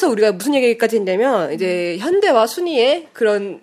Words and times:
일부에서 0.00 0.08
우리가 0.08 0.32
무슨 0.32 0.54
얘기까지 0.54 0.96
했냐면 0.96 1.52
이제 1.52 1.96
현대와 1.98 2.46
순위의 2.46 3.08
그런 3.12 3.60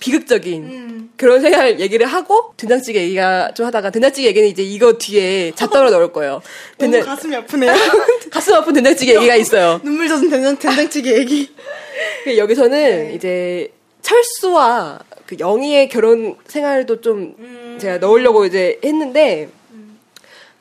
비극적인 0.00 0.64
음. 0.64 1.10
그런 1.16 1.40
생활 1.40 1.80
얘기를 1.80 2.06
하고 2.06 2.52
된장찌개 2.56 3.00
얘기가 3.02 3.52
좀 3.54 3.66
하다가 3.66 3.90
된장찌개 3.90 4.28
얘기는 4.28 4.48
이제 4.48 4.62
이거 4.62 4.92
뒤에 4.98 5.52
잣떨어 5.54 5.90
넣을 5.90 6.12
거예요. 6.12 6.40
된장- 6.78 7.04
가슴이 7.04 7.34
아프네요. 7.36 7.72
가슴 8.30 8.54
아픈 8.54 8.74
된장찌개 8.74 9.14
얘기가 9.16 9.34
있어요. 9.36 9.80
눈물 9.82 10.08
젖은 10.08 10.28
된장, 10.30 10.56
된장찌개 10.58 11.16
얘기. 11.18 11.50
그 12.24 12.36
여기서는 12.36 13.08
네. 13.08 13.14
이제 13.14 13.72
철수와 14.02 15.00
그 15.26 15.36
영희의 15.38 15.88
결혼 15.88 16.36
생활도 16.46 17.00
좀 17.00 17.34
음. 17.38 17.78
제가 17.80 17.98
넣으려고 17.98 18.44
이제 18.46 18.78
했는데 18.84 19.48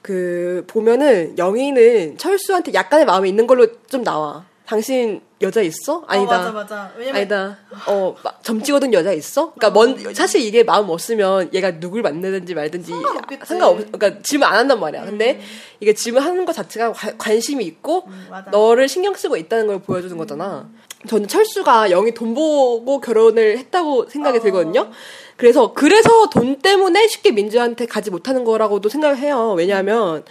그 0.02 0.64
보면은 0.68 1.38
영희는 1.38 2.18
철수한테 2.18 2.74
약간의 2.74 3.06
마음이 3.06 3.30
있는 3.30 3.46
걸로 3.46 3.68
좀 3.88 4.04
나와. 4.04 4.46
당신 4.68 5.22
여자 5.42 5.62
있어? 5.62 6.04
아니다. 6.08 6.36
어, 6.36 6.38
맞아, 6.40 6.52
맞아. 6.52 6.92
왜냐면 6.98 7.16
아니다. 7.22 7.58
어, 7.88 8.14
막점 8.22 8.62
찍어둔 8.62 8.92
여자 8.92 9.14
있어? 9.14 9.54
그러니까 9.54 9.70
먼 9.70 10.14
사실 10.14 10.42
이게 10.42 10.64
마음 10.64 10.90
없으면 10.90 11.52
얘가 11.54 11.80
누굴 11.80 12.02
만나든지 12.02 12.54
말든지 12.54 12.92
상관없겠지. 12.92 13.46
상관없. 13.46 13.78
그러니까 13.92 14.22
질문 14.24 14.48
안 14.50 14.56
한단 14.56 14.80
말이야. 14.82 15.06
근데 15.06 15.40
이게 15.80 15.94
질문하는 15.94 16.44
것 16.46 16.52
자체가 16.54 16.92
관- 16.92 17.18
관심이 17.18 17.64
있고 17.64 18.04
음. 18.08 18.28
너를 18.52 18.90
신경 18.90 19.14
쓰고 19.14 19.38
있다는 19.38 19.68
걸 19.68 19.80
보여주는 19.80 20.18
거잖아. 20.18 20.70
저는 21.08 21.30
철수가 21.30 21.92
영희 21.92 22.14
돈 22.14 22.34
보고 22.34 23.00
결혼을 23.00 23.58
했다고 23.60 24.10
생각이 24.10 24.40
어. 24.40 24.42
들거든요. 24.42 24.90
그래서 25.38 25.72
그래서 25.74 26.30
돈 26.30 26.60
때문에 26.60 27.08
쉽게 27.08 27.32
민주한테 27.32 27.86
가지 27.86 28.12
못하는 28.12 28.44
거라고도 28.44 28.90
생각을 28.90 29.18
해요. 29.18 29.54
왜냐하면 29.56 30.26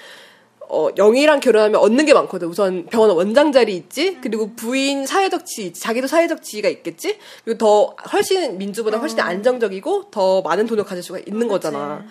어, 0.69 0.89
영희랑 0.97 1.41
결혼하면 1.41 1.81
얻는 1.81 2.07
게 2.07 2.15
많거든. 2.15 2.49
우선 2.49 2.87
병원 2.87 3.11
원장 3.11 3.53
자리 3.53 3.77
있지, 3.77 4.19
그리고 4.21 4.55
부인 4.55 5.07
사회적 5.07 5.47
지위, 5.47 5.69
있지. 5.69 5.81
자기도 5.81 6.07
사회적 6.07 6.43
지위가 6.43 6.69
있겠지, 6.69 7.19
그리고 7.45 7.59
더 7.59 7.97
훨씬 8.13 8.59
민주보다 8.59 8.99
훨씬 8.99 9.21
안정적이고 9.21 10.11
더 10.11 10.43
많은 10.43 10.67
돈을 10.67 10.85
가질 10.85 11.03
수가 11.03 11.19
있는 11.27 11.49
거잖아. 11.49 12.05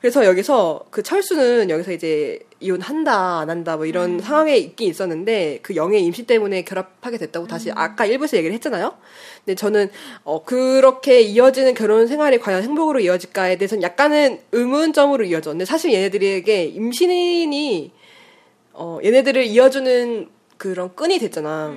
그래서 0.00 0.24
여기서 0.24 0.84
그 0.90 1.02
철수는 1.02 1.70
여기서 1.70 1.92
이제 1.92 2.38
이혼한다 2.60 3.40
안 3.40 3.50
한다 3.50 3.76
뭐 3.76 3.84
이런 3.84 4.20
상황에 4.20 4.56
있긴 4.56 4.88
있었는데 4.88 5.58
그 5.62 5.74
영의 5.74 6.04
임신 6.04 6.24
때문에 6.24 6.62
결합하게 6.62 7.18
됐다고 7.18 7.46
다시 7.46 7.70
아까 7.74 8.06
일부에서 8.06 8.36
얘기를 8.36 8.54
했잖아요. 8.54 8.94
근데 9.44 9.56
저는 9.56 9.90
어 10.22 10.44
그렇게 10.44 11.20
이어지는 11.20 11.74
결혼 11.74 12.06
생활이 12.06 12.38
과연 12.38 12.62
행복으로 12.62 13.00
이어질까에 13.00 13.58
대해서는 13.58 13.82
약간은 13.82 14.40
의문점으로 14.52 15.24
이어져. 15.24 15.50
근데 15.50 15.64
사실 15.64 15.92
얘네들에게 15.92 16.64
임신이 16.64 17.92
어 18.74 18.98
얘네들을 19.04 19.44
이어주는 19.46 20.28
그런 20.58 20.94
끈이 20.94 21.18
됐잖아. 21.18 21.74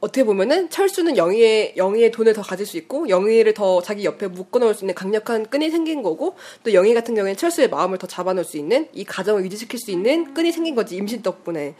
어떻게 0.00 0.24
보면은 0.24 0.70
철수는 0.70 1.18
영희의 1.18 1.74
영희의 1.76 2.10
돈을 2.10 2.32
더 2.32 2.40
가질 2.40 2.64
수 2.64 2.78
있고 2.78 3.08
영희를 3.10 3.52
더 3.52 3.82
자기 3.82 4.04
옆에 4.04 4.28
묶어놓을 4.28 4.74
수 4.74 4.84
있는 4.84 4.94
강력한 4.94 5.44
끈이 5.46 5.70
생긴 5.70 6.02
거고 6.02 6.36
또 6.64 6.72
영희 6.72 6.94
같은 6.94 7.14
경우에는 7.14 7.36
철수의 7.36 7.68
마음을 7.68 7.98
더 7.98 8.06
잡아놓을 8.06 8.44
수 8.44 8.56
있는 8.56 8.88
이 8.94 9.04
가정을 9.04 9.44
유지시킬 9.44 9.78
수 9.78 9.90
있는 9.90 10.32
끈이 10.32 10.52
생긴 10.52 10.74
거지 10.74 10.96
임신 10.96 11.22
덕분에. 11.22 11.74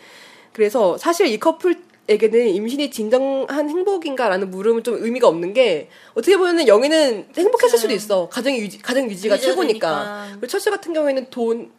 그래서 0.52 0.98
사실 0.98 1.28
이 1.28 1.38
커플에게는 1.38 2.48
임신이 2.48 2.90
진정한 2.90 3.70
행복인가라는 3.70 4.50
물음은 4.50 4.82
좀 4.82 5.02
의미가 5.02 5.26
없는 5.26 5.54
게 5.54 5.88
어떻게 6.12 6.36
보면은 6.36 6.68
영희는 6.68 7.28
행복했을 7.34 7.78
수도 7.78 7.94
있어. 7.94 8.28
가정 8.28 8.54
유지 8.54 8.78
가정 8.82 9.10
유지가 9.10 9.38
최고니까. 9.38 10.26
그리고 10.32 10.46
철수 10.46 10.70
같은 10.70 10.92
경우에는 10.92 11.28
돈 11.30 11.70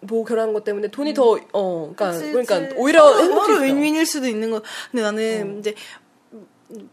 뭐 0.00 0.24
결혼한 0.24 0.52
것 0.52 0.64
때문에 0.64 0.88
돈이 0.88 1.14
더어 1.14 1.38
그러니까 1.52 2.10
그치, 2.12 2.32
그러니까. 2.32 2.74
오히려. 2.76 3.12
서로 3.14 3.58
윈윈일 3.60 4.06
수도 4.06 4.26
있는 4.26 4.50
거. 4.50 4.62
근데 4.90 5.02
나는 5.02 5.58
이제 5.58 5.74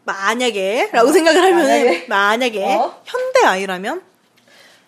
만약에라고 0.06 1.12
생각을 1.12 1.41
하면은 1.41 2.03
만약에, 2.07 2.75
어? 2.75 3.01
현대 3.06 3.45
아이라면 3.45 4.01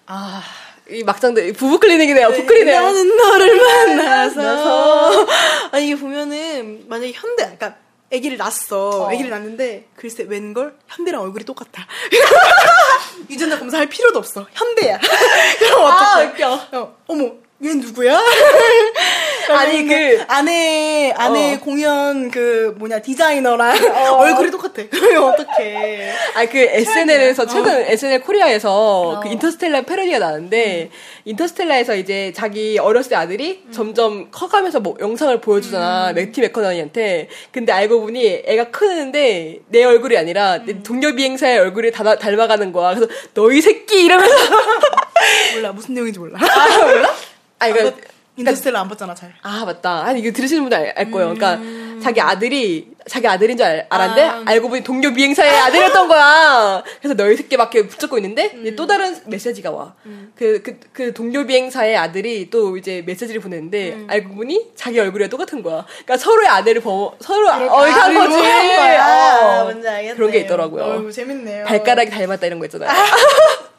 아, 0.08 0.42
이 0.90 1.04
막장들 1.04 1.54
부부 1.54 1.80
클리닉이네요. 1.80 2.30
부클이네요. 2.32 2.82
나는 2.82 3.16
너를 3.16 3.58
만나서 3.58 5.28
아니 5.72 5.86
이게 5.88 5.96
보면은 5.96 6.86
만약에 6.88 7.12
현대 7.14 7.44
그러니까 7.44 7.76
아기를 8.12 8.38
낳았어. 8.38 9.08
아기를 9.10 9.30
낳는데 9.30 9.88
글쎄 9.96 10.26
웬걸 10.28 10.76
현대랑 10.88 11.22
얼굴이 11.22 11.46
똑같아. 11.46 11.86
유전자 13.30 13.60
검사할 13.60 13.88
필요도 13.88 14.18
없어. 14.18 14.48
현대야. 14.52 14.98
그럼 15.60 15.86
아, 15.86 16.14
어떡해? 16.14 16.26
웃겨. 16.32 16.80
어, 16.80 16.98
어머, 17.06 17.32
얘 17.62 17.74
누구야? 17.74 18.18
아니, 19.50 19.86
그- 19.86 20.24
아내 20.28 21.12
아내 21.18 21.56
어. 21.56 21.60
공연 21.60 22.32
그 22.32 22.74
뭐냐 22.78 23.00
디자이너랑 23.00 23.76
얼굴이 24.18 24.50
똑같아. 24.52 24.84
어떡해? 25.20 26.14
아, 26.36 26.46
그 26.46 26.58
SNL에서, 26.58 27.44
어. 27.44 27.46
최근 27.48 27.82
SNL 27.88 28.22
코리아에서 28.22 29.20
그 29.22 29.28
인터스텔라 29.30 29.82
패러디가 29.82 30.20
나는데, 30.20 30.90
인터스텔라에서 31.26 31.96
이제 31.96 32.32
자기 32.34 32.78
어렸을 32.78 33.10
때 33.10 33.16
아들이 33.16 33.64
점점 33.72 34.30
커가면서 34.32 34.80
뭐 34.80 34.96
영상을 35.00 35.42
보여주잖아. 35.42 36.14
맥티 36.14 36.40
맥커너니한테. 36.42 37.28
근데 37.52 37.74
알고 37.74 38.02
보니 38.02 38.44
애가 38.46 38.66
크는데 38.72 39.60
내 39.68 39.84
얼굴이 39.84 40.16
아니라 40.16 40.64
내 40.64 40.82
동료 40.84 41.14
비행사의 41.14 41.60
얼굴이 41.60 41.92
다, 41.92 42.16
닮아가는 42.18 42.72
거야. 42.72 42.94
그래서 42.96 43.12
너희 43.34 43.60
새끼 43.62 44.06
이러면서. 44.06 44.36
몰라 45.56 45.72
무슨 45.74 45.96
내용인지 45.96 46.20
몰라. 46.20 46.40
아, 46.40 46.86
몰라? 46.86 47.14
아니, 47.60 47.72
아, 47.72 47.76
그러니까 47.76 47.98
너 47.98 48.08
인터스텔라 48.38 48.80
안 48.80 48.88
봤잖아 48.88 49.14
잘. 49.16 49.34
아 49.42 49.66
맞다. 49.66 50.06
아니 50.06 50.22
이거 50.22 50.32
들으시는 50.32 50.64
분들 50.64 50.78
알, 50.78 50.94
알 50.96 51.12
거예요. 51.12 51.34
그러니까 51.34 51.60
자기 52.02 52.22
아들이 52.22 52.88
자기 53.06 53.28
아들인 53.28 53.58
줄 53.58 53.66
알, 53.66 53.86
알았는데 53.90 54.24
아. 54.24 54.44
알고 54.46 54.70
보니 54.70 54.84
동료 54.84 55.14
비행사의 55.14 55.60
아들이었던 55.60 56.08
거야. 56.08 56.82
그래서 57.02 57.16
너희 57.16 57.36
새끼밖에 57.36 57.88
붙잡고 57.88 58.18
있는데 58.20 58.58
이제 58.62 58.76
또 58.76 58.88
다른 58.88 59.14
메시지가 59.26 59.72
와. 59.72 59.94
그그그 60.38 61.14
동료 61.14 61.46
비행사의 61.46 61.98
아들이 61.98 62.50
또 62.50 62.78
이제 62.78 63.04
메시지를 63.06 63.42
보냈는데 63.42 64.06
알고 64.08 64.36
보니 64.36 64.72
자기 64.76 65.00
얼굴이랑 65.02 65.30
똑같은 65.30 65.62
거야. 65.62 65.86
그러니까 65.86 66.16
서로의 66.16 66.48
아들을 66.48 66.82
버 66.82 67.14
서로 67.20 67.50
어이한 67.50 68.14
거지. 68.14 68.36
한 68.38 68.76
거야. 68.78 69.60
어. 69.60 69.64
뭔지 69.66 69.86
알겠네. 69.86 70.16
그런 70.16 70.32
게 70.32 70.38
있더라고요. 70.40 70.84
어이구, 70.86 71.12
재밌네요. 71.12 71.66
발가락이 71.66 72.10
닮았다 72.10 72.48
이런 72.48 72.60
거 72.60 72.66
있잖아요. 72.68 72.90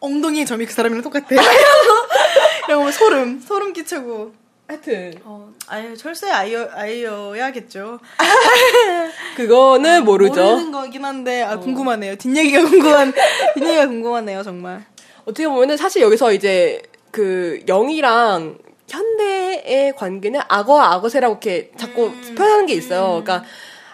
엉덩이의 0.00 0.46
점이 0.46 0.64
그 0.64 0.72
사람이랑 0.72 1.02
똑같아. 1.02 1.26
거 2.76 2.90
소름, 2.92 3.40
소름 3.40 3.72
끼치고. 3.72 4.32
하여튼 4.68 5.14
어, 5.24 5.50
아유, 5.66 5.96
철새 5.96 6.28
아이여, 6.30 6.68
아이여야겠죠. 6.74 7.98
그거는 9.36 10.04
모르죠. 10.04 10.42
어. 10.42 10.50
모르는 10.50 10.72
거긴 10.72 11.04
한데, 11.06 11.42
아, 11.42 11.58
궁금하네요. 11.58 12.16
뒷얘기가 12.16 12.64
궁금한, 12.68 13.12
뒷얘기가 13.54 13.86
궁금하네요, 13.86 14.42
정말. 14.42 14.84
어떻게 15.24 15.48
보면은 15.48 15.78
사실 15.78 16.02
여기서 16.02 16.34
이제 16.34 16.82
그 17.10 17.62
영이랑 17.66 18.58
현대의 18.88 19.94
관계는 19.96 20.40
악어와 20.48 20.94
악어새라고 20.94 21.34
이렇게 21.34 21.70
자꾸 21.78 22.06
음. 22.06 22.34
표현하는 22.36 22.66
게 22.66 22.74
있어요. 22.74 23.22
그러니까 23.22 23.44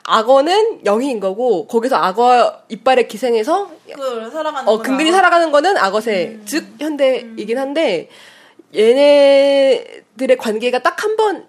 악어는 0.04 0.84
영희인 0.84 1.18
거고 1.18 1.66
거기서 1.66 1.96
악어 1.96 2.62
이빨에 2.68 3.06
기생해서 3.06 3.70
그, 3.94 4.30
살아가는 4.30 4.68
어 4.68 4.78
근근히 4.78 5.10
살아가는 5.10 5.50
거는 5.50 5.76
악어새 5.78 6.40
즉 6.44 6.66
현대이긴 6.78 7.58
한데 7.58 8.10
얘네들의 8.74 10.36
관계가 10.38 10.80
딱 10.82 11.02
한 11.04 11.16
번 11.16 11.46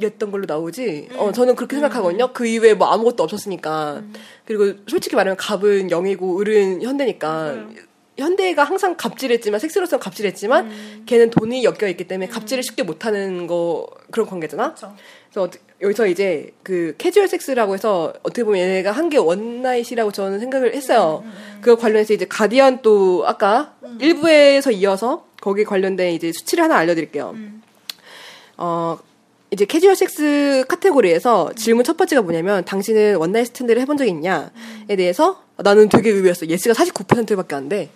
이랬던 0.00 0.30
걸로 0.32 0.46
나오지. 0.48 1.10
어, 1.16 1.30
저는 1.32 1.54
그렇게 1.54 1.76
생각하거든요. 1.76 2.32
그 2.32 2.46
이후에 2.46 2.74
뭐 2.74 2.88
아무것도 2.88 3.22
없었으니까. 3.22 4.02
그리고 4.46 4.78
솔직히 4.88 5.14
말하면 5.16 5.36
갑은 5.36 5.88
영이고 5.88 6.40
을은 6.40 6.82
현대니까. 6.82 7.66
현대가 8.18 8.64
항상 8.64 8.96
갑질했지만 8.96 9.58
섹스로서는 9.60 10.00
갑질했지만 10.00 11.04
걔는 11.06 11.30
돈이 11.30 11.64
엮여 11.64 11.88
있기 11.90 12.06
때문에 12.08 12.28
갑질을 12.28 12.62
쉽게 12.62 12.82
못하는 12.82 13.46
거 13.46 13.86
그런 14.10 14.26
관계잖아. 14.26 14.74
그쵸. 14.74 14.94
그래서 15.30 15.42
어떻게- 15.42 15.62
여기서 15.80 16.06
이제 16.06 16.52
그 16.62 16.94
캐주얼 16.98 17.26
섹스라고 17.28 17.74
해서 17.74 18.12
어떻게 18.22 18.44
보면 18.44 18.60
얘네가 18.60 18.92
한 18.92 19.08
게 19.08 19.16
one 19.18 19.40
night이라고 19.40 20.12
저는 20.12 20.40
생각을 20.40 20.74
했어요. 20.74 21.24
그거 21.60 21.76
관련해서 21.80 22.12
이제 22.12 22.26
가디언 22.26 22.82
또 22.82 23.24
아까 23.26 23.74
일부에서 24.00 24.70
이어서 24.72 25.26
거기 25.42 25.64
관련된 25.64 26.12
이제 26.14 26.30
수치를 26.32 26.62
하나 26.62 26.76
알려드릴게요. 26.76 27.34
어 28.58 28.96
이제 29.50 29.64
캐주얼 29.64 29.96
섹스 29.96 30.64
카테고리에서 30.68 31.50
질문 31.56 31.84
첫 31.84 31.96
번째가 31.96 32.22
뭐냐면 32.22 32.64
당신은 32.64 33.16
one 33.16 33.28
night 33.28 33.48
stand를 33.48 33.82
해본 33.82 33.96
적이 33.96 34.10
있냐에 34.12 34.96
대해서 34.96 35.42
나는 35.56 35.88
되게 35.88 36.10
의외였어. 36.10 36.46
yes가 36.46 36.74
49%밖에 36.74 37.54
안 37.56 37.68
돼. 37.68 37.90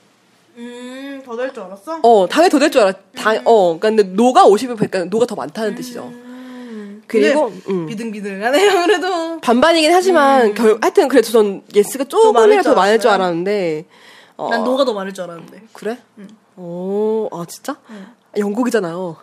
음, 0.57 1.23
더 1.25 1.37
될 1.37 1.53
줄 1.55 1.63
알았어? 1.63 2.01
어 2.03 2.27
당연히 2.29 2.51
더 2.51 2.59
될 2.59 2.69
줄 2.71 2.83
알아. 2.83 2.93
당, 3.15 3.41
어 3.45 3.79
그러니까 3.79 3.89
근데 3.89 4.03
no가 4.03 4.45
50%, 4.45 4.75
그러니까 4.77 5.05
no가 5.05 5.25
더 5.27 5.37
많다는 5.37 5.77
뜻이죠. 5.77 6.03
음. 6.13 7.03
그리고 7.07 7.53
음. 7.69 7.87
비등비등하네요, 7.87 8.83
그래도. 8.87 9.41
반반이긴 9.41 9.93
하지만 9.93 10.53
결, 10.55 10.79
하여튼 10.81 11.07
그래도 11.07 11.31
전 11.31 11.63
yes가 11.75 12.05
음. 12.05 12.09
조금이라도 12.09 12.75
많을 12.75 12.99
줄. 12.99 13.11
알았는데 13.11 13.85
어, 14.37 14.49
난 14.51 14.65
no가 14.65 14.85
더 14.85 14.93
많을 14.93 15.15
줄 15.15 15.23
알았는데. 15.25 15.63
그래? 15.73 15.99
오, 16.57 17.29
아 17.33 17.45
진짜? 17.49 17.77
영국이잖아요. 18.37 19.17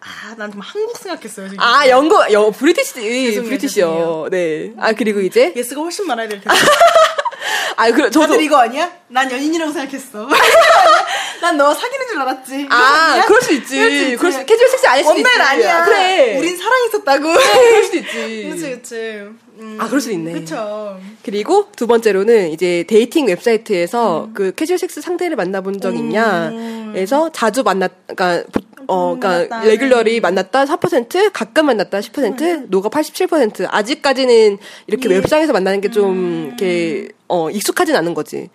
아, 0.00 0.34
난 0.36 0.50
좀 0.50 0.60
한국 0.60 0.96
생각했어요, 0.98 1.48
지금. 1.48 1.62
아 1.62 1.88
영국, 1.88 2.30
영 2.32 2.50
British, 2.52 2.94
죄송해요, 2.94 3.42
British요. 3.44 3.86
죄송해요. 3.86 4.28
네. 4.30 4.72
아 4.78 4.92
그리고 4.92 5.20
이제 5.20 5.52
yes가 5.56 5.80
훨씬 5.80 6.06
많아야 6.06 6.28
될 6.28 6.40
텐데. 6.40 6.58
아 7.76 7.90
그래 7.90 8.10
저도 8.10 8.26
다들 8.26 8.42
이거 8.42 8.56
아니야? 8.58 8.90
난 9.08 9.30
연인이라고 9.30 9.72
생각했어. 9.72 10.28
난 11.40 11.56
너와 11.56 11.74
사귀는 11.74 12.06
줄 12.08 12.20
알았지. 12.20 12.66
아? 12.70 13.22
그럴 13.26 13.40
수 13.42 13.52
있지. 13.52 13.76
그럴 13.76 13.90
수 13.90 13.96
있지. 14.04 14.16
그럴 14.16 14.32
수 14.32 14.44
캐주얼 14.44 14.68
섹스 14.70 14.86
아닐 14.86 15.04
수도 15.04 15.18
있지. 15.18 15.28
원맨 15.28 15.40
아니야. 15.48 15.84
그래. 15.84 16.38
우린 16.38 16.56
사랑했었다고. 16.56 17.22
그럴 17.22 17.84
수도 17.84 17.96
있지. 17.98 18.48
그치, 18.50 18.70
그치. 18.70 19.28
음, 19.58 19.76
아, 19.80 19.86
그럴 19.86 20.00
수도 20.00 20.14
있네. 20.14 20.32
그쵸. 20.32 20.98
그리고 21.22 21.66
두 21.76 21.86
번째로는 21.86 22.50
이제 22.50 22.84
dating 22.88 23.26
웹사이트에서 23.26 24.24
음. 24.26 24.34
그 24.34 24.52
캐주얼 24.54 24.78
섹스 24.78 25.00
상대를 25.00 25.36
만나본 25.36 25.80
적 25.80 25.94
있냐에서 25.96 27.30
자주 27.32 27.62
만났, 27.62 27.92
그러니까 28.06 28.44
보- 28.50 28.60
어. 28.88 29.14
음. 29.14 29.20
regularly 29.64 30.20
만났다 30.20 30.64
4%, 30.64 31.30
가끔 31.32 31.66
만났다 31.66 32.00
10%, 32.00 32.66
no가 32.68 32.88
87%. 32.88 33.66
아직까지는 33.70 34.58
이렇게 34.86 35.08
예. 35.10 35.14
웹상에서 35.16 35.52
만나는 35.52 35.80
게좀 35.80 36.10
음. 36.10 36.44
이렇게 36.48 37.08
어 37.28 37.48
익숙하진 37.50 37.94
않은 37.94 38.14
거지. 38.14 38.50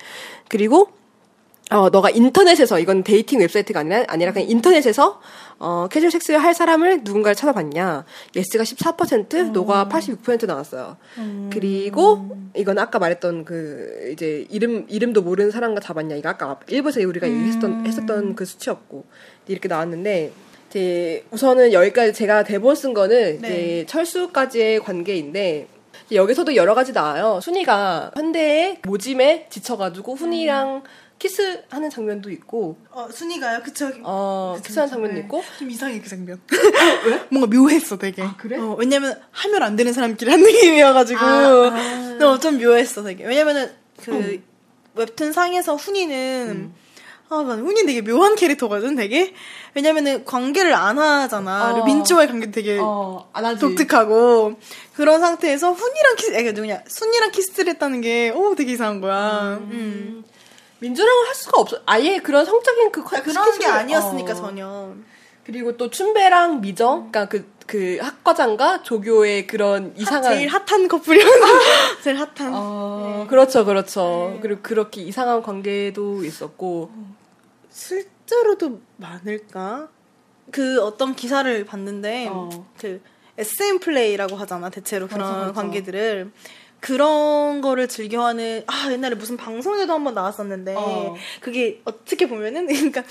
그리고 0.49 0.89
어, 1.69 1.89
너가 1.89 2.09
인터넷에서, 2.09 2.79
이건 2.79 3.03
dating 3.03 3.39
웹사이트가 3.41 3.81
아니라, 3.81 4.05
아니라 4.07 4.31
그냥 4.31 4.49
인터넷에서, 4.49 5.19
어, 5.59 5.87
캐주얼 5.91 6.11
섹스를 6.11 6.41
할 6.41 6.53
사람을 6.53 7.01
누군가를 7.03 7.35
찾아봤냐. 7.35 8.05
yes가 8.35 8.63
14%, 8.63 9.51
no가 9.51 9.89
86% 9.89 10.45
나왔어요. 10.45 10.95
그리고, 11.51 12.37
이건 12.55 12.79
아까 12.79 12.99
말했던 12.99 13.43
그, 13.43 14.11
이제, 14.13 14.45
이름, 14.49 14.85
이름도 14.87 15.23
모르는 15.23 15.51
사람과 15.51 15.81
잤냐. 15.81 16.15
이거 16.15 16.29
아까 16.29 16.57
일부에서 16.69 17.01
우리가 17.01 17.27
얘기했던, 17.27 17.85
했었던 17.85 18.35
그 18.35 18.45
수치였고. 18.45 19.03
이렇게 19.47 19.67
나왔는데, 19.67 20.31
이제, 20.69 21.25
우선은 21.31 21.73
여기까지 21.73 22.13
제가 22.13 22.43
대본 22.45 22.75
쓴 22.75 22.93
거는, 22.93 23.41
네. 23.41 23.47
이제, 23.47 23.85
철수까지의 23.87 24.79
관계인데, 24.79 25.67
여기서도 26.13 26.55
여러 26.55 26.73
가지 26.73 26.93
나와요. 26.93 27.39
순이가 27.41 28.11
현대의 28.15 28.79
모짐에 28.83 29.47
지쳐가지고 29.49 30.15
훈이랑 30.15 30.83
키스하는 31.19 31.89
장면도 31.89 32.29
있고, 32.31 32.77
어, 32.91 33.07
순이가요? 33.11 33.61
그쵸. 33.63 33.91
어, 34.03 34.53
그쵸, 34.57 34.67
키스하는. 34.67 34.89
장면도 34.91 35.15
네. 35.15 35.21
있고, 35.21 35.43
좀 35.57 35.71
이상해, 35.71 35.99
그 35.99 36.07
장면. 36.07 36.39
뭔가 37.31 37.55
묘했어, 37.55 37.97
되게. 37.97 38.21
아, 38.21 38.35
그래? 38.37 38.57
어, 38.59 38.75
왜냐면, 38.77 39.19
하면 39.31 39.63
안 39.63 39.75
되는 39.75 39.93
사람끼리 39.93 40.29
한 40.29 40.41
느낌이어가지고. 40.43 41.19
아, 41.19 41.71
아. 41.73 42.17
어, 42.25 42.39
좀 42.39 42.57
묘했어, 42.59 43.03
되게. 43.03 43.25
왜냐면은, 43.25 43.71
그, 44.03 44.43
웹툰 44.93 45.31
상에서 45.33 45.75
훈이는, 45.75 46.71
아, 47.29 47.43
난 47.47 47.59
훈이 47.61 47.85
되게 47.85 48.01
묘한 48.01 48.35
캐릭터거든, 48.35 48.95
되게. 48.95 49.33
왜냐면은, 49.73 50.23
관계를 50.23 50.73
안 50.73 50.99
하잖아. 50.99 51.71
어. 51.71 51.73
그리고 51.73 51.85
민초와의 51.87 52.27
관계 52.27 52.51
되게 52.51 52.77
어. 52.79 53.27
독특하고. 53.59 54.59
그런 54.93 55.19
상태에서 55.19 55.71
훈이랑 55.71 56.15
키스, 56.15 56.35
아니, 56.35 56.51
누구냐, 56.51 56.83
순이랑 56.87 57.31
키스를 57.31 57.73
했다는 57.73 58.01
게, 58.01 58.29
오, 58.29 58.53
되게 58.53 58.73
이상한 58.73 59.01
거야. 59.01 59.57
음. 59.61 60.23
민주랑은 60.79 61.27
할 61.27 61.35
수가 61.35 61.61
없어. 61.61 61.79
아예 61.85 62.19
그런 62.19 62.45
성적인 62.45 62.91
그 62.91 63.03
그러니까 63.03 63.31
컨- 63.33 63.43
그런 63.43 63.59
게 63.59 63.65
아니었으니까, 63.65 64.31
어. 64.33 64.35
전혀. 64.35 64.93
그리고 65.45 65.77
또 65.77 65.89
춘배랑 65.89 66.61
미정, 66.61 67.09
그러니까 67.11 67.25
그, 67.29 67.49
그 67.65 67.97
학과장과 68.01 68.83
조교의 68.83 69.47
그런 69.47 69.93
이상한. 69.97 70.23
제일 70.35 70.49
hot한 70.49 70.87
커플이었는데 70.87 71.39
제일 72.03 72.17
hot한 72.19 72.53
어, 72.53 73.25
그렇죠, 73.29 73.65
그렇죠. 73.65 74.37
그리고 74.41 74.61
그렇게 74.61 75.01
이상한 75.01 75.41
관계도 75.41 76.23
있었고. 76.25 76.91
실제로도 77.71 78.81
많을까? 78.97 79.87
그 80.51 80.81
어떤 80.81 81.15
기사를 81.15 81.65
봤는데 81.65 82.27
어. 82.31 82.49
그 82.79 83.01
SM 83.37 83.79
플레이라고 83.79 84.35
하잖아 84.37 84.69
대체로 84.69 85.07
그런 85.07 85.19
그렇죠, 85.19 85.39
그렇죠. 85.41 85.53
관계들을 85.53 86.31
그런 86.79 87.61
거를 87.61 87.87
즐겨하는 87.87 88.63
아 88.67 88.89
옛날에 88.91 89.15
무슨 89.15 89.35
방송에도 89.37 89.93
한번 89.93 90.13
나왔었는데 90.13 90.75
어. 90.77 91.15
그게 91.41 91.81
어떻게 91.85 92.27
보면은 92.27 92.67
그러니까 92.67 93.03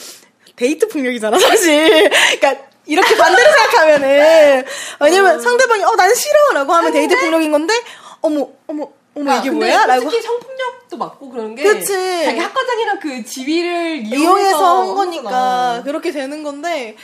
데이트 0.57 0.89
폭력이잖아 0.89 1.39
사실 1.39 2.09
그러니까 2.41 2.65
이렇게 2.87 3.17
반대로 3.17 3.51
생각하면은 3.53 4.65
왜냐면 5.01 5.41
상대방이 5.41 5.83
어 5.85 5.97
난 5.97 6.15
싫어라고 6.15 6.73
하면 6.73 6.93
데이트 6.93 7.19
폭력인 7.19 7.51
건데 7.53 7.75
어머 8.21 8.49
어머 8.67 8.89
어머 9.15 9.33
아, 9.33 9.37
이게 9.39 9.51
뭐야? 9.51 9.87
라고 9.87 10.11
성폭력도 10.11 10.97
맞고 10.99 11.31
그런 11.31 11.55
게. 11.55 11.63
그치. 11.63 11.93
자기 12.27 12.39
학과장이랑 12.39 13.01
그 13.01 13.25
지위를 13.25 13.97
이용해서, 14.05 14.15
이용해서 14.23 14.67
한한 14.81 14.95
거니까. 14.95 15.83
그렇게 15.85 16.13
되는 16.13 16.43
건데 16.43 16.97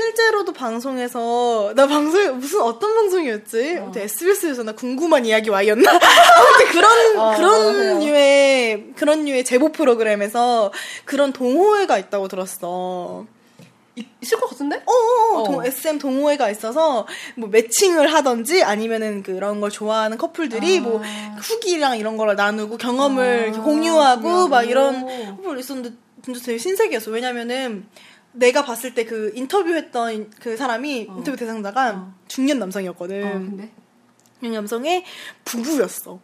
실제로도 0.00 0.52
방송에서 0.52 1.72
나 1.74 1.86
방송 1.86 2.38
무슨 2.38 2.60
어떤 2.60 2.94
방송이었지? 2.96 3.78
아무튼 3.80 4.02
SBS에서 4.02 4.62
나 4.62 4.72
궁금한 4.72 5.24
이야기 5.24 5.48
와이였나? 5.48 5.88
아무튼 5.90 6.66
그런 6.70 7.16
어, 7.18 7.34
그런. 7.34 8.00
류의 8.00 8.92
그런 8.94 9.24
류의 9.24 9.42
제보 9.46 9.72
프로그램에서 9.72 10.70
그런 11.06 11.32
동호회가 11.32 11.96
있다고 11.96 12.28
들었어. 12.28 13.24
이- 13.94 14.04
있을 14.20 14.38
것 14.38 14.50
같은데? 14.50 14.82
어, 14.84 14.92
어, 14.92 15.40
어. 15.40 15.44
동- 15.44 15.64
SM 15.64 15.98
동호회가 15.98 16.50
있어서 16.50 17.06
뭐 17.34 17.48
매칭을 17.48 18.12
하던지 18.12 18.62
아니면은 18.62 19.22
그런 19.22 19.62
걸 19.62 19.70
좋아하는 19.70 20.18
커플들이 20.18 20.80
아. 20.80 20.82
뭐 20.82 21.00
후기랑 21.38 21.96
이런 21.96 22.18
걸 22.18 22.36
나누고 22.36 22.76
경험을 22.76 23.54
아, 23.56 23.62
공유하고 23.62 24.20
공유하고. 24.20 24.48
막 24.48 24.62
이런 24.64 25.06
커플 25.38 25.58
있었는데 25.58 25.96
진짜 26.22 26.40
되게 26.44 26.58
신세계였어. 26.58 27.10
왜냐면은 27.12 27.86
내가 28.38 28.64
봤을 28.64 28.94
때 28.94 29.04
그 29.04 29.32
인터뷰했던 29.34 30.30
그 30.40 30.56
사람이 30.56 31.08
인터뷰 31.16 31.36
대상자가 31.36 31.90
어. 31.94 32.14
중년 32.28 32.58
남성이었거든. 32.58 33.24
어, 33.26 33.32
근데? 33.32 33.70
중년 34.40 34.54
남성의 34.62 35.04
부부였어. 35.44 36.20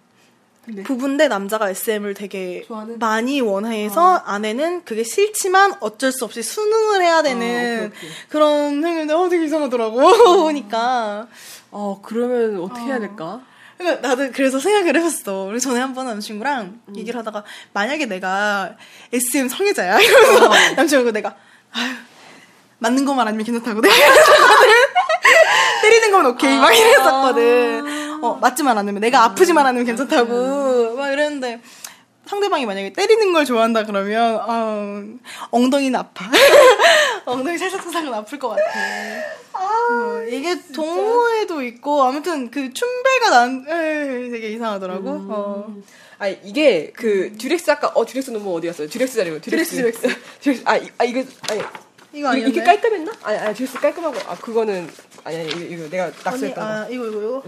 근데? 0.64 0.82
부부인데 0.84 1.26
남자가 1.28 1.70
SM을 1.70 2.14
되게 2.14 2.62
좋아하는? 2.68 2.98
많이 3.00 3.40
원해서 3.40 4.16
아내는 4.24 4.84
그게 4.84 5.02
싫지만 5.02 5.74
어쩔 5.80 6.12
수 6.12 6.24
없이 6.24 6.40
수능을 6.42 7.02
해야 7.02 7.20
되는 7.22 7.42
아, 7.42 7.86
오케이, 7.86 7.86
오케이. 7.88 8.10
그런 8.28 8.84
행위인데 8.84 9.12
어 9.12 9.28
되게 9.28 9.44
이상하더라고 9.46 9.98
보니까 10.44 11.26
어, 11.72 12.00
그러면 12.02 12.60
어떻게 12.60 12.82
해야 12.86 13.00
될까? 13.00 13.40
그러니까 13.76 14.06
나도 14.06 14.30
그래서 14.32 14.60
생각을 14.60 14.94
해봤어 14.96 15.44
우리 15.50 15.58
전에 15.58 15.80
한 15.80 15.94
번 15.94 16.06
남친구랑 16.06 16.80
얘기를 16.96 17.18
하다가 17.18 17.42
만약에 17.72 18.06
내가 18.06 18.76
SM 19.12 19.48
성애자야 19.48 19.98
이러면서 20.00 20.74
남친구 20.76 21.10
내가 21.10 21.34
아유 21.72 21.92
맞는 22.78 23.04
것만 23.04 23.28
아니면 23.28 23.44
괜찮다고 23.46 23.80
내가 23.80 23.94
이랬었거든. 23.94 24.68
때리는 25.82 26.10
건 26.10 26.26
오케이 26.26 26.58
막 26.58 26.72
이랬었거든. 26.76 28.18
어 28.22 28.34
맞지만 28.40 28.76
않으면 28.78 29.00
내가 29.00 29.24
아프지만 29.24 29.66
않으면 29.66 29.86
괜찮다고. 29.86 30.96
막 30.96 31.10
이랬는데 31.12 31.60
상대방이 32.26 32.66
만약에 32.66 32.92
때리는 32.92 33.32
걸 33.32 33.44
좋아한다 33.44 33.84
그러면 33.84 34.40
어, 34.46 35.02
엉덩이는 35.50 35.98
아파. 35.98 36.24
엉덩이 37.26 37.58
살짝살짝은 37.58 38.14
아플 38.14 38.38
것 38.38 38.48
같아. 38.50 38.62
어, 39.54 40.22
이게 40.28 40.60
동호회도 40.72 41.62
있고 41.62 42.02
아무튼 42.04 42.50
그 42.50 42.72
춘배가 42.72 43.30
난 43.30 43.64
에이, 43.68 44.30
되게 44.30 44.48
이상하더라고. 44.50 45.08
어. 45.28 45.66
아 46.22 46.28
이게 46.28 46.92
그 46.94 47.32
듀렉스 47.36 47.68
아까 47.72 47.88
어 47.96 48.06
듀렉스 48.06 48.30
너무 48.30 48.56
어디 48.56 48.68
갔어요? 48.68 48.88
듀렉스 48.88 49.16
자리고 49.16 49.40
듀렉스 49.40 49.74
듀렉스 49.74 50.00
듀렉스 50.40 50.62
아, 50.64 50.76
이- 50.76 50.88
아 50.96 51.02
이거 51.04 51.18
아니 51.50 51.60
이거 52.12 52.28
이- 52.28 52.30
아니었네 52.30 52.48
이게 52.48 52.62
깔끔했나? 52.62 53.12
아니 53.24 53.38
아니 53.38 53.54
듀렉스 53.56 53.80
깔끔하고 53.80 54.18
아 54.30 54.36
그거는 54.36 54.88
아니 55.24 55.38
아니 55.38 55.48
이거, 55.48 55.58
이거 55.60 55.88
내가 55.90 56.12
낙서했던 56.24 56.54
거. 56.54 56.60
아 56.62 56.86
이거 56.88 57.06
이거 57.08 57.18
이거. 57.20 57.42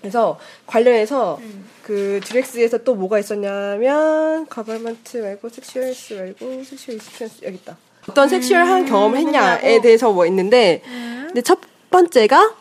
그래서 0.00 0.38
관련해서 0.68 1.40
그 1.82 2.20
듀렉스에서 2.22 2.78
또 2.84 2.94
뭐가 2.94 3.18
있었냐면 3.18 4.46
government 4.46 5.16
말고 5.16 5.48
sexuals 5.48 6.14
말고 6.14 6.62
sexual 6.62 6.96
experience 6.98 7.44
여기 7.44 7.56
있다. 7.56 7.76
어떤 8.08 8.28
sexual한 8.28 8.86
경험을 8.86 9.18
했냐에 9.18 9.80
대해서 9.80 10.12
뭐 10.12 10.26
있는데 10.26 10.80
근데 10.84 11.42
첫 11.42 11.58
번째가 11.90 12.54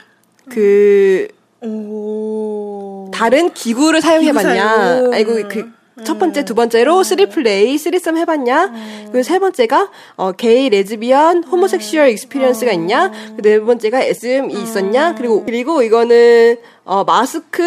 그 0.50 1.28
오. 1.62 2.85
다른 3.16 3.54
기구를 3.54 4.02
사용해봤냐. 4.02 4.68
사용. 4.78 5.14
아이고 5.14 5.48
그 5.48 5.76
첫 6.04 6.20
번째, 6.20 6.44
두 6.44 6.56
번째로 6.56 7.04
three 7.04 7.28
play, 7.28 7.78
threesome 7.78 8.18
해봤냐. 8.18 8.74
그리고 9.12 9.24
세 9.24 9.40
번째가 9.40 9.92
어, 10.18 10.32
게이, 10.34 10.70
레즈비언, 10.70 11.46
homosexual 11.46 12.10
experience가 12.10 12.74
있냐. 12.74 13.12
그 13.38 13.52
네 13.52 13.62
번째가 13.62 14.02
SM이 14.02 14.54
있었냐. 14.54 15.16
그리고 15.16 15.46
그리고 15.46 15.82
이거는 15.84 16.58
어, 16.84 17.06
마스크, 17.06 17.64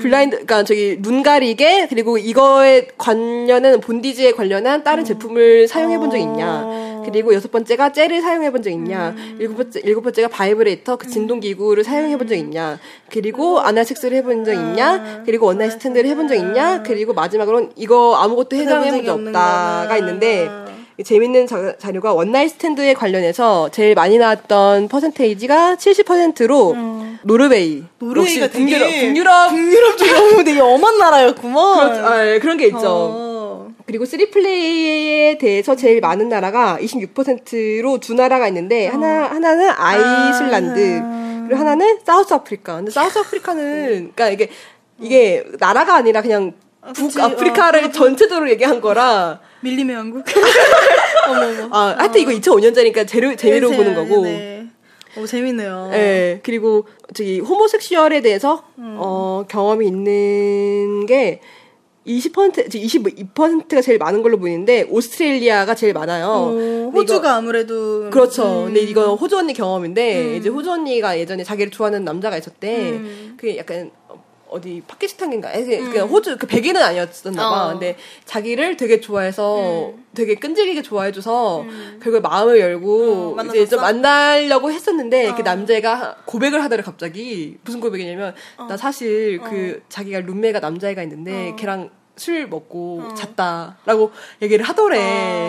블라인드, 0.00 0.36
그러니까 0.36 0.64
저기 0.64 0.96
눈 1.00 1.22
가리개 1.22 1.86
그리고 1.88 2.18
이거에 2.18 2.88
관련한 2.98 3.80
bondage에 3.80 4.32
관련한 4.32 4.82
다른 4.82 5.04
제품을 5.04 5.68
사용해본 5.68 6.10
적 6.10 6.16
있냐. 6.18 6.97
그리고 7.10 7.32
여섯 7.34 7.50
번째가 7.50 7.92
젤을 7.92 8.20
사용해 8.20 8.50
본 8.50 8.62
적 8.62 8.70
있냐. 8.70 9.14
일곱 9.38 9.56
번째 9.56 9.80
일곱 9.84 10.02
번째가 10.02 10.28
바이브레이터 10.28 10.96
그 10.96 11.08
진동 11.08 11.40
기구를 11.40 11.84
사용해 11.84 12.16
본 12.18 12.28
적 12.28 12.34
있냐. 12.36 12.78
그리고 13.10 13.60
아날 13.60 13.84
섹스를 13.84 14.18
해본 14.18 14.44
적 14.44 14.52
있냐. 14.52 15.22
그리고 15.24 15.46
one 15.46 15.56
night 15.56 15.72
stand를 15.72 16.08
해본 16.10 16.28
적 16.28 16.34
있냐. 16.34 16.82
그리고 16.82 17.12
마지막으로는 17.14 17.70
이거 17.76 18.16
아무것도 18.16 18.56
해당해 18.56 18.90
본 18.90 18.96
적이 18.98 19.06
적 19.06 19.12
없는 19.14 19.28
없다가. 19.28 19.96
있는데 19.98 20.48
재밌는 21.04 21.46
자, 21.46 21.76
자료가 21.78 22.12
one 22.12 22.26
night 22.26 22.50
stand에 22.50 22.92
관련해서 22.94 23.68
제일 23.70 23.94
많이 23.94 24.18
나왔던 24.18 24.88
percentage가 24.88 25.76
70%로 25.76 26.74
노르웨이. 27.22 27.84
노르웨이가 28.00 28.44
역시 28.46 28.58
북유럽, 28.58 28.88
되게 28.88 29.06
북유럽 29.08 29.50
북유럽 29.50 29.98
쪽이 29.98 30.44
되게 30.44 30.60
엄한 30.60 30.98
나라였구먼. 30.98 31.92
그런, 31.92 32.04
아, 32.04 32.26
예, 32.26 32.38
그런 32.40 32.56
게 32.56 32.66
있죠. 32.66 32.80
어. 32.84 33.27
그리고 33.88 34.04
three 34.04 34.71
play에 34.71 35.38
대해서 35.38 35.74
제일 35.74 36.02
많은 36.02 36.28
나라가 36.28 36.76
26%로 36.78 37.96
두 37.96 38.12
나라가 38.12 38.46
있는데 38.48 38.86
하나 38.86 39.30
하나는 39.30 39.70
아이슬란드 39.70 41.02
그리고 41.46 41.58
하나는 41.58 41.98
사우스 42.04 42.34
아프리카. 42.34 42.76
근데 42.76 42.90
사우스 42.90 43.18
아프리카는 43.18 44.12
그러니까 44.14 44.28
이게 44.28 44.50
이게 45.00 45.42
나라가 45.58 45.96
아니라 45.96 46.20
그냥 46.20 46.52
그치. 46.82 47.00
북아프리카를 47.00 47.90
전체적으로 47.90 48.50
얘기한 48.50 48.82
거라 48.82 49.40
밀림의 49.62 49.96
왕국. 49.96 50.22
어머. 51.26 51.68
아 51.74 51.94
하여튼 51.96 52.20
이거 52.20 52.30
2005년짜리니까 52.32 53.08
재료 53.08 53.34
재미로 53.36 53.70
보는 53.70 53.94
거고 53.94 54.24
네. 54.24 54.66
오 55.16 55.26
재밌네요. 55.26 55.90
예, 55.94 56.40
그리고 56.42 56.86
저기 57.14 57.40
호모섹슈얼에 57.40 58.20
대해서 58.20 58.64
어, 58.76 59.46
경험이 59.48 59.86
있는 59.86 61.06
게 61.06 61.40
20% 62.08 62.68
22%가 62.72 63.80
제일 63.82 63.98
많은 63.98 64.22
걸로 64.22 64.38
보이는데 64.38 64.86
오스트레일리아가 64.88 65.74
제일 65.74 65.92
많아요. 65.92 66.26
오, 66.26 66.54
근데 66.56 66.98
호주가 66.98 67.18
이거- 67.28 67.28
아무래도 67.36 68.10
그렇죠. 68.10 68.60
음. 68.62 68.64
근데 68.66 68.80
이거 68.80 69.14
호주 69.14 69.36
언니 69.36 69.52
경험인데 69.52 70.36
이제 70.36 70.48
호주 70.48 70.70
언니가 70.72 71.18
예전에 71.18 71.44
자기를 71.44 71.70
좋아하는 71.70 72.04
남자가 72.04 72.36
있었대. 72.38 72.90
음. 72.90 73.34
그게 73.38 73.58
약간 73.58 73.90
어디 74.50 74.82
파키스탄인가? 74.88 75.52
그 75.52 75.98
호주 76.06 76.38
그 76.38 76.46
백인은 76.46 76.82
아니었었나 76.82 77.50
봐. 77.50 77.66
어. 77.66 77.72
근데 77.72 77.96
자기를 78.24 78.78
되게 78.78 78.98
좋아해서 78.98 79.92
되게 80.14 80.36
끈질기게 80.36 80.80
좋아해줘서 80.80 81.66
결국 82.02 82.22
마음을 82.22 82.58
열고 82.58 83.36
어, 83.38 83.42
이제 83.44 83.66
좀? 83.66 83.82
만나려고 83.82 84.72
했었는데 84.72 85.28
어. 85.28 85.34
그 85.34 85.42
남자애가 85.42 86.22
고백을 86.24 86.64
하더래 86.64 86.82
갑자기 86.82 87.58
무슨 87.62 87.78
고백이냐면 87.80 88.34
나 88.70 88.78
사실 88.78 89.38
그 89.38 89.82
자기가 89.90 90.20
룸메가 90.20 90.60
남자애가 90.60 91.02
있는데 91.02 91.50
어. 91.50 91.56
걔랑 91.56 91.90
술 92.18 92.46
먹고 92.48 93.02
잤다라고 93.14 94.10
얘기를 94.42 94.64
하더래. 94.64 94.98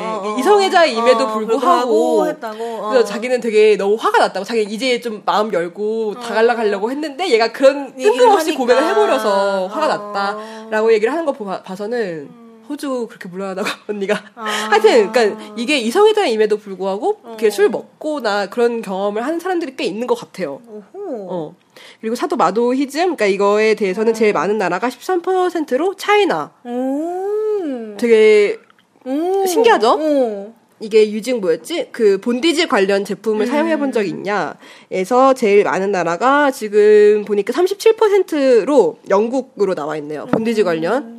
어, 0.05 0.21
어, 0.23 0.33
어. 0.35 0.37
이성애자임에도 0.39 1.23
어, 1.25 1.33
불구하고 1.33 2.27
했다고. 2.27 2.63
어. 2.63 2.89
그래서 2.89 3.05
자기는 3.05 3.41
되게 3.41 3.75
너무 3.75 3.95
화가 3.99 4.19
났다고 4.19 4.45
자기 4.45 4.63
이제 4.63 5.01
좀 5.01 5.21
마음 5.25 5.51
열고 5.51 6.15
다가가려고 6.19 6.91
했는데 6.91 7.29
얘가 7.29 7.51
그런 7.51 7.87
어. 7.89 7.93
뜬금없이. 7.97 8.53
고백을 8.55 8.83
해버려서 8.83 9.67
화가 9.67 9.85
어. 9.85 10.11
났다라고 10.13 10.93
얘기를 10.93 11.11
하는 11.11 11.25
거 11.25 11.31
봐- 11.33 11.61
봐서는 11.63 12.29
호주 12.69 13.07
그렇게 13.09 13.27
물러나다가 13.27 13.69
언니가 13.89 14.23
아. 14.35 14.45
하여튼 14.69 15.11
그러니까 15.11 15.53
이게 15.57 15.79
이성애자임에도 15.79 16.57
불구하고 16.57 17.19
어. 17.23 17.27
이렇게 17.29 17.49
술 17.49 17.69
먹고나 17.69 18.47
그런 18.49 18.81
경험을 18.81 19.25
하는 19.25 19.39
사람들이 19.39 19.75
꽤 19.75 19.85
있는 19.85 20.05
것 20.05 20.15
같아요. 20.15 20.61
오호. 20.67 21.27
어. 21.29 21.55
그리고 21.99 22.15
사도 22.15 22.35
마도히즘 22.35 23.01
그러니까 23.15 23.25
이거에 23.25 23.73
대해서는 23.73 24.13
제일 24.13 24.33
많은 24.33 24.57
나라가 24.57 24.89
13%로 24.89 25.95
차이나. 25.95 26.51
오. 26.63 27.97
되게 27.97 28.57
오. 29.05 29.45
신기하죠? 29.45 29.93
오. 29.99 30.53
이게 30.81 31.11
using 31.11 31.41
뭐였지? 31.41 31.89
그 31.91 32.19
bondage 32.21 32.67
관련 32.67 33.03
제품을 33.03 33.47
사용해 33.47 33.77
본 33.79 33.91
적이 33.91 34.09
있냐?에서 34.09 35.33
제일 35.33 35.63
많은 35.63 35.91
나라가 35.91 36.51
지금 36.51 37.25
보니까 37.25 37.51
37%로 37.51 38.99
영국으로 39.09 39.75
나와 39.75 39.97
있네요. 39.97 40.25
bondage 40.27 40.63
관련. 40.63 41.18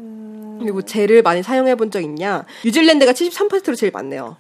그리고 0.61 0.83
젤을 0.83 1.23
많이 1.23 1.43
사용해 1.43 1.75
본 1.75 1.91
적 1.91 2.01
있냐? 2.03 2.45
뉴질랜드가 2.65 3.13
73%로 3.13 3.75
제일 3.75 3.91
많네요. 3.93 4.37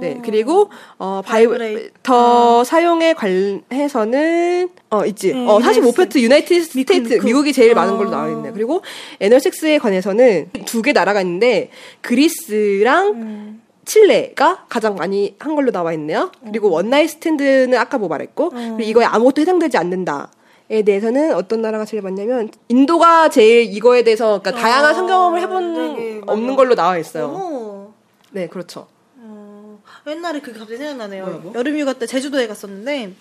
네, 0.00 0.20
그리고 0.24 0.70
어 0.98 1.22
바이브레이터 1.24 2.64
사용에 2.64 3.14
관해서는 3.14 4.68
어 4.90 5.04
있지. 5.06 5.32
음, 5.32 5.46
어 5.48 5.58
45% 5.58 6.20
United 6.20 6.64
State 6.64 7.08
미국. 7.14 7.24
미국이 7.26 7.52
제일 7.52 7.74
많은 7.74 7.96
걸로 7.96 8.08
어. 8.08 8.12
나와 8.12 8.28
있네요. 8.30 8.52
그리고 8.52 8.82
에너섹스에 9.20 9.78
관해서는 9.78 10.50
두 10.66 10.82
개 10.82 10.92
나라가 10.92 11.20
있는데 11.20 11.70
그리스랑 12.00 13.08
음. 13.14 13.62
칠레가 13.84 14.66
가장 14.68 14.94
많이 14.94 15.34
한 15.38 15.54
걸로 15.54 15.70
나와 15.72 15.92
있네요. 15.94 16.30
그리고 16.46 16.70
one 16.70 16.85
night 16.85 17.10
stand는 17.10 17.76
아까 17.76 17.98
뭐 17.98 18.08
말했고 18.08 18.50
그리고 18.50 18.80
이거에 18.82 19.04
아무것도 19.04 19.40
해당되지 19.42 19.76
않는다. 19.78 20.30
에 20.72 20.82
대해서는 20.82 21.34
어떤 21.34 21.62
나라가 21.62 21.84
제일 21.84 22.00
많냐면 22.00 22.48
인도가 22.68 23.28
제일 23.28 23.64
이거에 23.64 24.04
대해서 24.04 24.40
그러니까 24.40 24.52
다양한 24.52 24.94
성경험을 24.94 25.40
해본 25.40 25.74
되게 25.74 26.10
많이 26.20 26.22
없는 26.28 26.54
걸로 26.54 26.76
나와 26.76 26.96
있어요. 26.96 27.26
오. 27.26 27.92
네, 28.30 28.46
그렇죠. 28.46 28.86
어, 29.16 29.82
옛날에 30.06 30.38
그게 30.38 30.56
갑자기 30.56 30.76
생각나네요. 30.76 31.24
뭐라고? 31.24 31.52
여름휴가 31.56 31.94
때 31.94 32.06
제주도에 32.06 32.46
갔었는데 32.46 33.14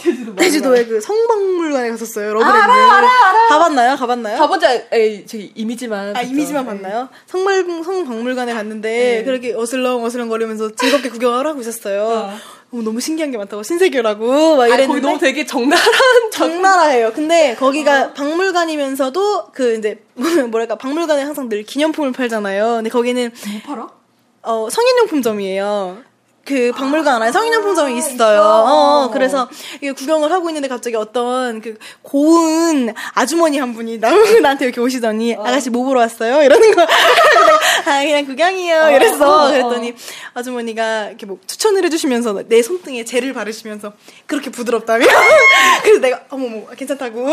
제주도 0.00 0.34
제주도에 0.34 0.86
그 0.86 1.00
성박물관에 1.00 1.90
갔었어요. 1.90 2.34
러브랜드. 2.34 2.56
알아, 2.56 2.74
알아, 2.96 3.28
알아. 3.28 3.48
가봤나요? 3.50 3.96
가봤나요? 3.96 4.38
가본 4.38 4.58
적 4.58 4.68
에이, 4.92 5.26
저기 5.26 5.52
이미지만 5.54 6.10
아 6.10 6.12
봤죠. 6.14 6.28
이미지만 6.28 6.64
네. 6.66 6.70
봤나요? 6.82 7.08
성말 7.26 7.64
성박물관에 7.64 8.52
갔는데 8.52 9.22
그렇게 9.24 9.54
어슬렁 9.54 10.02
어슬렁 10.04 10.28
거리면서 10.28 10.74
즐겁게 10.74 11.08
구경을 11.08 11.46
하고 11.46 11.60
있었어요. 11.60 12.04
어, 12.04 12.30
너무 12.70 13.00
신기한 13.00 13.30
게 13.30 13.38
많다고 13.38 13.62
신세계라고 13.62 14.56
막 14.56 14.62
아니, 14.64 14.74
이랬는데 14.74 14.86
거기 14.86 15.00
너무 15.00 15.18
되게 15.18 15.46
적나라한 15.46 16.30
장나라예요. 16.30 17.12
근데 17.14 17.54
거기가 17.58 18.06
어. 18.06 18.12
박물관이면서도 18.12 19.46
그 19.52 19.76
이제 19.76 20.02
뭐랄까 20.50 20.74
박물관에 20.76 21.22
항상 21.22 21.48
늘 21.48 21.62
기념품을 21.62 22.12
팔잖아요. 22.12 22.74
근데 22.76 22.90
거기는 22.90 23.30
뭐 23.50 23.60
팔아? 23.64 23.88
어, 24.42 24.68
성인용품점이에요. 24.70 26.08
그 26.48 26.72
박물관 26.74 27.20
안에 27.20 27.30
성인용품점이 27.30 27.98
있어요. 27.98 28.16
있어. 28.16 29.04
어, 29.04 29.10
그래서 29.10 29.48
이게 29.76 29.92
구경을 29.92 30.32
하고 30.32 30.48
있는데 30.48 30.66
갑자기 30.66 30.96
어떤 30.96 31.60
그 31.60 31.76
고운 32.00 32.94
아주머니 33.12 33.58
한 33.58 33.74
분이 33.74 33.98
나, 34.00 34.10
나한테 34.40 34.64
이렇게 34.64 34.80
오시더니 34.80 35.34
아가씨 35.34 35.68
뭐 35.68 35.84
보러 35.84 36.00
왔어요? 36.00 36.42
이러는 36.42 36.70
내가 36.70 36.86
아 37.88 38.02
그냥 38.02 38.24
구경이요. 38.26 38.90
이랬어. 38.90 39.46
어, 39.46 39.50
그랬더니 39.50 39.94
아주머니가 40.34 41.08
이렇게 41.08 41.26
뭐 41.26 41.38
추천을 41.46 41.84
해주시면서 41.84 42.44
내 42.48 42.62
손등에 42.62 43.04
젤을 43.04 43.32
바르시면서 43.32 43.92
그렇게 44.26 44.50
부드럽다며. 44.50 45.04
그래서 45.82 46.00
내가 46.00 46.22
어머머 46.30 46.66
괜찮다고. 46.76 47.28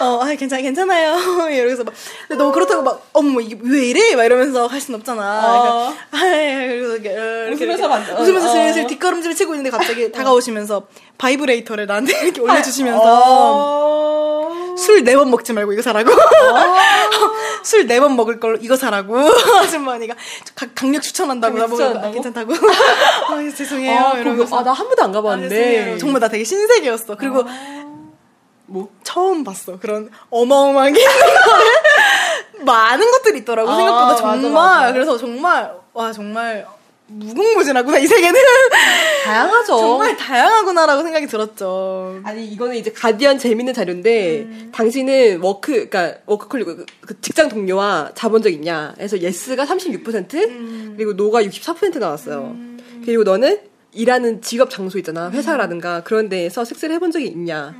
어, 0.00 0.20
아 0.22 0.34
괜찮 0.34 0.62
괜찮아요. 0.62 1.48
이러면서 1.50 1.84
막 1.84 1.94
근데 2.28 2.38
너무 2.38 2.52
그렇다고 2.52 2.82
막 2.82 3.06
어머 3.12 3.40
이게 3.40 3.56
왜 3.62 3.86
이래? 3.86 4.14
막 4.16 4.24
이러면서 4.24 4.66
할 4.66 4.82
순 4.82 4.96
없잖아. 4.96 5.22
어. 5.46 5.94
그러니까 6.10 6.26
아, 6.26 6.36
예, 6.36 6.66
그래서 6.68 6.94
이렇게, 6.96 7.08
어, 7.10 7.46
이렇게 7.46 7.64
웃으면서 7.64 7.88
만져. 7.88 8.14
웃으면서 8.20 8.48
어. 8.48 8.52
슬슬 8.52 8.86
뒷걸음질을 8.88 9.36
치고 9.36 9.54
있는데 9.54 9.70
갑자기 9.70 10.10
다가오시면서 10.10 10.86
바이브레이터를 11.18 11.86
나한테 11.86 12.12
이렇게 12.26 12.40
아, 12.40 12.44
올려주시면서 12.44 13.02
어... 13.04 14.41
술 14.76 15.02
네 15.04 15.14
번 15.16 15.30
먹지 15.30 15.52
말고 15.52 15.72
이거 15.72 15.82
사라고. 15.82 16.10
술 17.64 17.86
네 17.86 18.00
번 18.00 18.16
먹을 18.16 18.40
걸로 18.40 18.56
이거 18.60 18.76
사라고. 18.76 19.16
아줌마니가 19.62 20.14
가- 20.54 20.66
강력 20.74 21.02
추천한다고 21.02 21.54
강력 21.56 21.70
추천한다고? 21.70 22.12
괜찮다고. 22.14 22.52
아, 23.28 23.54
죄송해요. 23.54 23.98
아, 24.00 24.18
이러면서. 24.18 24.58
아, 24.58 24.62
나 24.62 24.72
한 24.72 24.86
번도 24.88 25.02
안 25.02 25.10
아, 25.10 25.12
가봤는데. 25.12 25.54
죄송해요. 25.56 25.98
정말 25.98 26.20
나 26.20 26.28
되게 26.28 26.44
신세계였어. 26.44 27.16
그리고 27.16 27.44
뭐? 28.66 28.88
처음 29.04 29.44
봤어. 29.44 29.78
그런 29.78 30.10
어마어마하게 30.30 31.04
많은 32.60 33.10
것들이 33.10 33.38
있더라고. 33.40 33.70
아, 33.70 33.76
생각보다 33.76 34.06
맞아, 34.06 34.16
정말. 34.16 34.52
맞아. 34.52 34.92
그래서 34.92 35.18
정말 35.18 35.72
와 35.92 36.12
정말 36.12 36.66
무궁무진하구나 37.12 37.98
이 37.98 38.06
세계는 38.06 38.40
다양하죠. 39.24 39.76
정말 39.78 40.16
다양하구나라고 40.16 41.02
생각이 41.02 41.26
들었죠. 41.26 42.20
아니 42.24 42.46
이거는 42.46 42.76
이제 42.76 42.90
Guardian 42.92 43.38
재밌는 43.38 43.74
자료인데 43.74 44.40
음. 44.40 44.72
당신은 44.74 45.40
work 45.40 45.88
그러니까 45.88 46.18
work 46.26 46.38
colleague 46.38 46.66
그, 46.66 46.86
그 47.06 47.20
직장 47.20 47.48
동료와 47.48 48.12
자본 48.14 48.42
적 48.42 48.50
있냐? 48.50 48.92
그래서 48.96 49.18
yes가 49.18 49.64
36% 49.64 50.34
음. 50.48 50.94
그리고 50.96 51.12
no가 51.12 51.42
64% 51.42 51.98
나왔어요. 51.98 52.56
그리고 53.04 53.22
너는 53.24 53.58
일하는 53.92 54.40
직업 54.40 54.70
장소 54.70 54.98
있잖아 54.98 55.28
음. 55.28 55.32
회사라든가 55.32 56.02
그런 56.02 56.28
데에서 56.28 56.64
섹스를 56.64 56.94
해본 56.96 57.10
적이 57.10 57.26
있냐? 57.26 57.74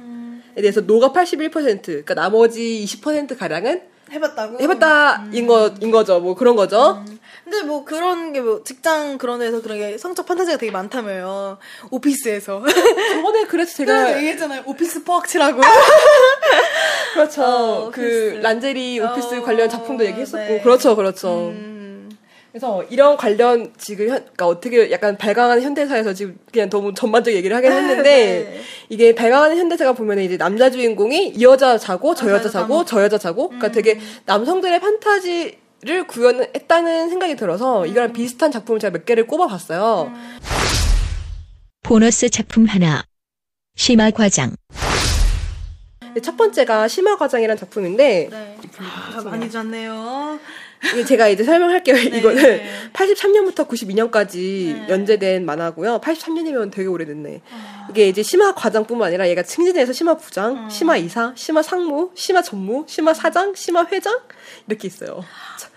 에 0.56 0.60
대해서 0.60 0.82
no가 0.82 1.12
81% 1.12 1.82
그러니까 1.82 2.14
나머지 2.14 2.84
20% 2.86 3.38
가량은 3.38 3.80
해봤다고? 4.12 4.60
해봤다인 4.60 5.46
거 5.46 5.72
인 5.80 5.90
거죠. 5.90 6.20
뭐 6.20 6.34
그런 6.34 6.54
거죠. 6.54 7.02
근데 7.52 7.66
뭐 7.66 7.84
그런 7.84 8.32
게 8.32 8.40
뭐 8.40 8.62
직장 8.64 9.18
그런 9.18 9.38
데서 9.38 9.60
그런 9.62 9.78
게 9.78 9.98
성적 9.98 10.26
판타지가 10.26 10.56
되게 10.56 10.72
많다며요. 10.72 11.58
office에서. 11.90 12.62
저번에 13.12 13.44
그래서 13.44 13.76
제가 13.76 14.16
얘기했잖아요. 14.16 14.62
office 14.66 15.04
뻑치라고. 15.04 15.60
그렇죠. 17.14 17.42
어, 17.44 17.90
그. 17.92 18.40
란제리 18.42 19.00
office 19.00 19.34
어, 19.36 19.42
관련 19.42 19.68
작품도 19.68 20.04
얘기했었고 20.06 20.44
네. 20.44 20.60
그렇죠, 20.62 20.96
그렇죠. 20.96 21.48
음. 21.50 22.10
그래서 22.50 22.84
이런 22.90 23.16
관련 23.16 23.72
지금 23.78 24.08
현, 24.08 24.16
그러니까 24.20 24.46
어떻게 24.46 24.90
약간 24.90 25.16
발광하는 25.16 25.62
현대사에서 25.62 26.12
지금 26.12 26.38
그냥 26.52 26.68
너무 26.68 26.92
전반적 26.92 27.32
얘기를 27.32 27.56
하긴 27.56 27.72
했는데 27.72 28.02
네. 28.02 28.60
이게 28.90 29.14
발광하는 29.14 29.56
현대사가 29.56 29.92
보면 29.94 30.18
이제 30.18 30.36
남자 30.36 30.70
주인공이 30.70 31.28
이 31.28 31.42
여자 31.42 31.78
자고 31.78 32.14
저 32.14 32.28
아, 32.28 32.32
여자 32.32 32.50
자고 32.50 32.80
음. 32.80 32.84
저 32.86 33.02
여자 33.02 33.16
자고 33.16 33.48
그러니까 33.48 33.70
되게 33.72 33.98
남성들의 34.26 34.80
판타지 34.80 35.61
를 35.84 36.06
구현했다는 36.06 37.08
생각이 37.08 37.34
들어서 37.34 37.82
음. 37.82 37.86
이거랑 37.88 38.12
비슷한 38.12 38.52
작품을 38.52 38.78
제가 38.78 38.92
몇 38.92 39.04
개를 39.04 39.26
꼽아봤어요. 39.26 40.12
보너스 41.82 42.30
작품 42.30 42.66
하나. 42.66 43.02
심화 43.74 44.08
과장. 44.12 44.54
근데 45.98 46.20
첫 46.20 46.36
번째가 46.36 46.86
심화 46.86 47.16
과장이라는 47.16 47.58
작품인데 47.58 48.28
네. 48.30 48.58
아, 48.78 49.22
많이 49.22 49.50
잤네요. 49.50 50.38
제가 51.08 51.28
이제 51.28 51.42
설명할게요. 51.42 51.96
이거는 52.16 52.42
네. 52.42 52.70
83년부터 52.92 53.66
92년까지 53.66 54.74
네. 54.74 54.86
연재된 54.88 55.44
만화고요. 55.44 56.00
83년이면 56.00 56.70
되게 56.70 56.86
오래됐네. 56.88 57.40
아. 57.50 57.88
이게 57.90 58.08
이제 58.08 58.22
심화 58.22 58.54
과장뿐만 58.54 59.08
아니라 59.08 59.28
얘가 59.28 59.42
승진해서 59.42 59.92
심화 59.92 60.12
음. 60.12 60.18
부장, 60.18 60.70
심화 60.70 60.96
이사, 60.96 61.32
심화 61.34 61.60
상무, 61.62 62.12
심화 62.14 62.40
전무, 62.40 62.84
심화 62.88 63.14
사장, 63.14 63.54
심화 63.54 63.84
회장 63.90 64.20
이렇게 64.68 64.86
있어요. 64.86 65.24
쭉, 65.58 65.71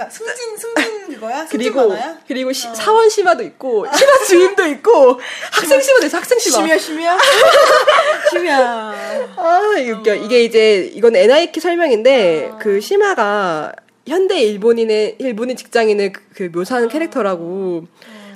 그러니까 0.00 0.08
승진, 0.10 0.56
승진 0.56 1.14
그거야? 1.14 1.40
승진 1.40 1.58
그리고 1.58 1.88
만화야? 1.88 2.18
그리고 2.26 2.52
시- 2.52 2.68
사원 2.74 3.10
심화도 3.10 3.42
있고 3.44 3.86
심화 3.94 4.18
주임도 4.26 4.66
있고 4.68 5.20
학생 5.52 5.80
심화도 5.80 6.06
있어. 6.06 6.16
학생 6.16 6.38
심화. 6.38 6.56
심이야, 6.58 6.78
심이야? 6.78 7.18
심이야. 8.30 8.94
아, 9.36 9.60
웃겨. 9.98 10.14
이게 10.14 10.44
이제, 10.44 10.90
이건 10.94 11.16
NIK 11.16 11.60
설명인데, 11.60 12.50
아. 12.52 12.58
그 12.58 12.80
심화가 12.80 13.72
현대 14.06 14.40
일본인의, 14.40 15.16
일본인 15.18 15.56
직장인을 15.56 16.12
그, 16.12 16.22
그 16.34 16.50
묘사하는 16.52 16.88
캐릭터라고. 16.88 17.86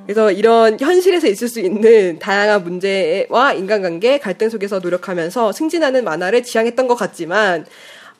그래서 0.04 0.30
이런 0.30 0.78
현실에서 0.78 1.26
있을 1.28 1.48
수 1.48 1.60
있는 1.60 2.18
다양한 2.18 2.62
문제와 2.62 3.54
인간관계, 3.54 4.18
갈등 4.18 4.50
속에서 4.50 4.80
노력하면서 4.80 5.52
승진하는 5.52 6.04
만화를 6.04 6.42
지향했던 6.42 6.86
것 6.88 6.94
같지만, 6.94 7.64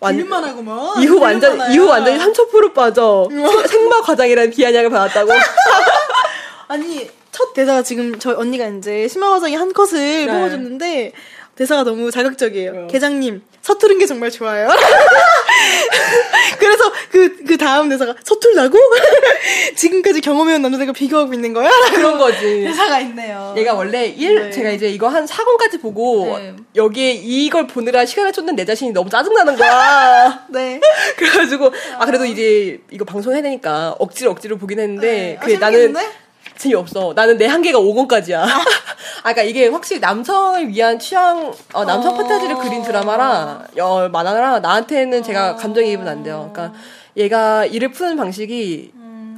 완- 0.05 0.17
들릴만 0.17 0.45
하구먼. 0.45 1.03
이후 1.03 1.19
완전, 1.19 1.51
들릴만 1.53 1.73
이후. 1.73 1.87
완전히 1.89 2.19
3000% 2.19 2.75
빠져. 2.75 3.29
생- 3.31 3.67
생마 3.67 4.01
과장이라는 4.03 4.51
비아냥을 4.51 4.91
받았다고. 4.91 5.33
아니 6.69 7.09
첫 7.33 7.53
대사가 7.53 7.83
지금 7.83 8.19
저희 8.19 8.35
언니가 8.37 8.67
이제 8.69 9.09
심화 9.09 9.31
과장이 9.31 9.55
한 9.57 9.73
컷을 9.73 10.27
네. 10.27 10.27
뽑아줬는데 10.27 11.13
대사가 11.57 11.83
너무 11.85 12.11
자극적이에요. 12.11 12.73
왜요? 12.73 12.87
계장님 12.89 13.43
서투른 13.65 13.99
게 13.99 14.07
정말 14.07 14.31
좋아요. 14.31 14.69
그래서 16.59 16.93
그 17.11 17.45
그 17.55 17.59
다음 17.59 17.89
대사가 17.89 18.15
서툴다고? 18.25 18.77
지금까지 19.77 20.21
경험해온 20.21 20.61
남자들과 20.63 20.93
비교하고 20.93 21.35
있는 21.35 21.53
거야? 21.53 21.71
그런 21.95 22.19
거지. 22.19 22.65
대사가 22.65 22.99
있네요. 23.01 23.55
얘가 23.57 23.75
원래 23.75 24.07
일 24.07 24.35
네. 24.47 24.51
제가 24.51 24.71
이제 24.71 24.89
이거 24.89 25.07
한 25.09 25.25
4권까지 25.25 25.81
보고 25.81 26.37
네. 26.37 26.57
여기에 26.75 27.13
이걸 27.13 27.69
보느라 27.69 28.05
시간을 28.05 28.33
쫓는 28.33 28.57
내 28.57 28.65
자신이 28.65 28.91
너무 28.93 29.09
짜증나는 29.09 29.57
거야. 29.57 30.47
네. 30.51 30.81
그래가지고 31.17 31.73
아 31.99 32.07
그래도 32.07 32.25
이제 32.25 32.81
이거 32.91 33.05
방송해야 33.05 33.43
되니까 33.43 33.95
억지로 34.01 34.33
억지로 34.33 34.57
보긴 34.57 34.81
했는데 34.81 35.07
네. 35.07 35.37
아, 35.39 35.41
그게 35.41 35.59
나는 35.59 35.79
재밌겠는데? 35.79 36.24
재미없어. 36.57 37.13
나는 37.15 37.37
내 37.37 37.47
한계가 37.47 37.79
5권까지야. 37.79 38.41
아, 38.45 39.33
그러니까 39.33 39.43
이게 39.43 39.69
확실히 39.69 40.01
남성을 40.01 40.69
위한 40.69 40.99
취향, 40.99 41.53
어, 41.73 41.85
남성 41.85 42.15
어. 42.15 42.17
판타지를 42.17 42.57
그린 42.57 42.83
드라마라, 42.83 43.67
어, 43.81 44.09
만화라 44.09 44.61
나한테는 44.61 45.23
제가 45.23 45.57
감정이입은 45.57 46.07
안 46.07 46.23
돼요. 46.23 46.51
그러니까 46.53 46.79
얘가 47.17 47.65
일을 47.65 47.91
푸는 47.93 48.17
방식이 48.17 48.93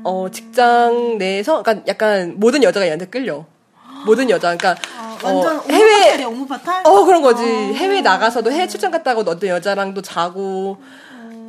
어, 0.05 0.29
직장 0.31 1.19
내에서 1.19 1.63
그러니까 1.63 1.85
약간 1.89 2.35
모든 2.37 2.63
여자가 2.63 2.87
얘한테 2.87 3.07
끌려. 3.07 3.45
모든 4.05 4.31
여자, 4.31 4.57
그러니까 4.57 4.77
아, 4.97 5.19
어, 5.23 5.27
완전 5.35 5.61
해외 5.71 6.25
오무파탈이야, 6.25 6.27
오무파탈? 6.29 6.83
어 6.87 7.05
그런 7.05 7.23
거지. 7.23 7.43
해외 7.43 8.01
나가서도 8.03 8.53
해외 8.53 8.69
출장 8.69 8.91
갔다고 8.93 9.23
어떤 9.23 9.49
여자랑도 9.49 10.03
자고. 10.03 10.77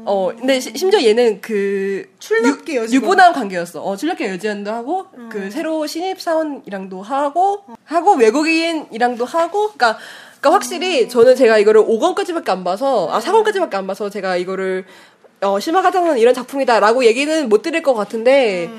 어 0.08 0.32
근데 0.38 0.60
시- 0.60 0.72
심지어 0.76 1.04
얘는 1.04 1.42
그 1.42 2.10
출력계 2.20 2.74
유- 2.76 2.78
여직원. 2.82 3.04
유부남 3.04 3.34
관계였어. 3.34 3.84
어 3.84 3.96
출력계 3.98 4.30
여직원도 4.32 4.72
하고 4.72 5.06
그 5.30 5.52
새로 5.52 5.86
신입 5.86 6.22
사원이랑도 6.22 7.02
하고 7.02 7.64
하고 7.84 8.14
외국인이랑도 8.16 9.26
하고. 9.26 9.72
그러니까 9.74 9.98
그러니까 10.40 10.52
확실히 10.54 11.10
저는 11.10 11.36
제가 11.36 11.58
이거를 11.58 11.84
5권까지밖에 11.84 12.50
안 12.50 12.64
봐서 12.64 13.10
아 13.12 13.20
4권까지밖에 13.20 13.76
안 13.76 13.86
봐서 13.86 14.10
제가 14.10 14.38
이거를 14.38 14.86
어 15.42 15.60
심화가장은 15.60 16.18
이런 16.20 16.34
작품이다라고 16.34 17.04
얘기는 17.06 17.50
못 17.50 17.62
드릴 17.62 17.84
것 17.84 17.94
같은데 17.94 18.70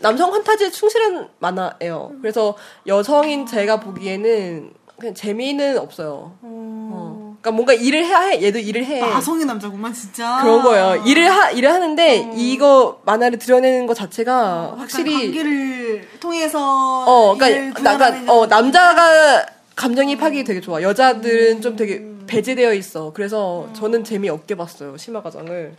남성 0.00 0.30
판타지에 0.30 0.70
충실한 0.70 1.28
만화예요. 1.40 2.12
그래서 2.22 2.56
여성인 2.86 3.44
제가 3.46 3.80
보기에는 3.80 4.70
그냥 4.98 5.14
재미는 5.14 5.78
없어요. 5.78 6.36
어. 6.42 7.09
그러니까 7.40 7.50
뭔가 7.52 7.72
일을 7.72 8.04
해야 8.04 8.20
해. 8.20 8.42
얘도 8.42 8.58
일을 8.58 8.84
해. 8.84 9.00
마성의 9.00 9.46
남자구만 9.46 9.94
진짜. 9.94 10.40
그런 10.42 10.62
거예요. 10.62 11.02
일을 11.06 11.30
하 11.30 11.50
일을 11.50 11.72
하는데 11.72 12.30
이거 12.36 13.00
만화를 13.06 13.38
드러내는 13.38 13.86
것 13.86 13.94
자체가 13.94 14.74
확실히 14.76 15.14
약간 15.14 15.26
관계를 15.26 16.08
통해서 16.20 17.04
어, 17.06 17.34
그러니까 17.36 17.80
나, 17.82 17.96
구현하는 17.96 18.26
나, 18.26 18.32
어, 18.32 18.46
남자가 18.46 19.46
감정이입하기 19.74 20.44
되게 20.44 20.60
좋아. 20.60 20.82
여자들은 20.82 21.62
좀 21.62 21.76
되게 21.76 22.02
배제되어 22.26 22.74
있어. 22.74 23.12
그래서 23.14 23.68
저는 23.74 24.04
재미 24.04 24.28
없게 24.28 24.54
봤어요. 24.54 24.98
심화 24.98 25.22
과정을. 25.22 25.74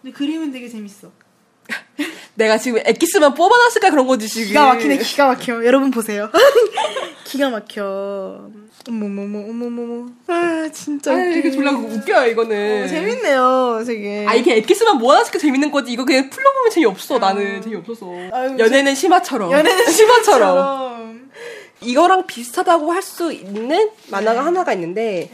근데 0.00 0.12
그림은 0.14 0.52
되게 0.52 0.68
재밌어. 0.68 1.10
내가 2.34 2.56
지금 2.56 2.80
엑기스만 2.84 3.34
뽑아놨을까 3.34 3.90
그런 3.90 4.06
거지 4.06 4.28
지금. 4.28 4.48
기가 4.48 4.66
막히네, 4.66 4.98
기가 4.98 5.26
막혀. 5.26 5.64
여러분 5.64 5.90
보세요. 5.90 6.30
기가 7.24 7.50
막혀. 7.50 8.61
어머머머, 8.88 9.38
어머머머. 9.40 10.08
아, 10.26 10.68
진짜. 10.72 11.12
아, 11.14 11.24
이게. 11.24 11.50
졸라 11.50 11.70
웃겨요 11.72 12.30
이거는. 12.30 12.84
어, 12.84 12.88
재밌네요, 12.88 13.84
되게. 13.86 14.26
아 14.28 14.34
이게 14.34 14.56
엑기스만 14.56 14.98
모아놨으니까 14.98 15.38
재밌는 15.38 15.70
거지. 15.70 15.92
이거 15.92 16.04
그냥 16.04 16.28
풀로 16.30 16.52
보면 16.52 16.70
재미없어. 16.70 17.18
나는 17.18 17.62
재미없어서. 17.62 18.06
아유, 18.32 18.56
연애는 18.58 18.94
심화처럼. 18.94 19.52
연애는 19.52 19.86
심화처럼. 19.90 21.30
이거랑 21.80 22.26
비슷하다고 22.26 22.92
할 22.92 23.02
수 23.02 23.32
있는 23.32 23.90
만화가 24.10 24.44
하나가 24.46 24.72
있는데 24.72 25.28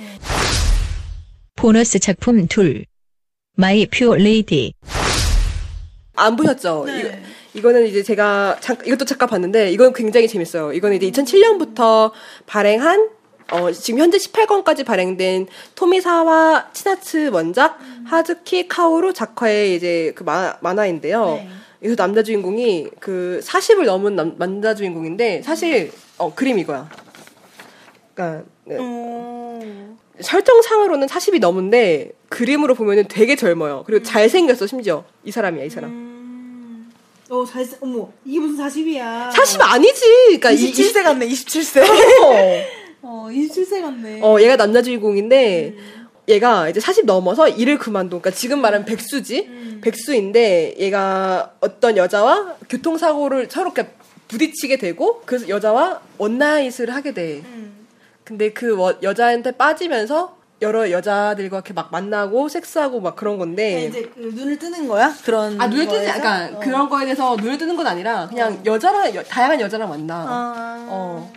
보너스 1.57 1.99
작품 1.99 2.47
둘. 2.49 2.85
My 3.55 3.87
Pure 3.87 4.17
Lady. 4.17 4.73
안 6.17 6.37
보셨죠? 6.37 6.85
네. 6.87 7.01
이거, 7.01 7.09
이거는 7.55 7.87
이제 7.87 8.03
제가 8.03 8.57
잠, 8.61 8.77
이것도 8.85 9.05
잠깐 9.05 9.29
봤는데 9.29 9.71
이건 9.73 9.93
굉장히 9.93 10.27
재밌어요. 10.29 10.73
이거는 10.73 10.97
이제 10.97 11.11
2007년부터 11.11 12.13
발행한 12.47 13.11
어, 13.51 13.73
지금 13.73 14.01
현재 14.01 14.19
18권까지 14.19 14.85
발행된 14.85 15.47
토미사와 15.75 16.69
치나츠 16.73 17.31
원작 17.33 17.79
하즈키 18.05 18.69
카오루 18.69 19.13
작화의 19.15 19.75
이제 19.75 20.13
그 20.15 20.23
마, 20.23 20.57
만화인데요. 20.61 21.27
네. 21.37 21.49
여기서 21.83 21.97
남자 21.97 22.23
주인공이 22.23 22.89
그 23.01 23.41
40을 23.43 23.85
넘은 23.85 24.17
남, 24.17 24.35
남자 24.39 24.75
주인공인데 24.75 25.43
사실 25.43 25.93
어, 26.19 26.35
그림 26.35 26.59
이거야. 26.59 26.89
그러니까 28.15 28.45
네. 28.65 28.77
어. 28.79 29.97
설정상으로는 30.21 31.07
40이 31.07 31.39
넘은데 31.41 32.11
그림으로 32.29 32.75
보면은 32.75 33.05
되게 33.09 33.37
젊어요. 33.37 33.85
그리고 33.87 34.03
잘생겼어 34.03 34.67
심지어 34.67 35.05
이 35.25 35.31
사람이야 35.31 35.65
이 35.65 35.71
사람. 35.71 35.91
음. 35.91 36.93
어, 37.31 37.45
잘, 37.45 37.65
어머, 37.81 38.09
이게 38.25 38.41
무슨 38.41 38.65
40이야. 38.65 39.31
40 39.31 39.61
아니지. 39.63 40.03
그러니까 40.39 40.51
이- 40.51 40.73
27세 40.73 41.03
같네, 41.03 41.29
27세. 41.29 41.83
이- 43.03 43.07
어, 43.07 43.29
27세 43.31 43.81
같네. 43.83 44.21
어, 44.23 44.41
얘가 44.41 44.57
남자 44.57 44.83
주인공인데 44.83 45.75
얘가 46.29 46.69
이제 46.69 46.79
40 46.81 47.07
넘어서 47.07 47.49
일을 47.49 47.79
그만둔, 47.79 48.21
그러니까 48.21 48.31
지금 48.39 48.61
말하면 48.61 48.85
백수지? 48.85 49.79
백수인데 49.81 50.75
얘가 50.79 51.53
어떤 51.61 51.97
여자와 51.97 52.57
교통사고를 52.69 53.49
서로 53.51 53.73
이렇게 53.75 53.91
부딪히게 54.29 54.77
되고 54.77 55.23
그 55.25 55.49
여자와 55.49 56.01
원나잇을 56.19 56.95
하게 56.95 57.15
돼. 57.15 57.43
근데 58.25 58.51
그 58.53 58.77
워- 58.77 58.95
여자한테 59.03 59.53
빠지면서 59.53 60.37
여러 60.61 60.91
여자들과 60.91 61.59
이렇게 61.59 61.73
막 61.73 61.89
만나고 61.93 62.49
섹스하고 62.49 63.01
막 63.01 63.15
그런 63.17 63.39
건데. 63.39 63.87
이제 63.87 64.03
그 64.15 64.21
눈을 64.35 64.59
뜨는 64.59 64.87
거야? 64.89 65.15
그런 65.25 65.59
아 65.59 65.67
눈을 65.69 65.87
뜨지? 65.87 66.05
약간 66.05 66.57
어. 66.57 66.59
그런 66.59 66.89
거에 66.91 67.05
대해서 67.05 67.37
눈을 67.37 67.57
뜨는 67.57 67.77
건 67.77 67.87
아니라 67.87 68.27
그냥 68.29 68.61
여자랑 68.67 69.15
여- 69.15 69.23
다양한 69.23 69.61
여자랑 69.61 69.89
만나. 69.89 70.15
아. 70.29 70.87
어. 70.91 71.33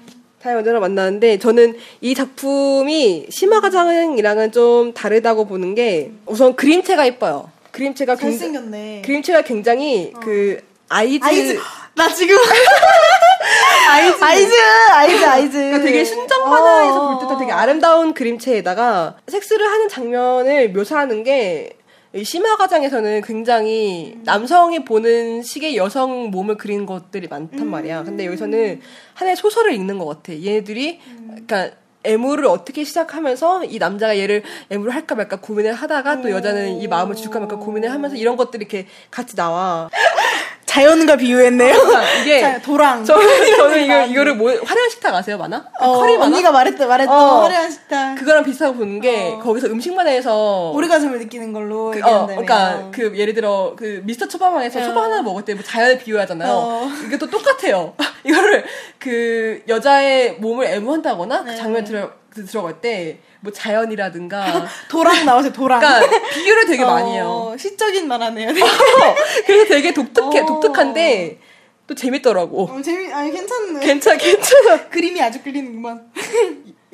여자랑 0.45 0.81
만나는데 0.81 1.37
저는 1.37 1.75
이 2.01 2.15
작품이 2.15 3.27
심화가장이랑은 3.29 4.51
좀 4.51 4.93
다르다고 4.93 5.45
보는 5.45 5.75
게 5.75 6.11
우선 6.25 6.55
그림체가 6.55 7.05
예뻐요. 7.05 7.49
그림체가 7.71 8.15
굉장히 8.15 8.39
잘생겼네. 8.39 9.01
그림체가 9.05 9.41
굉장히 9.43 10.11
그 10.21 10.59
아이즈, 10.89 11.23
아이즈 11.23 11.59
나 11.95 12.13
지금 12.13 12.35
아이즈 13.89 14.23
아이즈 14.23 14.53
아이즈 14.91 15.25
아이즈 15.25 15.57
그러니까 15.57 15.81
되게 15.81 16.03
순정 16.03 16.49
만화에서 16.49 17.01
어. 17.01 17.09
볼 17.09 17.19
듯한 17.19 17.39
되게 17.39 17.51
아름다운 17.51 18.13
그림체에다가 18.13 19.15
섹스를 19.27 19.69
하는 19.69 19.87
장면을 19.87 20.69
묘사하는 20.69 21.23
게이 21.23 21.69
심화가장에서는 22.13 23.21
굉장히 23.21 24.17
남성이 24.23 24.83
보는 24.83 25.43
식의 25.43 25.77
여성 25.77 26.29
몸을 26.29 26.57
그린 26.57 26.85
것들이 26.85 27.27
많단 27.27 27.67
말이야. 27.67 28.03
근데 28.03 28.25
여기서는 28.25 28.81
하나의 29.13 29.37
소설을 29.37 29.73
읽는 29.73 29.97
것 29.97 30.05
같아. 30.05 30.33
얘네들이 30.33 30.99
그러니까 31.27 31.71
애무를 32.03 32.45
어떻게 32.45 32.83
시작하면서 32.83 33.65
이 33.65 33.77
남자가 33.77 34.17
얘를 34.17 34.43
애무를 34.69 34.93
할까 34.93 35.15
말까 35.15 35.39
고민을 35.39 35.73
하다가 35.73 36.21
또 36.21 36.31
여자는 36.31 36.81
이 36.81 36.87
마음을 36.87 37.15
줄까 37.15 37.39
말까 37.39 37.57
고민을 37.57 37.91
하면서 37.91 38.15
이런 38.15 38.35
것들이 38.35 38.63
이렇게 38.63 38.87
같이 39.09 39.35
나와. 39.35 39.89
자연과 40.75 41.17
비유했네요. 41.17 41.73
그러니까 41.73 42.13
이게 42.21 42.39
자, 42.39 42.61
도랑. 42.61 43.03
저는 43.03 43.55
저는 43.57 43.83
이거 43.83 44.05
이거를 44.07 44.35
뭐 44.35 44.49
화려한 44.51 44.89
식탁 44.89 45.13
아세요, 45.13 45.37
만화? 45.37 45.65
어, 45.79 45.97
커리 45.97 46.13
만화? 46.17 46.27
언니가 46.27 46.51
말했던 46.53 46.87
말했던 46.87 47.13
어. 47.13 47.41
화려한 47.41 47.69
식탁. 47.69 48.15
그거랑 48.15 48.43
비슷하고 48.45 48.75
보는 48.77 49.01
게 49.01 49.33
어. 49.33 49.39
거기서 49.39 49.67
음식만에서 49.67 50.71
오리가즘을 50.73 51.19
느끼는 51.19 51.51
걸로 51.51 51.91
그, 51.91 51.99
어. 52.03 52.25
그러니까 52.25 52.89
그 52.93 53.11
예를 53.17 53.33
들어 53.33 53.73
그 53.77 54.01
미스터 54.05 54.29
초밥왕에서 54.29 54.79
어. 54.79 54.83
초밥 54.83 55.03
하나 55.03 55.21
먹을 55.21 55.43
때 55.43 55.51
뭐 55.51 55.61
자연을 55.61 55.97
비유하잖아요. 55.97 56.49
어. 56.49 56.89
이게 57.05 57.17
또 57.17 57.29
똑같아요. 57.29 57.93
이거를 58.23 58.63
그 58.97 59.61
여자의 59.67 60.35
몸을 60.35 60.67
애무한다거나 60.67 61.43
그 61.43 61.55
장면 61.57 61.83
들어 61.83 62.07
그 62.07 62.20
들어갈 62.33 62.81
때 62.81 63.19
뭐 63.41 63.51
자연이라든가 63.51 64.65
도랑 64.89 65.25
나오세요. 65.25 65.51
도랑. 65.51 65.79
그러니까 65.79 66.29
비유를 66.29 66.65
되게 66.67 66.85
많이 66.85 67.13
해요. 67.13 67.51
어, 67.53 67.57
시적인 67.57 68.07
말하네요. 68.07 68.53
그래서 69.45 69.65
되게 69.67 69.93
독특해 69.93 70.39
어. 70.41 70.45
독특한데 70.45 71.39
또 71.87 71.95
재밌더라고. 71.95 72.65
어, 72.65 72.81
재미 72.83 73.11
아니 73.11 73.31
괜찮네. 73.31 73.79
괜찮 73.79 74.17
괜찮아. 74.17 74.87
그림이 74.89 75.19
아주 75.21 75.41
끌리는구만. 75.41 76.11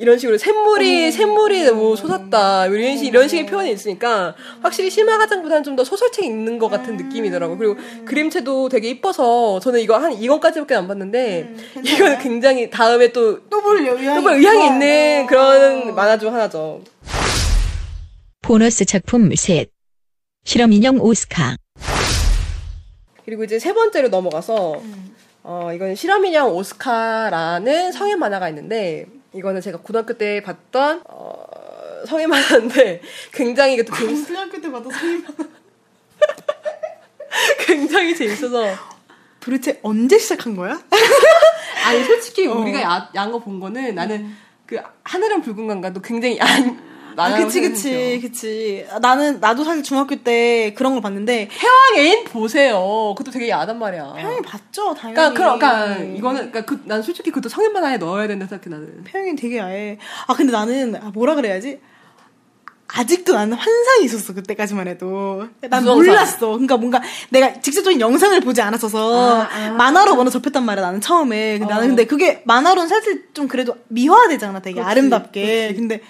이런 0.00 0.16
식으로 0.16 0.38
샘물이 0.38 1.06
음. 1.06 1.10
샘물이 1.10 1.70
뭐 1.72 1.96
솟았다 1.96 2.66
이런 2.66 2.96
식 2.96 3.06
이런 3.06 3.26
식의 3.26 3.46
표현이 3.46 3.72
있으니까 3.72 4.34
확실히 4.62 4.90
실마가장보다는 4.90 5.64
좀 5.64 5.78
더 5.78 5.84
소설책 5.84 6.24
읽는 6.24 6.58
것 6.58 6.68
같은 6.68 6.96
느낌이더라고 6.96 7.56
그리고 7.56 7.74
음. 7.74 8.04
그림체도 8.04 8.68
되게 8.68 8.88
이뻐서 8.90 9.60
저는 9.60 9.78
이거 9.80 9.96
한 9.96 10.12
2권까지밖에 10.12 10.72
안 10.72 10.88
봤는데 10.88 11.42
음, 11.76 11.82
이건? 11.86 12.18
굉장히 12.18 12.68
다음에 12.70 13.12
또 13.12 13.46
또볼 13.48 13.78
의향이 13.86 14.16
또볼 14.16 14.32
의향이. 14.38 14.66
있는 14.66 15.22
어. 15.24 15.26
그런 15.28 15.94
만화 15.94 16.16
중 16.18 16.34
하나죠. 16.34 16.82
보너스 18.42 18.84
작품 18.84 19.30
셋. 19.36 19.70
실험 20.44 20.72
인형 20.72 20.98
오스카. 21.00 21.56
그리고 23.24 23.44
이제 23.44 23.58
세 23.60 23.72
번째로 23.72 24.08
넘어가서 24.08 24.78
음. 24.80 25.14
어 25.44 25.70
이건 25.74 25.94
실험 25.94 26.24
인형 26.24 26.48
오스카라는 26.56 27.92
성인 27.92 28.18
만화가 28.18 28.48
있는데 28.48 29.06
이거는 29.34 29.60
제가 29.60 29.78
고등학교 29.78 30.14
때 30.14 30.42
봤던 30.42 31.02
어 31.08 31.44
성인 32.06 32.30
만화인데 32.30 33.02
굉장히 33.32 33.74
이것도 33.74 33.94
재밌 33.96 34.26
고등학교 34.26 34.60
때 34.60 34.70
봐도 34.70 34.90
성인 34.90 35.22
만화. 35.22 35.50
굉장히 37.66 38.14
재밌어서 38.16 38.64
도대체 39.40 39.78
언제 39.82 40.18
시작한 40.18 40.56
거야? 40.56 40.80
아니 41.86 42.04
솔직히 42.04 42.46
어. 42.46 42.54
음. 42.54 42.62
우리가 42.62 42.82
야, 42.82 43.10
야한 43.14 43.30
거본 43.30 43.60
거는 43.60 43.94
나는 43.94 44.34
그 44.66 44.78
하늘은 45.04 45.42
붉은 45.42 45.66
건가도 45.66 46.00
굉장히 46.00 46.38
야한 46.38 46.87
아, 47.18 47.36
그치, 47.36 47.60
그치. 47.60 48.20
그치. 48.22 48.86
아, 48.90 48.98
나는, 48.98 49.40
나도 49.40 49.64
사실 49.64 49.82
중학교 49.82 50.16
때 50.16 50.72
그런 50.76 50.92
걸 50.92 51.02
봤는데, 51.02 51.48
해왕 51.50 51.96
애인 51.96 52.24
보세요. 52.24 53.14
그것도 53.16 53.32
되게 53.32 53.48
야하단 53.48 53.78
말이야. 53.78 54.14
태영이 54.16 54.42
봤죠, 54.42 54.94
당연히. 54.94 55.14
그러니까 55.14 55.34
그런 55.34 55.58
그러니까 55.58 55.96
이거는 56.16 56.50
그러니까 56.50 56.64
그, 56.64 56.80
난 56.84 57.02
솔직히 57.02 57.30
그것도 57.30 57.48
성인 57.48 57.72
만화에 57.72 57.96
넣어야 57.98 58.26
된다 58.28 58.46
생각해 58.46 58.74
나는. 58.74 59.04
태영이 59.04 59.36
되게 59.36 59.58
야해. 59.58 59.98
아, 60.26 60.34
근데 60.34 60.52
나는, 60.52 60.94
아, 60.96 61.10
뭐라 61.12 61.34
그래야지? 61.34 61.80
아직도 62.90 63.34
나는 63.34 63.54
환상이 63.54 64.04
있었어, 64.04 64.32
그때까지만 64.32 64.88
해도. 64.88 65.46
난 65.68 65.84
몰랐어. 65.84 66.48
그러니까 66.52 66.78
뭔가 66.78 67.02
내가 67.28 67.60
직접적인 67.60 68.00
영상을 68.00 68.40
보지 68.40 68.62
않았어서, 68.62 69.42
아, 69.42 69.48
아. 69.52 69.70
만화로 69.72 70.16
먼저 70.16 70.30
접했단 70.30 70.64
말이야, 70.64 70.86
나는 70.86 71.00
처음에. 71.00 71.58
근데 71.58 71.72
어. 71.72 71.76
나는 71.76 71.88
근데 71.88 72.06
그게 72.06 72.42
만화로는 72.46 72.88
사실 72.88 73.26
좀 73.34 73.46
그래도 73.46 73.76
미화되잖아, 73.88 74.60
되게 74.60 74.76
그렇지, 74.76 74.90
아름답게. 74.90 75.74
근데, 75.76 76.00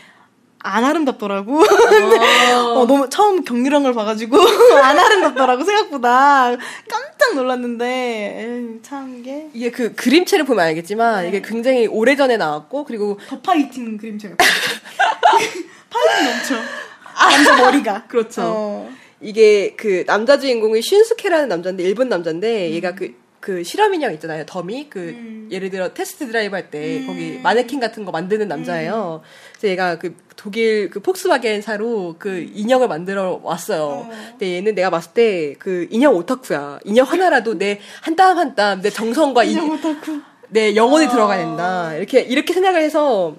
안 0.60 0.84
아름답더라고. 0.84 1.58
근데, 1.60 2.16
어, 2.52 2.84
너무 2.86 3.08
처음 3.08 3.44
격렬한 3.44 3.82
걸 3.82 3.94
봐가지고, 3.94 4.36
안 4.82 4.98
아름답더라고, 4.98 5.64
생각보다. 5.64 6.56
깜짝 6.88 7.34
놀랐는데, 7.34 8.78
참, 8.82 9.16
이게. 9.18 9.48
이게 9.52 9.70
그 9.70 9.94
그림체를 9.94 10.44
보면 10.44 10.64
알겠지만 10.66 11.22
네. 11.22 11.28
이게 11.28 11.42
굉장히 11.42 11.86
오래 11.86 12.16
전에 12.16 12.36
나왔고 12.36 12.84
그리고 12.84 13.18
더 13.28 13.38
파이팅 13.40 13.96
그림체가. 13.96 14.36
파이팅 15.90 16.24
넘쳐. 16.26 16.54
남자 17.18 17.56
머리가. 17.56 18.06
그렇죠. 18.06 18.42
어. 18.44 18.90
이게 19.20 19.74
그 19.76 20.04
남자 20.06 20.38
주인공이 20.38 20.80
슌스케라는 20.80 21.48
남자인데 21.48 21.82
일본 21.82 22.06
음. 22.06 22.10
남자인데 22.10 22.70
얘가 22.70 22.94
그 22.94 23.14
그 23.48 23.64
실험 23.64 23.94
인형 23.94 24.12
있잖아요 24.12 24.44
더미 24.44 24.88
그 24.90 24.98
음. 25.00 25.48
예를 25.50 25.70
들어 25.70 25.94
test 25.94 26.26
drive 26.26 26.54
할 26.54 26.70
때 26.70 27.02
거기 27.06 27.40
마네킹 27.42 27.80
같은 27.80 28.04
거 28.04 28.10
만드는 28.10 28.46
남자예요. 28.46 29.22
그래서 29.52 29.68
얘가 29.68 29.98
그 29.98 30.14
독일 30.36 30.90
그 30.90 31.00
폭스바겐사로 31.00 32.16
그 32.18 32.46
인형을 32.52 32.88
만들어 32.88 33.40
왔어요. 33.42 34.04
음. 34.06 34.10
어. 34.10 34.16
근데 34.32 34.56
얘는 34.56 34.74
내가 34.74 34.90
봤을 34.90 35.12
때 35.14 35.54
그 35.58 35.86
인형 35.90 36.14
오타쿠야. 36.14 36.80
인형 36.84 37.06
하나라도 37.06 37.54
내 37.56 37.80
한 38.04 38.16
땀 38.16 38.36
한 38.36 38.54
땀 38.54 38.82
내 38.82 38.90
정성과 38.90 39.44
이, 39.44 39.52
인형 39.52 39.70
오타쿠. 39.70 40.20
내 40.50 40.76
영혼이 40.76 41.06
아. 41.06 41.08
들어가야 41.10 41.38
된다. 41.38 41.94
이렇게 41.94 42.20
이렇게 42.20 42.52
생각을 42.52 42.82
해서 42.82 43.34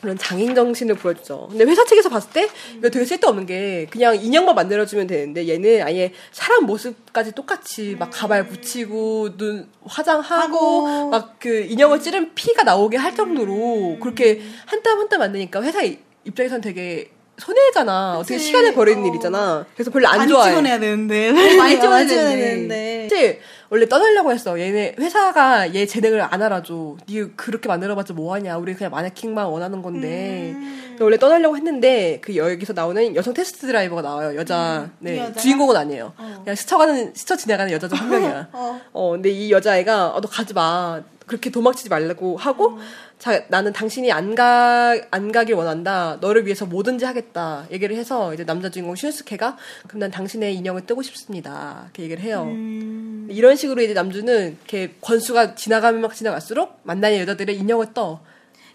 그런 0.00 0.16
장인 0.16 0.54
정신을 0.54 0.94
보여주죠. 0.94 1.48
근데 1.50 1.64
회사 1.64 1.84
측에서 1.84 2.08
봤을 2.08 2.30
때 2.30 2.48
이거 2.78 2.88
되게 2.88 3.04
쓸데없는 3.04 3.46
게 3.46 3.86
그냥 3.90 4.14
인형만 4.14 4.54
만들어주면 4.54 5.08
되는데 5.08 5.48
얘는 5.48 5.82
아예 5.82 6.12
사람 6.30 6.66
모습까지 6.66 7.32
똑같이 7.32 7.96
막 7.98 8.10
가발 8.12 8.46
붙이고 8.46 9.36
눈 9.36 9.68
화장하고 9.84 10.86
하고. 10.86 11.08
막그 11.10 11.66
인형을 11.68 12.00
찌른 12.00 12.32
피가 12.34 12.62
나오게 12.62 12.96
할 12.96 13.14
정도로 13.16 13.98
그렇게 14.00 14.40
한 14.66 14.82
땀 14.82 14.98
한 14.98 15.08
땀 15.08 15.18
만드니까 15.20 15.62
회사 15.62 15.82
이- 15.82 15.98
입장에선 16.24 16.60
되게 16.60 17.10
손해잖아. 17.38 18.18
어떻게 18.18 18.34
그치. 18.34 18.46
시간을 18.46 18.74
버리는 18.74 19.02
어. 19.02 19.06
일이잖아. 19.06 19.66
그래서 19.74 19.90
별로 19.92 20.08
안 20.08 20.18
많이 20.18 20.28
좋아해. 20.30 20.50
찍어내야 20.50 20.78
되는데. 20.80 21.32
많이 21.56 21.74
찍어야 21.76 21.90
많이 21.90 22.08
되는데. 22.08 23.08
사실 23.08 23.40
원래 23.70 23.86
떠나려고 23.86 24.32
했어. 24.32 24.58
얘네 24.58 24.96
회사가 24.98 25.74
얘 25.74 25.84
재능을 25.84 26.22
안 26.22 26.40
알아줘. 26.42 26.96
니 27.08 27.36
그렇게 27.36 27.68
만들어봤자 27.68 28.14
뭐하냐. 28.14 28.56
우리 28.56 28.74
그냥 28.74 28.90
마네킹만 28.92 29.46
원하는 29.46 29.82
건데. 29.82 30.52
음. 30.54 30.96
원래 31.00 31.16
떠나려고 31.18 31.56
했는데 31.56 32.18
그 32.22 32.34
여기서 32.34 32.72
나오는 32.72 33.14
여성 33.14 33.34
테스트 33.34 33.66
드라이버가 33.66 34.02
나와요. 34.02 34.36
여자. 34.36 34.88
이 35.00 35.04
네. 35.04 35.32
주인공은 35.34 35.76
아니에요. 35.76 36.12
어. 36.16 36.40
그냥 36.42 36.56
스쳐가는 36.56 37.12
스쳐 37.14 37.36
지나가는 37.36 37.70
여자 37.72 37.86
중 37.88 37.98
한 37.98 38.08
명이야. 38.10 38.48
어. 38.52 38.80
어, 38.92 39.10
근데 39.12 39.28
이 39.30 39.52
여자애가 39.52 40.08
어, 40.14 40.20
너 40.20 40.28
가지 40.28 40.54
마. 40.54 41.00
그렇게 41.28 41.50
도망치지 41.50 41.88
말라고 41.88 42.36
하고 42.36 42.70
음. 42.70 42.78
자, 43.18 43.44
나는 43.48 43.72
당신이 43.72 44.10
안 44.10 44.34
가, 44.34 44.96
안 45.10 45.30
가길 45.30 45.54
원한다. 45.54 46.18
너를 46.20 46.46
위해서 46.46 46.66
뭐든지 46.66 47.04
하겠다. 47.04 47.66
얘기를 47.70 47.94
해서 47.96 48.34
이제 48.34 48.44
남자 48.44 48.70
주인공 48.70 48.94
슌스케가 48.94 49.56
그럼 49.86 50.00
난 50.00 50.10
당신의 50.10 50.56
인형을 50.56 50.86
뜨고 50.86 51.02
싶습니다. 51.02 51.82
이렇게 51.84 52.02
얘기를 52.04 52.22
해요. 52.22 52.44
음. 52.48 53.28
이런 53.30 53.56
식으로 53.56 53.82
이제 53.82 53.92
남주는 53.92 54.56
이렇게 54.58 54.94
권수가 55.00 55.54
지나가면 55.54 56.00
막 56.00 56.14
지나갈수록 56.14 56.80
만나는 56.82 57.18
여자들의 57.20 57.56
인형을 57.56 57.92
떠. 57.94 58.20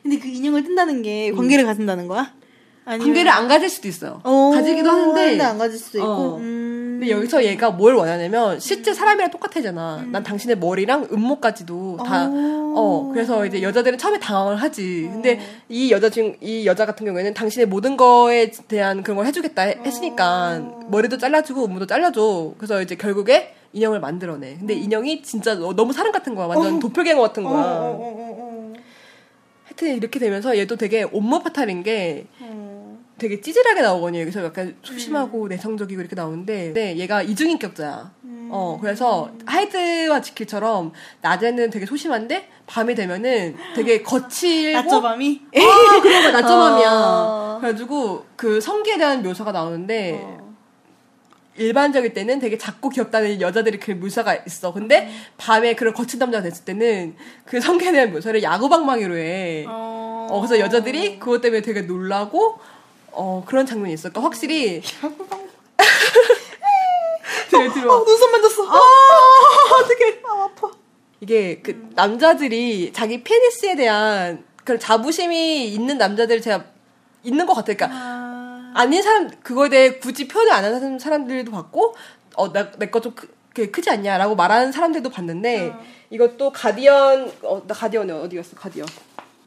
근데 0.02 0.20
그 0.20 0.28
인형을 0.28 0.64
뜬다는 0.64 1.02
게 1.02 1.32
관계를 1.32 1.66
가진다는 1.66 2.08
거야? 2.08 2.34
아니면 2.86 3.08
관계를 3.08 3.32
안 3.32 3.48
가질 3.48 3.70
수도 3.70 3.88
있어요. 3.88 4.22
어, 4.24 4.52
가지기도 4.54 4.90
하는데. 4.90 5.42
안 5.42 5.58
가질 5.58 5.80
수도 5.80 5.98
있고. 6.00 6.08
어. 6.08 6.40
음. 7.04 7.08
근데 7.08 7.12
여기서 7.12 7.44
얘가 7.44 7.70
뭘 7.72 7.96
원하냐면 7.96 8.60
실제 8.60 8.94
사람이랑 8.94 9.32
똑같아잖아. 9.32 10.06
난 10.12 10.24
당신의 10.24 10.58
머리랑 10.58 11.10
음모까지도 11.12 11.98
다 12.06 12.30
어. 12.32 13.10
그래서 13.14 13.46
이제 13.46 13.62
여자들은 13.62 13.98
처음에 13.98 14.20
당황을 14.20 14.56
하지. 14.58 15.10
근데 15.12 15.40
이 15.70 15.92
여자 15.92 16.10
중 16.10 16.36
이 16.42 16.66
여자 16.66 16.86
같은 16.86 17.06
경우에는 17.06 17.34
당신의 17.34 17.68
모든 17.68 17.96
거에 17.98 18.52
대한 18.68 19.04
그런 19.04 19.18
걸 19.18 19.26
해주겠다 19.28 19.62
해- 19.64 19.78
했으니까 19.86 20.62
머리도 20.88 21.18
잘라주고 21.18 21.66
음모도 21.66 21.86
잘라줘. 21.88 22.54
그래서 22.58 22.82
이제 22.82 22.96
결국에 22.96 23.54
인형을 23.74 24.00
만들어내. 24.00 24.58
근데 24.60 24.74
인형이 24.74 25.22
진짜 25.24 25.56
너- 25.56 25.74
너무 25.74 25.94
사람 25.94 26.12
같은 26.12 26.36
거야. 26.36 26.48
완전 26.48 26.80
도플갱어 26.80 27.22
같은 27.22 27.44
거야. 27.44 27.98
하여튼 29.66 29.96
이렇게 29.98 30.20
되면서 30.20 30.58
얘도 30.58 30.76
되게 30.76 31.04
온몸 31.12 31.42
파탈인 31.44 31.84
게 31.84 32.26
되게 33.24 33.40
찌질하게 33.40 33.82
나오거든요. 33.82 34.20
여기서 34.20 34.44
약간 34.44 34.76
소심하고 34.84 35.48
내성적이고 35.48 36.02
이렇게 36.02 36.14
나오는데 36.14 36.66
근데 36.66 36.98
얘가 36.98 37.22
이중인격자야. 37.22 38.12
어 38.50 38.78
그래서 38.82 39.32
하이드와 39.46 40.20
지킬처럼 40.22 40.92
낮에는 41.22 41.70
되게 41.70 41.86
소심한데 41.86 42.50
밤이 42.68 42.94
되면은 42.96 43.56
되게 43.76 44.04
거칠고 44.04 44.78
낮저밤이? 44.78 45.42
아, 45.56 46.02
그런 46.02 46.24
거 46.24 46.32
낮저밤이야. 46.32 46.90
어. 46.92 47.58
그래가지고 47.62 48.26
그 48.36 48.60
성기에 48.60 48.98
대한 48.98 49.24
묘사가 49.24 49.54
나오는데 49.54 50.44
일반적일 51.56 52.14
때는 52.14 52.40
되게 52.40 52.58
작고 52.58 52.90
귀엽다는 52.90 53.40
여자들이 53.40 53.80
그 53.80 53.92
묘사가 53.92 54.36
있어. 54.48 54.74
근데 54.74 55.10
밤에 55.38 55.76
그런 55.76 55.94
거친 55.94 56.20
남자가 56.20 56.44
됐을 56.44 56.66
때는 56.66 57.16
그 57.46 57.62
성기에 57.62 57.92
대한 57.94 58.12
묘사를 58.12 58.44
야구방망이로 58.44 59.16
해. 59.16 59.66
어. 59.68 60.28
어, 60.30 60.40
그래서 60.40 60.60
여자들이 60.60 61.20
그것 61.20 61.42
때문에 61.42 61.62
되게 61.62 61.82
놀라고 61.82 62.60
어, 63.14 63.44
그런 63.46 63.66
장면이 63.66 63.94
있어. 63.94 64.10
그러니까 64.10 64.22
확실히 64.28 64.82
들어 67.50 67.74
들어. 67.74 67.96
어, 67.96 68.06
눈썹 68.06 68.32
만졌어. 68.32 68.64
아, 68.68 68.80
어떡해. 69.82 70.22
아, 70.26 70.44
아파. 70.46 70.72
이게 71.20 71.62
그 71.62 71.90
남자들이 71.96 72.92
자기 72.94 73.24
페니스에 73.24 73.76
대한 73.76 74.44
그런 74.64 74.80
자부심이 74.80 75.68
있는 75.70 75.98
남자들 75.98 76.42
제가 76.42 76.66
있는 77.24 77.46
것 77.46 77.54
같아요. 77.54 77.78
그러니까 77.78 77.98
아, 77.98 78.72
아닌 78.76 79.02
사람 79.02 79.30
그거에 79.42 79.70
대해 79.70 80.00
굳이 80.00 80.28
표현을 80.28 80.52
안 80.52 80.64
하는 80.66 81.00
사람들도 81.00 81.52
봤고 81.52 81.96
어 82.36 82.50
내 82.50 82.71
거 82.71 82.92
좀 82.92 83.14
크지 83.54 83.90
않냐라고 83.92 84.36
말하는 84.36 84.72
사람들도 84.72 85.10
봤는데 85.12 85.74
이것도 86.10 86.52
Guardian 86.52 87.32
어 87.44 87.62
나 87.68 87.74
Guardian에 87.74 88.12
어디 88.12 88.36
갔어 88.36 88.56
Guardian 88.56 88.88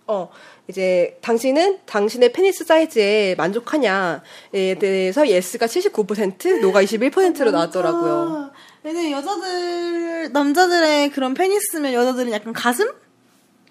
어 0.06 0.30
이제 0.68 1.16
당신은 1.20 1.78
당신의 1.86 2.32
페니스 2.32 2.64
사이즈에 2.64 3.34
만족하냐에 3.36 4.74
대해서 4.80 5.28
yes가 5.28 5.66
79% 5.66 6.60
no가 6.60 6.82
21%로 6.82 7.52
나왔더라고요. 7.52 8.12
아, 8.12 8.50
근데 8.82 9.12
여자들, 9.12 10.32
남자들의 10.32 11.10
그런 11.10 11.34
페니스면 11.34 11.92
여자들은 11.92 12.32
약간 12.32 12.52
가슴? 12.52 12.90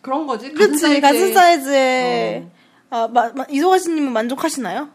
그런 0.01 0.25
거지. 0.25 0.51
그치, 0.53 1.01
가슴 1.01 1.33
사이즈에. 1.33 2.45
어. 2.45 2.51
아, 2.89 3.07
마, 3.07 3.29
마, 3.33 3.45
이소가 3.49 3.77
씨님은 3.77 4.13
만족하시나요? 4.13 4.89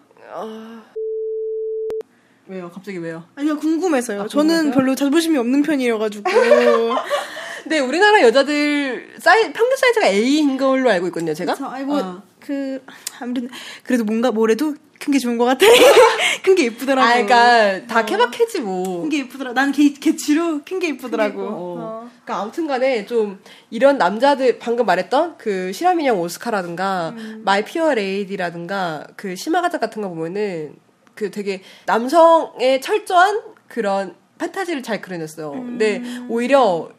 왜요? 2.47 2.71
갑자기 2.71 2.99
왜요? 2.99 3.25
아니요, 3.35 3.59
궁금해서요. 3.59 4.23
아, 4.23 4.29
저는? 4.29 4.71
별로 4.73 4.95
자부심이 4.95 5.37
없는 5.39 5.63
편이어가지고. 5.63 6.31
근데 7.63 7.79
우리나라 7.79 8.23
여자들 8.23 9.15
사이 9.19 9.53
평균 9.53 9.77
사이즈가 9.77 10.07
A인 10.09 10.57
걸로 10.57 10.91
알고 10.91 11.07
있거든요, 11.09 11.35
제가. 11.35 11.55
저, 11.55 11.67
아이, 11.67 11.85
뭐, 11.85 12.01
어. 12.01 12.23
그, 12.41 12.83
아무래도, 13.21 13.49
그래도 13.85 14.05
뭔가 14.05 14.31
뭐래도 14.31 14.75
큰 14.99 15.13
게 15.13 15.19
좋은 15.19 15.39
것 15.39 15.47
같아. 15.47 15.65
큰 16.45 16.55
게 16.55 16.65
예쁘더라고. 16.65 17.01
아, 17.09 17.13
그러니까 17.15 17.87
다 17.87 18.05
케바케지 18.05 18.61
뭐. 18.61 19.01
큰 19.03 19.09
게 19.09 19.19
예쁘더라. 19.21 19.55
난 19.55 19.73
개, 19.73 19.93
개치로 19.95 20.61
큰 20.65 20.79
게 20.79 20.89
예쁘더라고. 20.91 21.41
어. 21.43 21.49
어. 21.51 22.11
그러니까 22.25 22.43
아무튼간에 22.43 23.07
좀 23.07 23.41
이런 23.71 23.97
남자들 23.97 24.59
방금 24.59 24.85
말했던 24.87 25.37
그 25.39 25.73
실화민영 25.73 26.21
오스카라든가 26.21 27.15
음. 27.17 27.43
My 27.47 27.65
Pure 27.65 27.95
Lady라든가 27.95 29.07
그 29.17 29.37
심화가자 29.37 29.79
같은 29.79 30.03
거 30.03 30.09
보면은 30.11 30.75
그 31.15 31.31
되게 31.31 31.63
남성의 31.87 32.81
철저한 32.83 33.41
그런 33.69 34.15
판타지를 34.39 34.83
잘 34.83 35.01
그려냈어요. 35.01 35.51
근데 35.53 35.97
음. 35.99 36.27
오히려 36.31 36.91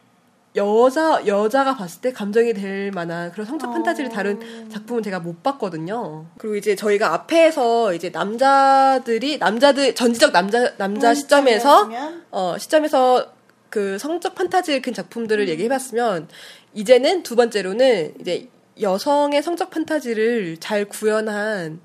여자 0.56 1.26
여자가 1.26 1.76
봤을 1.76 2.02
때 2.02 2.12
감정이입 2.12 2.54
될 2.54 2.92
만한 2.92 3.32
그런 3.32 3.46
성적 3.46 3.72
판타지를 3.72 4.10
어. 4.10 4.14
다룬 4.14 4.70
작품은 4.70 5.02
제가 5.04 5.20
못 5.20 5.42
봤거든요. 5.44 6.26
그리고 6.38 6.56
이제 6.56 6.76
저희가 6.76 7.14
앞에서 7.14 7.94
이제 7.94 8.10
남자들이 8.10 9.38
남자들 9.38 9.96
전지적 9.96 10.34
남자 10.34 10.76
남자 10.76 11.14
시점에서 11.14 11.90
어, 12.32 12.58
시점에서 12.58 13.32
그 13.70 13.98
성적 13.98 14.36
판타지를 14.36 14.82
큰 14.82 14.92
음. 14.92 14.94
작품들을 14.94 15.48
얘기해봤으면 15.48 16.28
이제는 16.74 17.24
두 17.24 17.36
번째로는 17.36 18.16
이제 18.20 18.50
여성의 18.80 19.42
성적 19.44 19.70
판타지를 19.70 20.58
잘 20.58 20.86
구현한 20.86 21.80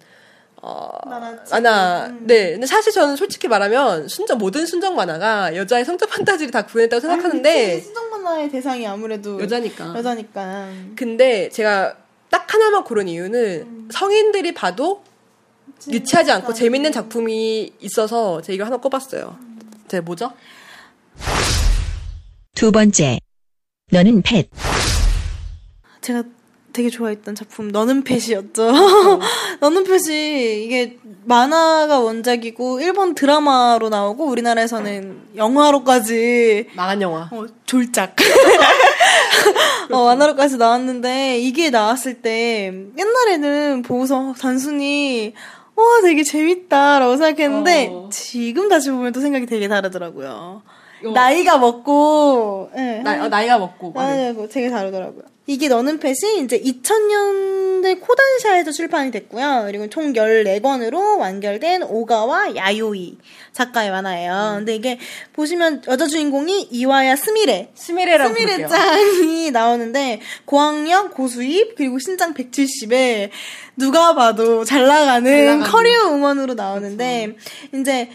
어, 0.66 0.90
만화책. 1.04 1.50
만화. 1.52 2.06
음. 2.06 2.26
네. 2.26 2.52
근데 2.52 2.66
사실 2.66 2.92
저는 2.92 3.14
솔직히 3.14 3.46
말하면 3.46 4.08
순정 4.08 4.38
모든 4.38 4.66
순정 4.66 4.96
만화가 4.96 5.54
여자의 5.54 5.84
성적 5.84 6.10
판타지를 6.10 6.50
다 6.50 6.66
구현했다고 6.66 7.00
생각하는데 7.00 7.80
수정 7.80 8.10
만화의 8.10 8.50
대상이 8.50 8.84
아무래도 8.84 9.40
여자니까. 9.40 9.94
여자니까. 9.96 10.68
근데 10.96 11.48
제가 11.50 11.96
딱 12.30 12.52
하나만 12.52 12.82
고른 12.82 13.06
이유는 13.06 13.88
성인들이 13.92 14.54
봐도 14.54 15.04
유치하지 15.88 16.32
않고 16.32 16.52
재밌는 16.52 16.90
작품이 16.90 17.74
있어서 17.80 18.42
제가 18.42 18.54
이거 18.54 18.64
하나 18.64 18.78
꼽았어요. 18.78 19.38
제 19.86 20.00
뭐죠? 20.00 20.32
두 22.56 22.72
번째. 22.72 23.20
너는 23.92 24.22
펫. 24.22 24.48
제가 26.00 26.24
되게 26.76 26.90
좋아했던 26.90 27.34
작품 27.34 27.68
너는 27.68 28.04
펫이었죠. 28.04 28.70
너는 29.60 29.84
펫이 29.84 30.62
이게 30.64 30.98
만화가 31.24 32.00
원작이고 32.00 32.80
일본 32.80 33.14
드라마로 33.14 33.88
나오고 33.88 34.26
우리나라에서는 34.26 35.28
영화로까지 35.36 36.68
망한 36.74 37.00
영화. 37.00 37.30
어, 37.32 37.46
졸작. 37.64 38.14
어, 39.90 40.04
만화로까지 40.04 40.58
나왔는데, 40.58 41.38
이게 41.38 41.70
나왔을 41.70 42.20
때, 42.20 42.72
옛날에는 42.98 43.82
보고서 43.82 44.34
단순히, 44.38 45.32
와, 45.76 45.84
되게 46.02 46.24
재밌다라고 46.24 47.16
생각했는데, 47.16 47.88
어. 47.90 48.08
지금 48.10 48.68
다시 48.68 48.90
보면 48.90 49.12
또 49.12 49.20
생각이 49.20 49.46
되게 49.46 49.68
다르더라고요. 49.68 50.62
나이가 51.02 51.58
먹고, 51.58 52.70
예. 52.76 53.00
나, 53.04 53.24
어, 53.24 53.28
나이가 53.28 53.58
먹고. 53.58 53.92
아, 53.96 54.32
뭐 54.34 54.48
되게 54.48 54.70
다르더라고요. 54.70 55.22
이게 55.48 55.68
너는 55.68 56.00
펫이 56.00 56.40
이제 56.42 56.60
2000년대 56.60 58.00
코단샤에서 58.00 58.72
출판이 58.72 59.12
됐고요. 59.12 59.62
그리고 59.66 59.88
총 59.88 60.12
14권으로 60.12 61.18
완결된 61.20 61.84
오가와 61.84 62.56
야요이 62.56 63.16
작가의 63.52 63.90
만화예요. 63.92 64.54
근데 64.58 64.74
이게 64.74 64.98
보시면 65.34 65.82
여자 65.86 66.06
주인공이 66.08 66.62
이와야 66.72 67.14
스미레. 67.14 67.70
스미레라고. 67.74 68.34
스미레 68.34 68.66
짱이 68.66 69.50
나오는데 69.52 70.20
고학력, 70.46 71.14
고수입, 71.14 71.76
그리고 71.76 72.00
신장 72.00 72.34
170에 72.34 73.30
누가 73.76 74.16
봐도 74.16 74.64
잘 74.64 74.86
나가는, 74.88 75.30
잘 75.30 75.46
나가는. 75.46 75.70
커리어 75.70 76.08
우먼으로 76.08 76.54
나오는데 76.54 77.36
이제 77.72 78.10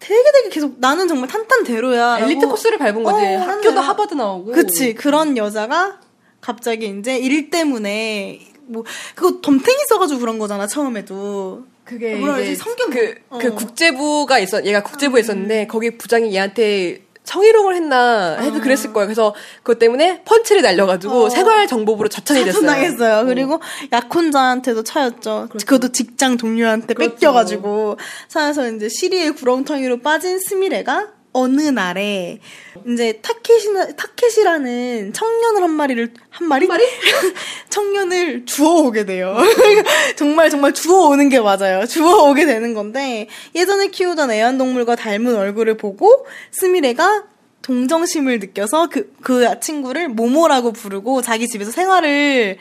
되게 0.00 0.22
되게 0.32 0.48
계속 0.48 0.76
나는 0.80 1.06
정말 1.06 1.28
탄탄대로야. 1.28 2.20
엘리트 2.20 2.46
코스를 2.48 2.78
밟은 2.78 3.02
거지. 3.04 3.24
어, 3.24 3.38
학교도 3.38 3.68
하는 3.70 3.82
하버드 3.82 4.14
나오고. 4.14 4.52
그치 4.52 4.94
그런 4.94 5.36
여자가 5.36 6.00
갑자기 6.40 6.86
이제 6.98 7.16
일 7.18 7.50
때문에 7.50 8.40
뭐 8.66 8.84
그거 9.14 9.40
덤탱이 9.42 9.76
써가지고 9.88 10.20
그런 10.20 10.38
거잖아 10.38 10.66
처음에도 10.66 11.64
그게 11.84 12.14
뭐라 12.16 12.38
이제 12.38 12.54
그러지? 12.54 12.56
성격- 12.56 12.90
그, 12.90 13.14
어. 13.28 13.38
그 13.38 13.54
국제부가 13.54 14.38
있었, 14.38 14.64
얘가 14.64 14.82
국제부에 14.82 15.20
있었는데 15.20 15.66
거기 15.66 15.96
부장이 15.98 16.32
얘한테 16.34 17.04
성희롱을 17.30 17.76
했나 17.76 18.36
해도 18.40 18.60
그랬을 18.60 18.92
거예요. 18.92 19.06
그래서 19.06 19.34
그것 19.62 19.78
때문에 19.78 20.22
펀치를 20.24 20.62
날려가지고 20.62 21.24
어. 21.24 21.30
생활 21.30 21.66
정보부로 21.68 22.08
자천이 22.08 22.44
됐어요. 22.44 22.66
당했어요 22.66 23.26
그리고 23.26 23.60
약혼자한테도 23.92 24.82
차였죠 24.82 25.48
그것도 25.52 25.92
직장 25.92 26.36
동료한테 26.36 26.94
그렇죠. 26.94 27.14
뺏겨가지고 27.14 27.98
차에서 28.28 28.68
이제 28.72 28.88
시리의 28.88 29.32
구렁텅이로 29.32 30.00
빠진 30.00 30.38
스미레가 30.40 31.19
어느 31.32 31.60
날에 31.62 32.40
이제 32.86 33.20
타켓이 33.22 33.96
타켓이라는 33.96 35.12
청년을 35.12 35.62
한 35.62 35.70
마리를 35.70 36.12
한 36.30 36.48
마리? 36.48 36.66
마리? 36.66 36.84
청년을 37.70 38.46
주워오게 38.46 39.06
돼요. 39.06 39.36
정말 40.16 40.50
정말 40.50 40.74
주워오는 40.74 41.28
게 41.28 41.40
맞아요. 41.40 41.86
주워오게 41.86 42.46
되는 42.46 42.74
건데 42.74 43.28
예전에 43.54 43.88
키우던 43.88 44.30
애완동물과 44.30 44.96
닮은 44.96 45.36
얼굴을 45.36 45.76
보고 45.76 46.26
스미레가 46.50 47.24
동정심을 47.62 48.40
느껴서 48.40 48.88
그, 48.88 49.12
그 49.22 49.60
친구를 49.60 50.08
모모라고 50.08 50.72
부르고 50.72 51.22
자기 51.22 51.46
집에서 51.46 51.70
생활을 51.70 52.58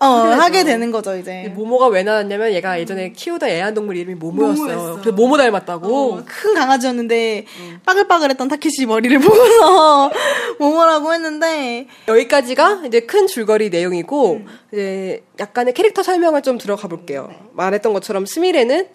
어. 0.00 0.06
하게 0.06 0.64
되는 0.64 0.90
거죠, 0.90 1.14
이제. 1.14 1.52
모모가 1.54 1.88
왜 1.88 2.02
나왔냐면 2.02 2.52
얘가 2.52 2.80
예전에 2.80 3.12
키우던 3.12 3.48
애완동물 3.50 3.96
이름이 3.98 4.14
모모였어요. 4.14 4.66
모모였어. 4.66 5.00
그래서 5.00 5.12
모모 5.12 5.36
닮았다고. 5.36 6.12
어, 6.14 6.22
큰 6.26 6.54
강아지였는데 6.54 7.44
빠글빠글했던 7.84 8.48
타케시 8.48 8.86
머리를 8.86 9.18
보고서 9.20 10.10
모모라고 10.58 11.12
했는데 11.12 11.86
여기까지가 12.08 12.82
이제 12.86 13.00
큰 13.00 13.26
줄거리 13.26 13.68
내용이고 13.68 14.40
이제 14.72 15.22
약간의 15.38 15.74
캐릭터 15.74 16.02
설명을 16.02 16.40
좀 16.40 16.56
들어가 16.56 16.88
볼게요. 16.88 17.30
말했던 17.52 17.92
것처럼 17.92 18.24
스미레는 18.24 18.88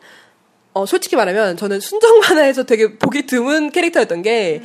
어, 0.73 0.87
솔직히 0.87 1.15
말하면 1.15 1.55
저는 1.55 1.79
순정 1.81 2.19
만화에서 2.19 2.63
되게 2.63 2.97
보기 2.97 3.27
드문 3.27 3.69
캐릭터였던 3.69 4.23
게 4.23 4.61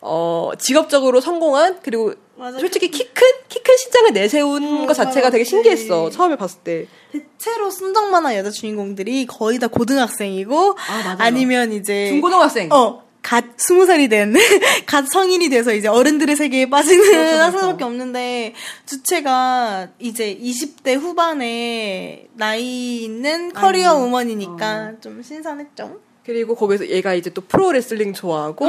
어, 0.00 0.50
직업적으로 0.58 1.20
성공한 1.20 1.78
그리고 1.82 2.12
맞아. 2.38 2.58
솔직히 2.58 2.90
키 2.90 3.04
큰 3.12 3.26
키 3.48 3.62
큰 3.62 3.76
신장을 3.76 4.12
내세운 4.12 4.82
어, 4.82 4.86
것 4.86 4.94
자체가 4.94 5.30
되게. 5.30 5.44
신기했어. 5.44 6.10
처음에 6.10 6.36
봤을 6.36 6.60
때. 6.60 6.86
대체로 7.12 7.70
순정 7.70 8.10
만화 8.10 8.36
여자 8.36 8.50
주인공들이 8.50 9.26
거의 9.26 9.58
다 9.58 9.66
고등학생이고 9.68 10.76
아. 10.78 11.16
아니면 11.18 11.72
이제 11.72 12.08
중고등학생. 12.08 12.68
어, 12.72 13.02
갓 13.22 13.44
스무 13.56 13.84
살이 13.84 14.08
된, 14.08 14.34
갓 14.86 15.06
성인이 15.10 15.48
돼서 15.50 15.72
이제 15.74 15.88
어른들의 15.88 16.36
세계에 16.36 16.70
빠지는 16.70 17.04
그렇죠, 17.04 17.42
학생밖에 17.42 17.84
없는데, 17.84 18.54
주체가 18.86 19.88
이제 19.98 20.38
20대 20.40 20.96
후반에 20.98 22.28
나이 22.34 23.02
있는 23.02 23.52
커리어 23.52 23.94
우먼이니까 23.96 24.92
좀 25.00 25.22
신선했죠. 25.22 26.00
그리고 26.28 26.54
거기서 26.54 26.90
얘가 26.90 27.14
이제 27.14 27.30
또 27.30 27.40
프로레슬링 27.40 28.12
좋아하고 28.12 28.68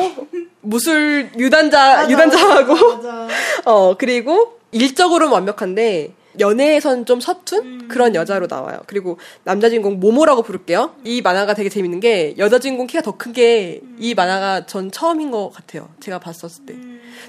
무술 0.62 1.30
유단자 1.38 2.10
유단자하고 2.10 2.74
어 3.70 3.98
그리고 3.98 4.60
일적으로는 4.72 5.34
완벽한데 5.34 6.14
연애에선 6.40 7.06
좀 7.06 7.20
서툰 7.20 7.90
그런 7.90 8.16
여자로 8.16 8.48
나와요. 8.50 8.80
그리고 8.88 9.18
남자 9.44 9.68
주인공 9.68 10.00
모모라고 10.00 10.42
부를게요. 10.42 10.96
이 11.04 11.22
만화가 11.22 11.54
되게 11.54 11.68
재밌는 11.68 12.00
게 12.00 12.34
여자 12.38 12.60
주인공 12.60 12.88
키가 12.88 13.02
더 13.02 13.12
큰 13.18 13.34
게 13.34 13.87
이 13.87 14.14
만화가 14.16 14.66
전 14.66 14.90
처음인 14.90 15.30
것 15.32 15.52
같아요. 15.54 15.90
제가 16.00 16.20
봤었을 16.20 16.66
때. 16.66 16.76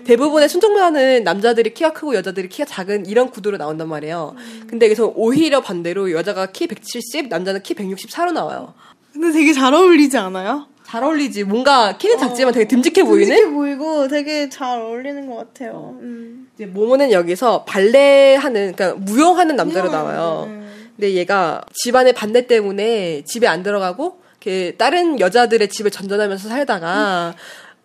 대부분의 0.04 0.48
순정 0.48 0.74
만화는 0.74 1.24
남자들이 1.24 1.74
키가 1.74 1.92
크고 1.92 2.14
여자들이 2.14 2.48
키가 2.50 2.66
작은 2.66 3.06
이런 3.06 3.30
구도로 3.30 3.56
나온단 3.56 3.88
말이에요. 3.88 4.36
근데 4.68 4.86
여기서 4.86 5.12
오히려 5.16 5.60
반대로 5.60 6.12
여자가 6.12 6.52
키 6.52 6.68
170, 6.68 7.28
남자는 7.28 7.64
키 7.64 7.74
164로 7.74 8.32
나와요. 8.32 8.74
근데 9.20 9.38
되게 9.38 9.52
잘 9.52 9.74
어울리지 9.74 10.16
않아요? 10.16 10.66
잘 10.84 11.04
어울리지. 11.04 11.44
뭔가 11.44 11.96
키는 11.98 12.18
작지만 12.18 12.52
되게 12.54 12.66
듬직해 12.66 13.04
보이는? 13.04 13.28
듬직해 13.28 13.50
보이고 13.50 14.08
되게 14.08 14.48
잘 14.48 14.80
어울리는 14.80 15.28
것 15.28 15.36
같아요. 15.36 15.96
음. 16.00 16.48
이제 16.54 16.66
모모는 16.66 17.12
여기서 17.12 17.64
발레 17.64 18.36
하는, 18.36 18.72
그러니까 18.74 18.98
무용하는 18.98 19.56
남자로 19.56 19.90
나와요. 19.90 20.46
음. 20.48 20.90
근데 20.96 21.12
얘가 21.12 21.60
집안의 21.74 22.14
반대 22.14 22.46
때문에 22.46 23.22
집에 23.24 23.46
안 23.46 23.62
들어가고, 23.62 24.20
이렇게 24.42 24.74
다른 24.76 25.20
여자들의 25.20 25.68
집을 25.68 25.90
전전하면서 25.90 26.48
살다가, 26.48 27.34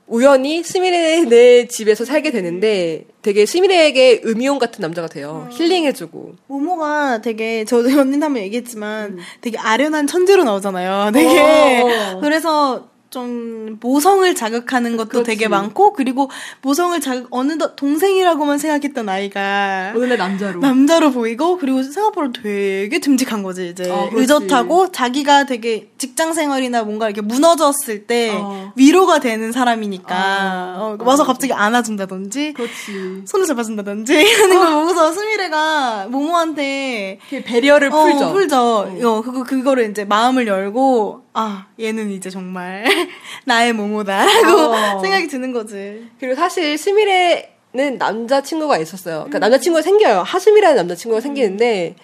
우연히 0.08 0.64
스미레네 0.64 1.68
집에서 1.68 2.06
살게 2.06 2.32
되는데, 2.32 3.06
되게 3.22 3.46
스미레에게 3.46 4.22
음이온 4.26 4.60
같은 4.60 4.82
남자가 4.82 5.08
돼요. 5.08 5.48
힐링해주고. 5.52 6.36
모모가 6.48 7.22
되게 7.22 7.66
저도 7.66 7.90
언니는 8.00 8.22
한번 8.24 8.44
얘기했지만 8.44 9.18
되게 9.42 9.58
아련한 9.58 10.08
천재로 10.08 10.44
나오잖아요. 10.44 11.12
되게 11.14 11.82
어. 11.82 12.20
그래서 12.22 12.90
좀 13.16 13.78
모성을 13.80 14.36
자극하는 14.36 14.98
것도 14.98 15.08
그렇지. 15.08 15.26
되게 15.26 15.48
많고 15.48 15.94
그리고 15.94 16.30
모성을 16.62 17.00
자극 17.00 17.28
어느덧 17.30 17.78
동생이라고만 17.78 18.58
생각했던 18.58 19.08
아이가 19.08 19.94
오늘의 19.96 20.18
남자로. 20.18 20.60
남자로 20.60 21.12
보이고 21.12 21.58
그리고 21.58 21.82
생각보다 21.82 22.42
되게 22.44 23.00
듬직한 23.00 23.42
거지 23.42 23.70
이제 23.70 23.90
어, 23.90 24.10
그렇지. 24.10 24.18
의젓하고 24.18 24.92
자기가 24.92 25.46
되게 25.46 25.90
직장 25.98 26.34
생활이나 26.34 26.84
뭔가 26.84 27.06
이렇게 27.08 27.22
무너졌을 27.22 28.06
때 28.06 28.34
어. 28.36 28.74
위로가 28.76 29.22
되는 29.22 29.54
사람이니까 29.54 30.76
어. 30.78 30.98
어, 31.00 31.04
와서 31.06 31.24
갑자기 31.24 31.54
안아준다든지 31.54 32.52
그렇지. 32.52 33.22
손을 33.26 33.46
잡아준다든지 33.46 34.14
하는 34.14 34.60
걸 34.60 34.72
보고서 34.74 35.14
스미레가 35.14 36.08
모모한테 36.10 37.20
배려를 37.46 37.94
어, 37.94 38.04
풀죠. 38.04 38.34
풀죠. 38.34 38.58
어, 39.04 39.22
그거 39.22 39.44
그거를 39.44 39.90
이제 39.90 40.04
마음을 40.04 40.48
열고 40.48 41.24
아 41.38 41.68
얘는 41.80 42.12
이제 42.12 42.30
정말 42.30 42.86
나의 43.46 43.74
모모다라고 43.74 44.58
어. 44.58 45.00
생각이 45.02 45.28
드는 45.28 45.52
거지. 45.52 46.08
그리고 46.18 46.34
사실 46.36 46.78
스미레는 46.78 47.98
남자친구가 48.00 48.78
있었어요. 48.78 49.16
그러니까 49.26 49.40
남자친구가 49.40 49.82
생겨요. 49.82 50.22
하스미라는 50.22 50.78
남자친구가 50.78 51.20
생기는데 51.20 51.96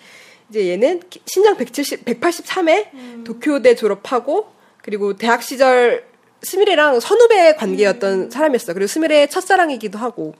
이제 0.49 0.67
얘는 0.67 1.01
키- 1.09 1.21
신장 1.25 1.55
170, 1.55 2.03
183에 2.03 3.23
도쿄대 3.23 3.75
졸업하고 3.75 4.51
그리고 4.83 5.15
대학 5.15 5.41
시절 5.43 6.03
스미레랑 6.43 6.99
선후배 6.99 7.55
관계였던 7.55 8.31
사람이었어. 8.31 8.73
그리고 8.73 8.87
스미레의 8.87 9.29
첫사랑이기도 9.29 9.97
하고. 9.97 10.33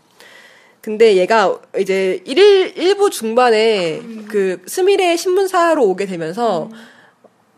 근데 0.81 1.15
얘가 1.15 1.59
이제 1.79 2.21
일일 2.25 2.73
일부 2.75 3.09
중반에 3.11 4.01
그 4.27 4.61
스미레 4.65 5.15
신문사로 5.15 5.81
오게 5.85 6.07
되면서 6.07 6.69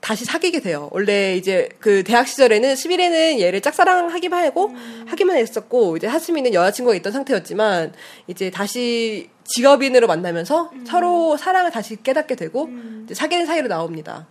다시 0.04 0.26
사귀게 0.26 0.60
돼요. 0.60 0.90
원래 0.92 1.38
이제 1.38 1.70
그 1.80 2.04
대학 2.04 2.28
시절에는 2.28 2.76
스미레는 2.76 3.40
얘를 3.40 3.62
짝사랑하기만 3.62 4.46
하고 4.46 4.70
하기만 5.08 5.38
했었고 5.38 5.96
이제 5.96 6.08
하스미는 6.08 6.54
여자친구가 6.54 6.94
있던 6.98 7.14
상태였지만 7.14 7.94
이제 8.28 8.52
다시 8.52 9.30
직업인으로 9.46 10.08
만나면서 10.08 10.72
서로 10.86 11.38
사랑을 11.38 11.72
다시 11.72 12.04
깨닫게 12.04 12.36
되고 12.36 12.70
이제 13.06 13.14
사귀는 13.14 13.46
사이로 13.46 13.70
나옵니다. 13.70 14.28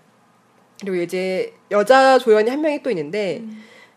그리고 0.79 0.97
이제 0.97 1.55
여자 1.71 2.19
조연이 2.19 2.51
한 2.51 2.61
명이 2.61 2.83
또 2.83 2.91
있는데 2.91 3.43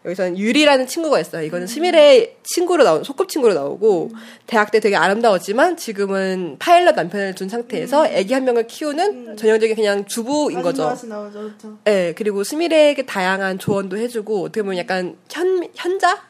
여기서는 0.05 0.37
유리라는 0.37 0.87
친구가 0.87 1.19
있어요. 1.19 1.43
이거는 1.43 1.67
스미레의 1.67 2.37
친구로 2.43 2.83
나온 2.83 3.03
소꿉 3.03 3.27
친구로 3.27 3.53
나오고 3.53 4.11
대학 4.45 4.71
때 4.71 4.79
되게 4.79 4.95
아름다웠지만 4.95 5.77
지금은 5.77 6.57
파일럿 6.59 6.95
남편을 6.95 7.35
둔 7.35 7.49
상태에서 7.49 8.05
아기 8.05 8.33
한 8.33 8.45
명을 8.45 8.67
키우는 8.67 9.37
전형적인 9.37 9.75
그냥 9.75 10.05
주부인 10.05 10.61
거죠. 10.61 10.95
나오죠, 11.07 11.39
그렇죠. 11.39 11.77
네, 11.83 12.13
그리고 12.15 12.43
스미레에게 12.43 13.05
다양한 13.05 13.57
조언도 13.59 13.97
해주고 13.97 14.43
어떻게 14.43 14.61
보면 14.61 14.77
약간 14.77 15.17
현 15.29 15.67
현자 15.73 16.21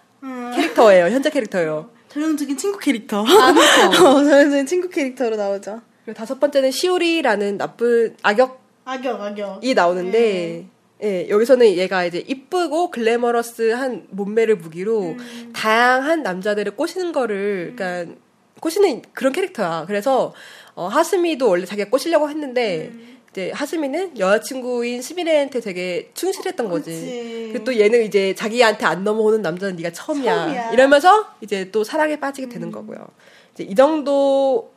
캐릭터예요. 0.55 1.05
현자 1.05 1.29
캐릭터예요. 1.29 1.89
전형적인 2.09 2.55
친구 2.57 2.79
캐릭터. 2.79 3.25
아, 3.25 3.53
그렇죠. 3.53 3.87
어, 4.07 4.23
전형적인 4.23 4.65
친구 4.65 4.89
캐릭터로 4.89 5.35
나오죠. 5.35 5.81
그리고 6.05 6.17
다섯 6.17 6.39
번째는 6.39 6.71
시우리라는 6.71 7.57
나쁜 7.57 8.15
악역이 8.21 8.51
악역, 8.85 9.21
악역. 9.21 9.59
나오는데 9.75 10.67
예, 11.03 11.27
여기서는 11.29 11.67
얘가 11.73 12.05
이제 12.05 12.23
이쁘고 12.25 12.89
글래머러스한 12.91 14.07
몸매를 14.11 14.55
무기로 14.55 15.15
다양한 15.53 16.23
남자들을 16.23 16.75
꼬시는 16.75 17.11
거를 17.11 17.73
그러니까 17.75 18.13
꼬시는 18.61 19.01
그런 19.13 19.33
캐릭터야. 19.33 19.85
그래서 19.87 20.33
어, 20.73 20.87
하스미도 20.87 21.49
원래 21.49 21.65
자기가 21.65 21.89
꼬시려고 21.89 22.29
했는데 22.29 22.91
이제 23.31 23.51
하스미는 23.53 24.17
여자친구인 24.17 25.01
스미레한테 25.01 25.59
되게 25.59 26.09
충실했던 26.13 26.69
거지. 26.69 26.91
그치. 26.91 27.49
그리고 27.51 27.65
또 27.65 27.77
얘는 27.77 28.03
이제 28.03 28.33
자기한테 28.33 28.85
안 28.85 29.03
넘어오는 29.03 29.41
남자는 29.41 29.75
네가 29.75 29.91
처음이야. 29.91 30.35
처음이야. 30.35 30.71
이러면서 30.71 31.27
이제 31.41 31.69
또 31.71 31.83
사랑에 31.83 32.17
빠지게 32.17 32.47
되는 32.47 32.71
거고요. 32.71 33.05
이제 33.53 33.65
이 33.65 33.75
정도 33.75 34.71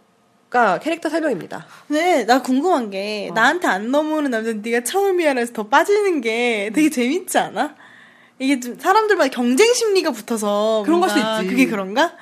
가 0.51 0.79
캐릭터 0.79 1.11
설명입니다. 1.11 1.67
근데 1.87 2.25
나 2.25 2.41
궁금한 2.41 2.89
게 2.91 3.31
나한테 3.35 3.69
안 3.69 3.91
넘어오는 3.91 4.31
남자는 4.31 4.63
네가 4.63 4.83
처음이야라서 4.83 5.53
더 5.53 5.69
빠지는 5.69 6.23
게 6.23 6.71
되게 6.75 6.89
재밌지 6.89 7.37
않아? 7.39 7.75
이게 8.39 8.59
좀 8.59 8.79
사람들마다 8.79 9.29
경쟁 9.31 9.75
심리가 9.75 10.11
붙어서 10.11 10.85
그런 10.87 11.01
걸 11.01 11.11
뭔가 11.11 11.37
수 11.37 11.43
있지. 11.43 11.51
그게 11.51 11.67
그런가? 11.67 12.15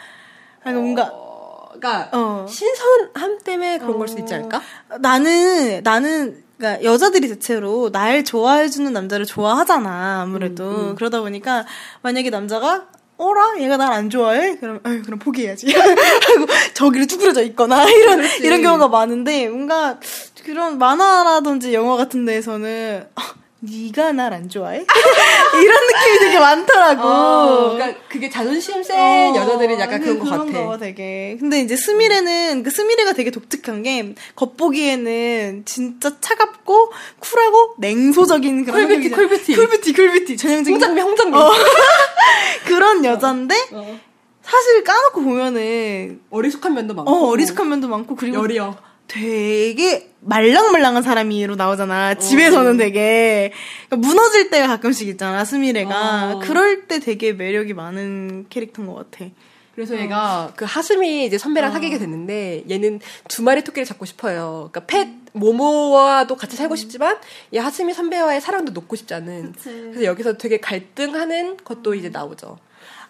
아니 0.64 0.74
뭔가 0.76 1.08
어, 1.12 1.68
그러니까 1.74 2.08
어. 2.12 2.46
신선함 2.48 3.38
때문에 3.44 3.78
그런 3.78 3.96
걸 3.98 4.08
수 4.08 4.18
있지 4.18 4.34
않을까? 4.34 4.60
나는 4.98 5.82
나는 5.84 6.42
그러니까 6.58 6.82
여자들이 6.82 7.28
대체로 7.28 7.92
날 7.92 8.24
좋아해주는 8.24 8.92
남자를 8.92 9.24
좋아하잖아 9.26 10.22
아무래도 10.22 10.94
그러다 10.96 11.20
보니까 11.20 11.64
만약에 12.02 12.30
남자가 12.30 12.88
어라? 13.18 13.54
얘가 13.60 13.76
날 13.76 13.92
안 13.92 14.10
좋아해? 14.10 14.56
그럼 14.56 14.80
아유 14.82 15.02
그럼 15.02 15.18
포기해야지. 15.18 15.66
하고 15.72 16.46
저기를 16.74 17.06
쭈그려져 17.08 17.42
있거나 17.44 17.84
이런 17.90 18.18
그렇지. 18.18 18.42
이런 18.42 18.62
경우가 18.62 18.88
많은데 18.88 19.48
뭔가 19.48 19.98
그런 20.44 20.78
만화라든지 20.78 21.72
영화 21.74 21.96
같은 21.96 22.24
데에서는 22.24 23.06
아, 23.14 23.22
네가 23.60 24.12
날 24.12 24.32
안 24.34 24.48
좋아해 24.50 24.84
이런 25.62 25.86
느낌이 25.86 26.18
되게 26.20 26.38
많더라고. 26.38 27.02
어, 27.02 27.72
그러니까 27.72 28.00
그게 28.08 28.28
자존심 28.28 28.82
센 28.82 29.34
여자들은 29.34 29.80
약간 29.80 30.00
그런 30.00 30.18
것 30.18 30.28
같아. 30.28 30.44
거 30.66 30.78
되게. 30.78 31.36
근데 31.40 31.60
이제 31.60 31.74
스미레는 31.74 32.62
그 32.62 32.70
스미레가 32.70 33.14
되게 33.14 33.30
독특한 33.30 33.82
게 33.82 34.14
겉보기에는 34.36 35.62
진짜 35.64 36.12
차갑고 36.20 36.92
쿨하고 37.18 37.74
냉소적인 37.78 38.64
그런 38.66 38.88
쿨뷰티. 38.88 39.10
쿨뷰티. 39.10 39.54
쿨뷰티 39.56 39.92
쿨뷰티 39.94 40.36
전형적인 40.36 40.74
홍장미, 40.74 41.00
홍장미. 41.00 41.36
어. 41.36 41.50
그런 42.66 43.04
여잔데 43.04 43.54
어. 43.72 44.00
사실 44.42 44.84
까놓고 44.84 45.22
보면은 45.22 46.20
어리숙한 46.30 46.74
면도 46.74 46.94
많고. 46.94 47.10
어 47.10 47.28
어리숙한 47.30 47.68
면도 47.68 47.88
많고 47.88 48.14
그리고 48.16 48.36
여리여. 48.42 48.76
되게 49.08 50.10
말랑말랑한 50.26 51.02
사람이로 51.02 51.56
나오잖아. 51.56 52.14
집에서는 52.14 52.76
되게 52.76 53.52
그러니까 53.88 54.08
무너질 54.08 54.50
때가 54.50 54.66
가끔씩 54.66 55.08
있잖아. 55.08 55.44
스미레가 55.44 56.34
어. 56.34 56.38
그럴 56.40 56.86
때 56.86 56.98
되게 56.98 57.32
매력이 57.32 57.74
많은 57.74 58.46
캐릭터인 58.48 58.88
것 58.88 59.10
같아. 59.10 59.30
그래서 59.74 59.98
얘가 59.98 60.52
그 60.56 60.64
하스미 60.64 61.26
이제 61.26 61.36
어. 61.36 61.38
선배랑 61.38 61.72
사귀게 61.72 61.98
됐는데 61.98 62.64
얘는 62.68 63.00
두 63.28 63.42
마리 63.42 63.62
토끼를 63.62 63.84
잡고 63.84 64.04
싶어요. 64.04 64.70
그러니까 64.72 64.86
펫 64.86 65.08
모모와도 65.32 66.36
같이 66.36 66.56
살고 66.56 66.76
싶지만 66.76 67.18
이 67.52 67.58
하스미 67.58 67.92
선배와의 67.92 68.40
사랑도 68.40 68.72
놓고 68.72 68.96
싶지 68.96 69.14
않은. 69.14 69.54
그래서 69.62 70.04
여기서 70.04 70.38
되게 70.38 70.58
갈등하는 70.58 71.58
것도 71.58 71.94
이제 71.94 72.08
나오죠. 72.08 72.58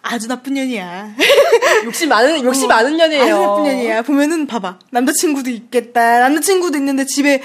아주 0.01 0.27
나쁜 0.27 0.53
년이야. 0.53 1.11
욕심 1.85 2.09
많은 2.09 2.43
욕심 2.43 2.67
많은 2.67 2.87
아주 2.91 2.97
년이에요. 2.97 3.39
나쁜 3.39 3.63
년이야. 3.63 4.01
보면은 4.03 4.47
봐봐. 4.47 4.79
남자친구도 4.91 5.49
있겠다. 5.49 6.19
남자친구도 6.19 6.77
있는데 6.77 7.05
집에 7.05 7.41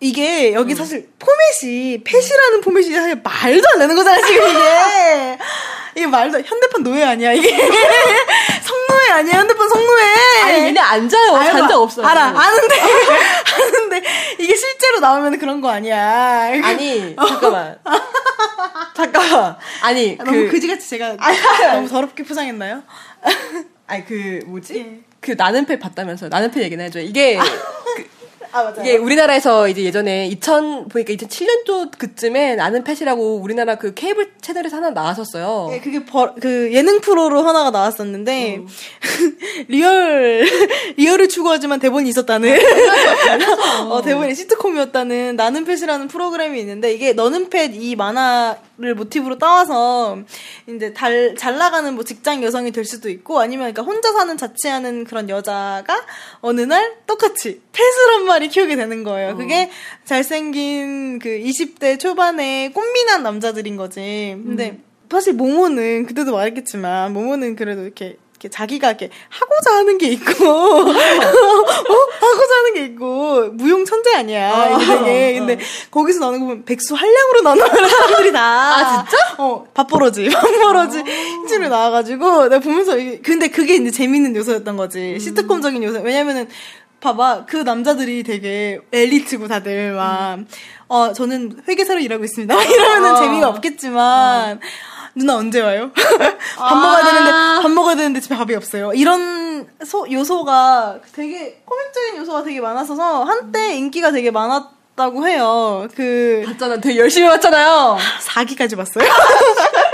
이게 0.00 0.52
여기 0.52 0.74
음. 0.74 0.76
사실 0.76 1.08
포맷이 1.18 2.02
펫이라는 2.04 2.60
포맷이 2.60 2.92
사실 2.92 3.20
말도 3.22 3.68
안 3.72 3.78
되는 3.78 3.96
거잖아 3.96 4.20
지금 4.26 4.46
이게 4.48 5.38
이게 5.96 6.06
말도 6.06 6.38
현대판 6.42 6.82
노예 6.82 7.02
아니야 7.02 7.32
이게 7.32 7.48
성노예 8.62 9.10
아니야 9.12 9.38
현대판 9.38 9.68
성노예 9.70 10.04
아니 10.44 10.58
얘네 10.66 10.80
앉아요. 10.80 11.34
알아. 11.36 11.65
잔적 11.76 11.82
없어요. 11.82 12.06
알아 12.06 12.22
아는데 12.28 12.74
아는데 13.54 14.02
이게 14.38 14.54
실제로 14.56 15.00
나오면 15.00 15.38
그런 15.38 15.60
거 15.60 15.68
아니야 15.68 16.50
아니 16.64 17.14
잠깐만. 17.16 17.78
잠깐만. 18.94 19.56
아니 19.82 20.16
너무 20.16 20.30
그 20.30 20.48
그지같이 20.48 20.88
제가 20.88 21.16
너무 21.72 21.88
더럽게 21.88 22.22
포장했나요? 22.24 22.82
아니 23.86 24.04
그 24.06 24.40
뭐지? 24.46 24.78
예. 24.78 25.00
그 25.20 25.32
나는 25.36 25.66
펫 25.66 25.78
봤다면서 25.78 26.28
나는 26.28 26.50
펫 26.50 26.62
얘기나 26.62 26.84
해줘. 26.84 27.00
이게 27.00 27.38
아 28.52 28.62
맞아요 28.62 28.80
이게 28.80 28.96
우리나라에서 28.96 29.68
이제 29.68 29.82
예전에 29.82 30.26
2000 30.28 30.88
보니까 30.88 31.12
2007년도 31.12 31.98
그쯤에 31.98 32.56
나는 32.56 32.84
펫이라고 32.84 33.36
우리나라 33.36 33.76
그 33.76 33.94
케이블 33.94 34.32
채널에서 34.40 34.76
하나 34.76 34.90
나왔었어요. 34.90 35.70
예, 35.72 35.80
그게 35.80 36.04
버, 36.04 36.34
그 36.34 36.70
예능 36.72 37.00
프로로 37.00 37.42
하나가 37.42 37.70
나왔었는데 37.70 38.56
음. 38.56 38.68
리얼 39.68 40.44
리얼을 40.96 41.28
추구하지만 41.28 41.80
대본이 41.80 42.08
있었다는 42.10 42.58
어, 43.90 44.02
대본이 44.02 44.34
시트콤이었다는 44.34 45.36
나는 45.36 45.64
펫이라는 45.64 46.08
프로그램이 46.08 46.58
있는데 46.60 46.92
이게 46.92 47.12
너는 47.12 47.50
펫이 47.50 47.96
만화를 47.96 48.94
모티브로 48.96 49.38
따와서 49.38 50.18
이제 50.68 50.92
달, 50.92 51.34
잘 51.36 51.58
나가는 51.58 51.94
뭐 51.94 52.04
직장 52.04 52.42
여성이 52.42 52.72
될 52.72 52.84
수도 52.84 53.08
있고 53.08 53.40
아니면 53.40 53.72
그러니까 53.72 53.82
혼자 53.82 54.12
사는 54.12 54.36
자취하는 54.36 55.04
그런 55.04 55.28
여자가 55.28 56.04
어느 56.40 56.60
날 56.60 56.96
똑같이 57.06 57.60
펫을 57.72 58.14
한 58.46 58.48
마리 58.48 58.48
키우게 58.48 58.76
되는 58.76 59.02
거예요. 59.04 59.36
그게 59.36 59.70
잘생긴 60.04 61.18
그 61.18 61.28
20대 61.28 61.98
초반의 61.98 62.72
꽃미남 62.72 63.22
남자들인 63.22 63.76
거지. 63.76 64.36
근데 64.44 64.78
사실 65.10 65.34
모모는 65.34 66.06
그때도 66.06 66.32
말했겠지만 66.32 67.12
모모는 67.12 67.56
그래도 67.56 67.82
이렇게 67.82 68.16
이렇게 68.32 68.50
자기가 68.50 68.88
이렇게 68.88 69.08
하고자 69.30 69.76
하는 69.78 69.96
게 69.96 70.08
있고 70.08 70.44
어? 70.46 70.82
하고자 70.90 72.54
하는 72.58 72.74
게 72.74 72.84
있고 72.84 73.48
무용 73.52 73.84
천재 73.86 74.14
아니야. 74.14 74.76
이게 74.78 74.86
되게. 74.98 75.38
근데 75.38 75.58
거기서 75.90 76.20
나오는 76.20 76.40
거 76.40 76.46
보면 76.46 76.64
백수 76.66 76.94
한량으로 76.94 77.40
나오는 77.42 77.64
사람들이 77.88 78.32
다. 78.32 78.40
아, 78.42 79.04
진짜? 79.08 79.16
어 79.38 79.66
밥벌어지 79.72 80.28
밥벌어지. 80.30 81.02
실제로 81.48 81.68
나와가지고 81.68 82.48
내가 82.48 82.58
보면서 82.60 82.92
근데 83.22 83.48
그게 83.48 83.76
이제 83.76 83.90
재밌는 83.90 84.36
요소였던 84.36 84.76
거지. 84.76 85.18
시트콤적인 85.18 85.82
요소. 85.82 86.00
왜냐면은 86.02 86.48
봐봐 87.00 87.44
그 87.46 87.58
남자들이 87.58 88.22
되게 88.22 88.80
엘리트고 88.92 89.48
다들 89.48 89.92
막어 89.92 91.12
저는 91.12 91.62
회계사로 91.68 92.00
일하고 92.00 92.24
있습니다 92.24 92.62
이러면은 92.62 93.16
재미가 93.16 93.48
없겠지만 93.48 94.60
누나 95.16 95.36
언제 95.36 95.60
와요? 95.60 95.90
밥 96.58 96.74
먹어야 96.76 97.04
되는데 97.04 97.30
밥 97.62 97.70
먹어야 97.70 97.96
되는데 97.96 98.20
집에 98.20 98.36
밥이 98.36 98.54
없어요. 98.54 98.92
이런 98.92 99.66
소, 99.82 100.06
요소가 100.12 100.98
되게 101.14 101.62
코믹적인 101.64 102.16
요소가 102.18 102.42
되게 102.42 102.60
많았어서 102.60 103.24
한때 103.24 103.74
인기가 103.76 104.12
되게 104.12 104.30
많았다고 104.30 105.26
해요. 105.26 105.88
그 105.96 106.42
봤잖아. 106.44 106.80
되게 106.80 106.98
열심히 107.00 107.28
봤잖아요. 107.28 107.96
4기까지 108.26 108.76
봤어요. 108.76 109.08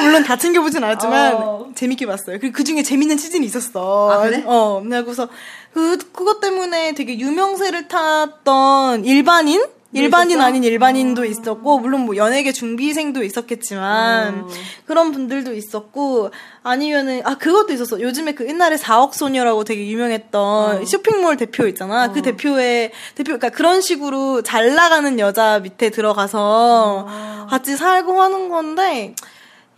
물론 0.00 0.24
다 0.24 0.36
챙겨보진 0.36 0.82
않았지만 0.82 1.34
어. 1.34 1.68
재밌게 1.74 2.06
봤어요. 2.06 2.38
그리고 2.38 2.56
그 2.56 2.64
중에 2.64 2.82
재밌는 2.82 3.16
시즌이 3.16 3.44
있었어. 3.46 4.10
아, 4.10 4.22
그래? 4.22 4.42
어, 4.46 4.82
그래서 4.84 5.28
그 5.72 5.98
그것 6.12 6.40
때문에 6.40 6.94
되게 6.94 7.18
유명세를 7.18 7.88
탔던 7.88 9.04
일반인 9.04 9.64
일반인 9.92 10.30
있었어? 10.30 10.46
아닌 10.46 10.62
일반인도 10.62 11.24
있었고 11.24 11.80
물론 11.80 12.02
뭐 12.02 12.16
연예계 12.16 12.52
준비생도 12.52 13.24
있었겠지만 13.24 14.44
어. 14.44 14.48
그런 14.86 15.10
분들도 15.10 15.52
있었고 15.52 16.30
아니면은 16.62 17.22
아 17.24 17.36
그것도 17.36 17.72
있었어 17.72 18.00
요즘에 18.00 18.34
그 18.34 18.46
옛날에 18.46 18.76
4억 18.76 19.14
소녀라고 19.14 19.64
되게 19.64 19.88
유명했던 19.88 20.86
쇼핑몰 20.86 21.36
대표 21.36 21.66
있잖아 21.66 22.12
그 22.12 22.22
대표의 22.22 22.92
대표 23.16 23.36
그러니까 23.36 23.48
그런 23.48 23.80
식으로 23.80 24.42
잘 24.42 24.74
나가는 24.76 25.18
여자 25.18 25.58
밑에 25.58 25.90
들어가서 25.90 27.46
같이 27.48 27.76
살고 27.76 28.20
하는 28.20 28.48
건데 28.48 29.16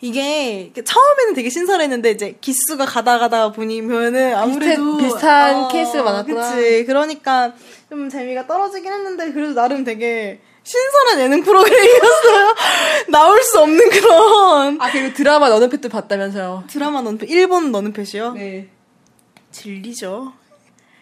이게 0.03 0.73
처음에는 0.75 1.35
되게 1.35 1.49
신선했는데 1.49 2.11
이제 2.11 2.37
기수가 2.41 2.87
가다 2.87 3.19
가다 3.21 3.53
보니면은 3.53 4.35
아무래도 4.35 4.97
비슷한 4.97 5.69
케이스가 5.69 6.03
많았구나. 6.03 6.55
그치 6.55 6.85
그러니까 6.85 7.53
좀 7.89 8.09
재미가 8.09 8.49
떨어지긴 8.49 8.93
했는데 8.93 9.33
그래도 9.33 9.55
나름 9.55 9.85
되게 9.85 10.41
신선한 10.65 11.21
예능 11.21 11.45
프로그램이었어요. 11.45 12.55
나올 13.11 13.41
수 13.45 13.61
없는 13.61 13.91
그런 13.91 14.81
아 14.81 14.91
그리고 14.91 15.15
드라마 15.15 15.49
너는 15.49 15.71
펫도 15.71 15.89
봤다면서요. 15.89 16.65
드라마 16.69 17.01
너는 17.01 17.21
일본 17.29 17.71
너는 17.71 17.93
펫이요? 17.93 18.33
네. 18.33 18.69
진리죠. 19.53 20.33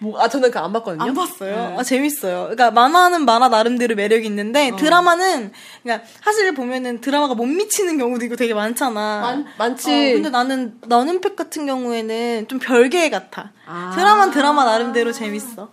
뭐, 0.02 0.18
아 0.20 0.28
저는 0.28 0.50
그거 0.50 0.64
안 0.64 0.72
봤거든요. 0.72 1.02
안 1.02 1.14
봤어요. 1.14 1.54
네. 1.54 1.76
아 1.78 1.82
재밌어요. 1.82 2.42
그러니까 2.50 2.70
만화는 2.70 3.26
만화 3.26 3.48
나름대로 3.48 3.94
매력이 3.94 4.24
있는데 4.26 4.72
드라마는 4.78 5.52
그러니까 5.82 6.06
사실 6.24 6.54
보면은 6.54 7.00
드라마가 7.02 7.34
못 7.34 7.44
미치는 7.46 7.98
경우도 7.98 8.24
있고 8.24 8.36
되게 8.36 8.54
많잖아. 8.54 9.20
많- 9.20 9.46
많지. 9.58 9.90
어, 9.90 10.12
근데 10.14 10.30
나는 10.30 10.78
너는 10.86 11.20
팩 11.20 11.36
같은 11.36 11.66
경우에는 11.66 12.48
좀 12.48 12.58
별개 12.58 13.10
같아. 13.10 13.52
아. 13.66 13.92
드라마는 13.94 14.32
드라마 14.32 14.64
나름대로 14.64 15.12
재밌어. 15.12 15.68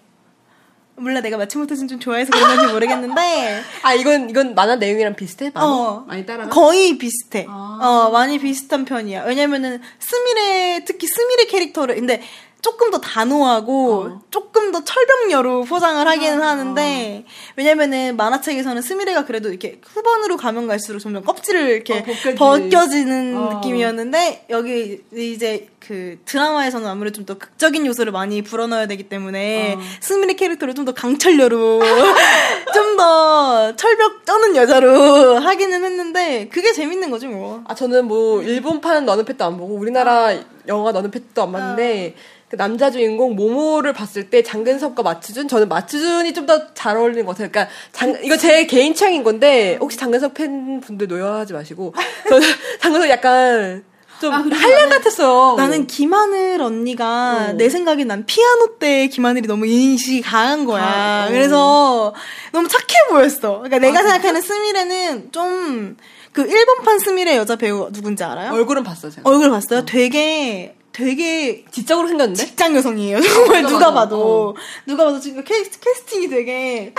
몰라 1.00 1.22
내가 1.22 1.38
마치모토신 1.38 1.88
좀 1.88 2.00
좋아해서 2.00 2.32
그런 2.32 2.58
건지 2.58 2.74
모르겠는데 2.74 3.62
아 3.84 3.94
이건 3.94 4.32
이건 4.32 4.56
만화 4.56 4.76
내용이랑 4.78 5.16
비슷해? 5.16 5.52
많이? 5.54 5.68
어. 5.68 6.04
많이 6.08 6.26
따라가? 6.26 6.50
거의 6.50 6.98
비슷해. 6.98 7.46
아. 7.48 7.80
어, 7.82 8.10
많이 8.12 8.40
비슷한 8.40 8.84
편이야. 8.84 9.24
왜냐면은 9.26 9.80
스미레 10.00 10.84
특히 10.86 11.06
스미레 11.08 11.46
캐릭터를 11.46 11.96
근데 11.96 12.24
조금 12.62 12.92
더 12.92 13.00
단호하고 13.00 13.94
어. 14.04 14.22
조금 14.32 14.72
더 14.72 14.84
철벽녀로 14.84 15.64
포장을 15.64 16.06
하기는 16.06 16.42
하는데 16.42 17.24
왜냐면은 17.56 18.18
만화책에서는 18.18 18.82
스미레가 18.82 19.26
그래도 19.26 19.50
이렇게 19.50 19.80
후반으로 19.86 20.38
가면 20.38 20.68
갈수록 20.68 21.00
점점 21.00 21.24
껍질을 21.24 21.70
이렇게 21.70 22.00
어, 22.00 22.04
벗겨지는. 22.04 22.36
벗겨지는 22.36 23.38
어. 23.38 23.54
느낌이었는데 23.56 24.46
여기 24.50 25.02
이제 25.14 25.68
그 25.80 26.20
드라마에서는 26.26 26.88
아무래도 26.88 27.18
좀 27.18 27.28
더 27.28 27.38
극적인 27.38 27.86
요소를 27.86 28.14
많이 28.14 28.42
불어넣어야 28.42 28.88
되기 28.88 29.04
때문에 29.10 29.76
어. 29.76 29.80
스미레 30.02 30.34
캐릭터를 30.36 30.74
좀 30.74 30.86
더 30.86 30.94
강철녀로 30.94 31.82
좀 32.74 32.98
더 32.98 33.76
철벽 33.76 34.26
쩌는 34.26 34.56
여자로 34.56 35.38
하기는 35.40 35.84
했는데 35.84 36.48
그게 36.52 36.72
재밌는 36.74 37.12
거지 37.12 37.28
뭐. 37.28 37.64
아 37.68 37.76
저는 37.76 38.08
뭐 38.08 38.42
일본판 38.42 39.06
너는 39.06 39.24
펫도 39.26 39.46
안 39.46 39.58
보고 39.58 39.76
우리나라 39.76 40.32
영화 40.68 40.92
너는 40.92 41.12
펫도 41.12 41.44
안 41.44 41.52
봤는데 41.52 42.16
그 42.50 42.56
남자 42.56 42.90
주인공 42.92 43.36
모모를 43.36 43.92
봤을 43.92 44.30
때 44.30 44.42
장근석과 44.44 45.04
마츠준 45.04 45.48
저는 45.50 45.68
마츠준이 45.68 46.34
좀 46.34 46.46
더 46.46 46.74
잘 46.74 46.96
어울리는 46.96 47.26
것 47.26 47.34
같아요. 47.34 47.50
그러니까 47.52 47.74
장 47.92 48.18
이거 48.24 48.38
제 48.38 48.66
개인 48.66 48.94
취향인 48.94 49.24
건데 49.24 49.78
혹시 49.82 49.98
장근석 49.98 50.34
팬분들 50.34 51.08
노여하지 51.08 51.52
마시고 51.54 51.94
저는 52.30 52.48
장근석 52.82 53.10
약간 53.10 53.84
좀 54.22 54.34
한량 54.34 54.90
같았어요. 54.90 55.56
나는 55.58 55.86
김하늘 55.88 56.62
언니가 56.62 57.50
어. 57.50 57.54
내 57.54 57.70
생각엔 57.70 58.08
난 58.08 58.26
피아노 58.26 58.78
때 58.80 59.08
김하늘이 59.08 59.46
너무 59.48 59.66
인식이 59.68 60.22
강한 60.22 60.66
거야. 60.66 60.84
아, 60.84 61.26
어. 61.26 61.30
그래서 61.30 62.14
너무 62.54 62.68
착해 62.70 63.10
보였어. 63.10 63.60
그러니까 63.60 63.80
내가 63.80 64.02
생각하는 64.04 64.42
스미레는 64.42 65.32
좀 65.34 65.98
그 66.34 66.44
일본판 66.44 67.00
스미레 67.00 67.36
여자 67.36 67.56
배우 67.56 67.92
누군지 67.92 68.24
알아요? 68.24 68.54
얼굴은 68.54 68.84
봤어 68.84 69.10
제가. 69.10 69.28
얼굴 69.28 69.50
봤어요? 69.50 69.86
되게 69.86 70.76
되게 70.98 71.64
지적으로 71.70 72.08
생겼는데? 72.08 72.44
직장 72.44 72.76
여성이에요. 72.76 73.22
정말 73.22 73.62
누가 73.62 73.74
누가 73.74 73.94
봐도. 73.94 73.94
봐도 73.94 74.56
누가 74.88 75.06
봐도 75.06 75.20
지금 75.20 75.44
캐스, 75.44 75.80
캐스팅이 75.80 76.28
되게 76.28 76.96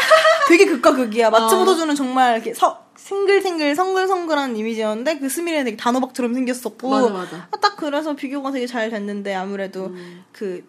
되게 0.46 0.66
극과 0.66 0.94
극이야. 0.94 1.30
마츠모토주는 1.30 1.96
정말 1.96 2.36
이렇게 2.36 2.55
서, 2.55 2.84
싱글싱글 2.96 3.74
성글성글한 3.74 4.57
이미지였는데 4.57 5.18
그 5.18 5.28
스미레는 5.28 5.64
되게 5.64 5.76
단호박처럼 5.76 6.32
생겼었고 6.32 6.88
맞아, 6.88 7.09
맞아. 7.09 7.49
아, 7.51 7.57
딱 7.61 7.76
그래서 7.76 8.14
비교가 8.14 8.53
되게 8.53 8.68
잘 8.68 8.88
됐는데 8.90 9.34
아무래도 9.34 9.92
그 10.30 10.64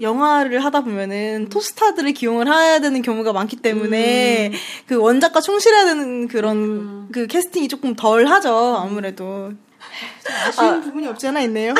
영화를 0.00 0.64
하다 0.64 0.82
보면은 0.82 1.48
톱스타들을 1.48 2.12
기용을 2.12 2.46
해야 2.46 2.78
되는 2.78 3.02
경우가 3.02 3.32
많기 3.32 3.56
때문에 3.56 4.52
그 4.86 4.94
원작과 4.94 5.40
충실해야 5.40 5.86
되는 5.86 6.28
그런 6.28 7.10
그 7.10 7.26
캐스팅이 7.26 7.66
조금 7.66 7.96
덜 7.96 8.26
하죠 8.26 8.76
아무래도 8.78 9.52
좀 9.54 9.69
아쉬운 10.46 10.80
부분이 10.80 11.06
없지 11.08 11.28
않아 11.28 11.40
있네요. 11.42 11.74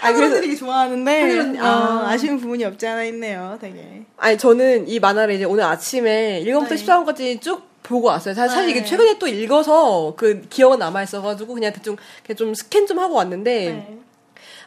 아 0.00 0.12
그래서 0.12 0.40
되게 0.40 0.54
좋아하는데 0.54 1.58
어, 1.60 2.04
아쉬운 2.06 2.38
부분이 2.38 2.64
없지 2.64 2.86
않아 2.86 3.04
있네요. 3.04 3.58
되게 3.60 4.02
아니 4.16 4.38
저는 4.38 4.88
이 4.88 5.00
만화를 5.00 5.34
이제 5.34 5.44
오늘 5.44 5.64
아침에 5.64 6.42
1권부터 6.44 6.68
네. 6.68 6.76
14권까지 6.76 7.40
쭉 7.40 7.72
보고 7.82 8.08
왔어요. 8.08 8.34
사실, 8.34 8.54
사실 8.54 8.70
이게 8.70 8.80
네. 8.80 8.86
최근에 8.86 9.18
또 9.18 9.26
읽어서 9.26 10.14
그 10.16 10.42
기억은 10.48 10.78
남아 10.78 11.02
있어가지고 11.02 11.54
그냥 11.54 11.72
대충 11.72 11.96
그냥 12.24 12.36
좀 12.36 12.54
스캔 12.54 12.86
좀 12.86 12.98
하고 12.98 13.14
왔는데 13.14 13.50
네. 13.50 13.98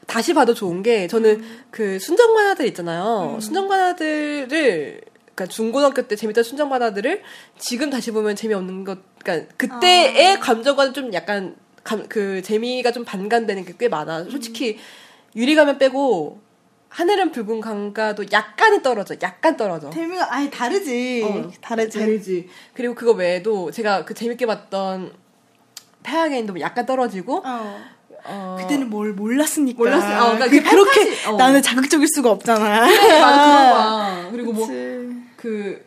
다시 0.07 0.33
봐도 0.33 0.53
좋은 0.53 0.83
게 0.83 1.07
저는 1.07 1.43
그 1.71 1.99
순정 1.99 2.33
만화들 2.33 2.65
있잖아요. 2.67 3.35
음. 3.35 3.39
순정 3.39 3.67
만화들을 3.67 5.01
그러니까 5.35 5.45
중고등학교 5.47 6.01
때 6.03 6.15
재밌던 6.15 6.43
순정 6.43 6.69
만화들을 6.69 7.21
지금 7.57 7.89
다시 7.89 8.11
보면 8.11 8.35
재미없는 8.35 8.85
것, 8.85 8.99
그러니까 9.21 9.53
아. 9.53 9.55
그때의 9.57 10.39
감정과는 10.39 10.93
좀 10.93 11.13
약간 11.13 11.55
감, 11.85 12.07
그 12.09 12.41
재미가 12.41 12.91
좀 12.91 13.05
반감되는 13.05 13.63
게 13.65 13.73
꽤 13.77 13.87
많아. 13.87 14.23
음. 14.23 14.29
솔직히 14.31 14.77
유리가면 15.35 15.77
빼고 15.77 16.39
하늘은 16.89 17.31
붉은 17.31 17.59
강가도 17.61 18.23
약간이 18.31 18.81
떨어져, 18.81 19.15
약간 19.21 19.55
떨어져. 19.57 19.89
재미가 19.89 20.33
아예 20.33 20.49
다르지 20.49 21.23
어, 21.23 21.51
다르지 21.61 21.99
다르지. 21.99 22.49
그리고 22.73 22.95
그거 22.95 23.11
외에도 23.11 23.69
제가 23.71 24.05
그 24.05 24.13
재밌게 24.13 24.45
봤던 24.45 25.13
패하게인도 26.03 26.59
약간 26.61 26.85
떨어지고 26.85 27.43
어. 27.45 27.79
어, 28.27 28.57
그때는 28.59 28.89
뭘 28.89 29.13
몰랐으니까 29.13 29.77
몰랐어. 29.77 30.07
어, 30.07 30.35
그러니까 30.37 30.49
그 30.49 30.63
판타지, 30.63 31.27
어. 31.27 31.37
나는 31.37 31.61
자극적일 31.61 32.07
수가 32.07 32.31
없잖아 32.31 32.87
그래, 32.87 33.19
맞아, 33.19 33.43
그런 33.45 33.69
거야. 33.69 34.31
그리고 34.31 34.53
뭐. 34.53 34.67
그, 35.35 35.85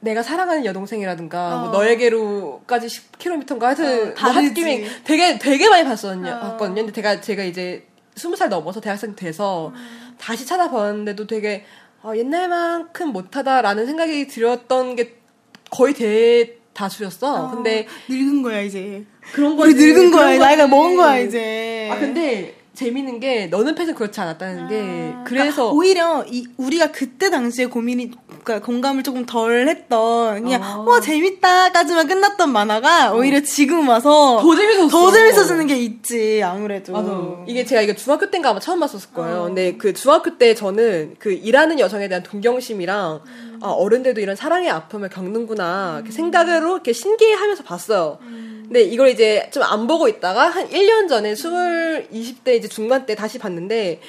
내가 0.00 0.22
사랑하는 0.22 0.64
여동생이라든가, 0.64 1.56
뭐 1.58 1.68
어. 1.68 1.72
너에게로까지 1.72 2.86
10km인가 2.86 3.60
하여튼, 3.62 3.86
어, 3.86 4.04
뭐 4.06 4.14
다르지. 4.14 4.48
핫기밍 4.48 4.86
되게, 5.04 5.38
되게 5.38 5.68
많이 5.68 5.84
봤었거든요. 5.84 6.30
어. 6.32 6.40
봤거든요. 6.40 6.76
근데 6.76 6.92
제가, 6.92 7.20
제가 7.20 7.42
이제 7.44 7.86
20살 8.14 8.48
넘어서 8.48 8.80
대학생 8.80 9.14
돼서 9.16 9.72
다시 10.18 10.46
찾아봤는데도 10.46 11.26
되게, 11.26 11.64
아, 12.02 12.14
옛날만큼 12.16 13.08
못하다라는 13.12 13.86
생각이 13.86 14.28
들었던 14.28 14.96
게 14.96 15.16
거의 15.70 15.94
대다수였어. 15.94 17.50
근데, 17.50 17.86
늙은 18.08 18.42
거야 18.42 18.60
이제 18.60 19.04
그런 19.32 19.52
우리 19.58 19.72
거지, 19.72 19.86
늙은 19.86 20.10
거야 20.12 20.38
나이가. 20.38 20.66
먹은 20.68 20.96
거야 20.96 21.18
이제 21.18 21.88
아, 21.92 21.98
근데, 21.98 22.54
재밌는 22.76 23.18
게, 23.20 23.46
너는 23.46 23.74
펫은 23.74 23.94
그렇지 23.94 24.20
않았다는 24.20 24.68
게, 24.68 25.14
아, 25.16 25.24
그래서, 25.24 25.54
그러니까 25.54 25.64
오히려 25.64 26.24
이 26.28 26.46
우리가 26.56 26.92
그때 26.92 27.30
당시에 27.30 27.66
고민이 27.66 28.12
그러니까 28.44 28.64
공감을 28.64 29.02
조금 29.02 29.26
덜 29.26 29.68
했던 29.68 30.42
그냥 30.42 30.62
어. 30.62 30.84
와 30.84 31.00
재밌다까지만 31.00 32.06
끝났던 32.06 32.52
만화가 32.52 33.12
오히려 33.14 33.40
지금 33.42 33.88
와서 33.88 34.38
더 34.40 34.54
재밌었어. 34.54 34.88
더 34.88 35.10
재밌어지는 35.10 35.66
게 35.66 35.76
있지 35.78 36.42
아무래도 36.44 36.92
맞아. 36.92 37.10
이게 37.48 37.64
제가 37.64 37.82
이거 37.82 37.94
중학교 37.94 38.30
때인가 38.30 38.50
아마 38.50 38.60
처음 38.60 38.78
봤었을 38.78 39.10
거예요. 39.12 39.44
근데 39.44 39.76
그 39.76 39.92
중학교 39.92 40.38
때 40.38 40.54
저는 40.54 41.16
그 41.18 41.32
일하는 41.32 41.80
여성에 41.80 42.06
대한 42.06 42.22
동경심이랑 42.22 43.20
아, 43.62 43.68
어른들도 43.68 44.20
이런 44.20 44.36
사랑의 44.36 44.70
아픔을 44.70 45.08
겪는구나. 45.08 45.96
이렇게 45.98 46.12
생각으로 46.12 46.74
이렇게 46.74 46.92
신기해하면서 46.92 47.62
봤어요. 47.64 48.18
근데 48.20 48.82
이걸 48.82 49.08
이제 49.08 49.48
좀 49.52 49.62
안 49.62 49.86
보고 49.86 50.08
있다가 50.08 50.48
한 50.48 50.68
1년 50.68 51.08
전에 51.08 51.32
20, 51.32 51.50
20대 52.44 52.56
이제 52.56 52.68
중반 52.68 53.06
때 53.06 53.14
다시 53.14 53.38
봤는데 53.38 54.00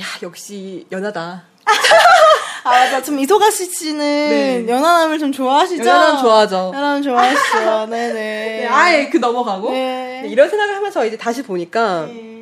야, 0.00 0.04
역시 0.22 0.86
연하다. 0.92 1.44
아 2.64 2.70
맞아 2.70 3.02
좀 3.02 3.18
이소가 3.18 3.50
씨는 3.50 3.98
네. 3.98 4.66
연하남을 4.68 5.18
좀 5.18 5.32
좋아하시죠 5.32 5.84
연하남 5.84 6.22
좋아하죠. 6.22 6.56
연하남 6.74 7.02
좋아하시죠 7.02 7.86
네네 7.90 8.12
네, 8.12 8.66
아예 8.66 9.08
그 9.10 9.18
넘어가고. 9.18 9.70
네. 9.70 10.22
네, 10.22 10.28
이런 10.28 10.48
생각을 10.48 10.74
하면서 10.76 11.04
이제 11.06 11.16
다시 11.16 11.42
보니까 11.42 12.06
네. 12.06 12.34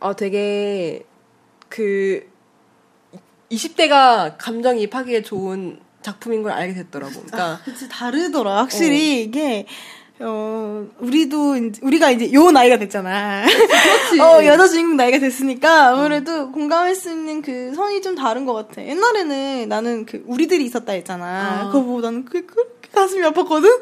아, 0.00 0.12
되게, 0.12 1.02
그, 1.70 2.28
20대가 3.50 4.34
감정이입하기에 4.36 5.22
좋은 5.22 5.80
작품인 6.04 6.42
걸 6.42 6.52
알게 6.52 6.74
됐더라고. 6.74 7.12
그러니까, 7.14 7.60
그치 7.64 7.88
다르더라 7.88 8.58
확실히 8.58 9.22
이게 9.22 9.66
어 10.20 10.86
우리도 11.00 11.56
이제- 11.56 11.80
우리가 11.82 12.10
이제 12.10 12.30
요 12.34 12.50
나이가 12.52 12.78
됐잖아. 12.78 13.44
그렇지. 13.46 14.20
어 14.22 14.44
여자 14.44 14.68
주인공 14.68 14.96
나이가 14.96 15.18
됐으니까 15.18 15.88
아무래도 15.88 16.52
공감할 16.52 16.94
수 16.94 17.10
있는 17.10 17.40
그 17.42 17.72
선이 17.74 18.02
좀 18.02 18.14
다른 18.14 18.44
것 18.44 18.52
같아. 18.52 18.84
옛날에는 18.86 19.68
나는 19.68 20.04
그 20.06 20.22
우리들이 20.26 20.64
있었다 20.66 20.92
했잖아. 20.92 21.62
아. 21.62 21.66
그거 21.68 21.82
보고 21.82 22.00
나는 22.02 22.24
그게 22.26 22.42
그렇게 22.46 22.83
가슴이 22.94 23.22
아팠거든. 23.28 23.80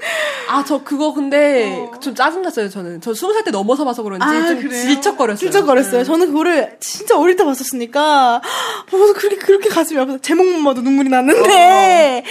아, 0.49 0.65
저 0.67 0.83
그거 0.83 1.13
근데 1.13 1.89
어. 1.93 1.99
좀 2.01 2.15
짜증났어요, 2.15 2.69
저는. 2.69 3.01
저 3.01 3.13
20살 3.13 3.45
때 3.45 3.51
넘어서 3.51 3.85
봐서 3.85 4.03
그런지 4.03 4.25
아, 4.25 4.47
좀 4.49 4.61
그래요? 4.61 4.83
질척거렸어요. 4.83 5.39
질척거렸어요. 5.39 5.99
네. 5.99 6.05
저는 6.05 6.27
그거를 6.29 6.77
진짜 6.81 7.19
어릴 7.19 7.37
때 7.37 7.45
봤었으니까 7.45 8.43
보면서 8.89 9.15
그렇게 9.15 9.37
그렇게 9.37 9.69
가슴이 9.69 9.99
아파서 10.01 10.19
제목만 10.19 10.65
봐도 10.65 10.81
눈물이 10.81 11.09
났는데 11.09 12.25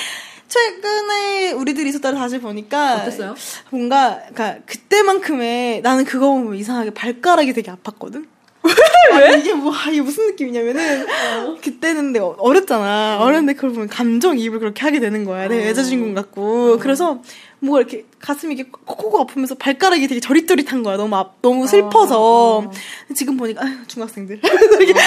최근에 0.48 1.52
우리들이 1.54 1.90
있었다를 1.90 2.18
다시 2.18 2.40
보니까 2.40 2.96
어땠어요? 2.96 3.36
뭔가 3.70 4.20
그러니까 4.34 4.62
그때만큼의 4.66 5.82
나는 5.82 6.04
그거 6.04 6.28
보면 6.28 6.56
이상하게 6.56 6.90
발가락이 6.92 7.54
되게 7.54 7.72
아팠거든. 7.72 8.26
왜? 9.18 9.40
이게 9.40 9.54
뭐 9.54 9.74
아, 9.74 9.90
이게 9.90 10.02
무슨 10.02 10.28
느낌이냐면은 10.28 11.06
그때는 11.62 12.14
내가 12.14 12.28
어렸잖아. 12.38 13.18
어렸는데 13.20 13.54
그걸 13.54 13.72
보면 13.72 13.88
감정 13.88 14.38
이입을 14.38 14.60
그렇게 14.60 14.82
하게 14.82 15.00
되는 15.00 15.26
거야. 15.26 15.48
내 15.48 15.68
여자 15.68 15.84
주인공 15.84 16.14
같고. 16.14 16.78
그래서 16.80 17.22
뭐가 17.60 17.80
이렇게 17.80 18.06
가슴이 18.20 18.56
이렇게 18.56 18.70
콕콕 18.86 19.20
아프면서 19.20 19.56
발가락이 19.56 20.08
되게 20.08 20.20
저릿저릿한 20.20 20.84
거야. 20.84 20.98
너무 20.98 21.16
아, 21.16 21.32
너무 21.42 21.68
슬퍼서. 21.68 22.72
지금 23.16 23.38
보니까 23.38 23.64
아유, 23.66 23.74
중학생들. 23.88 24.40
이렇게 24.82 25.00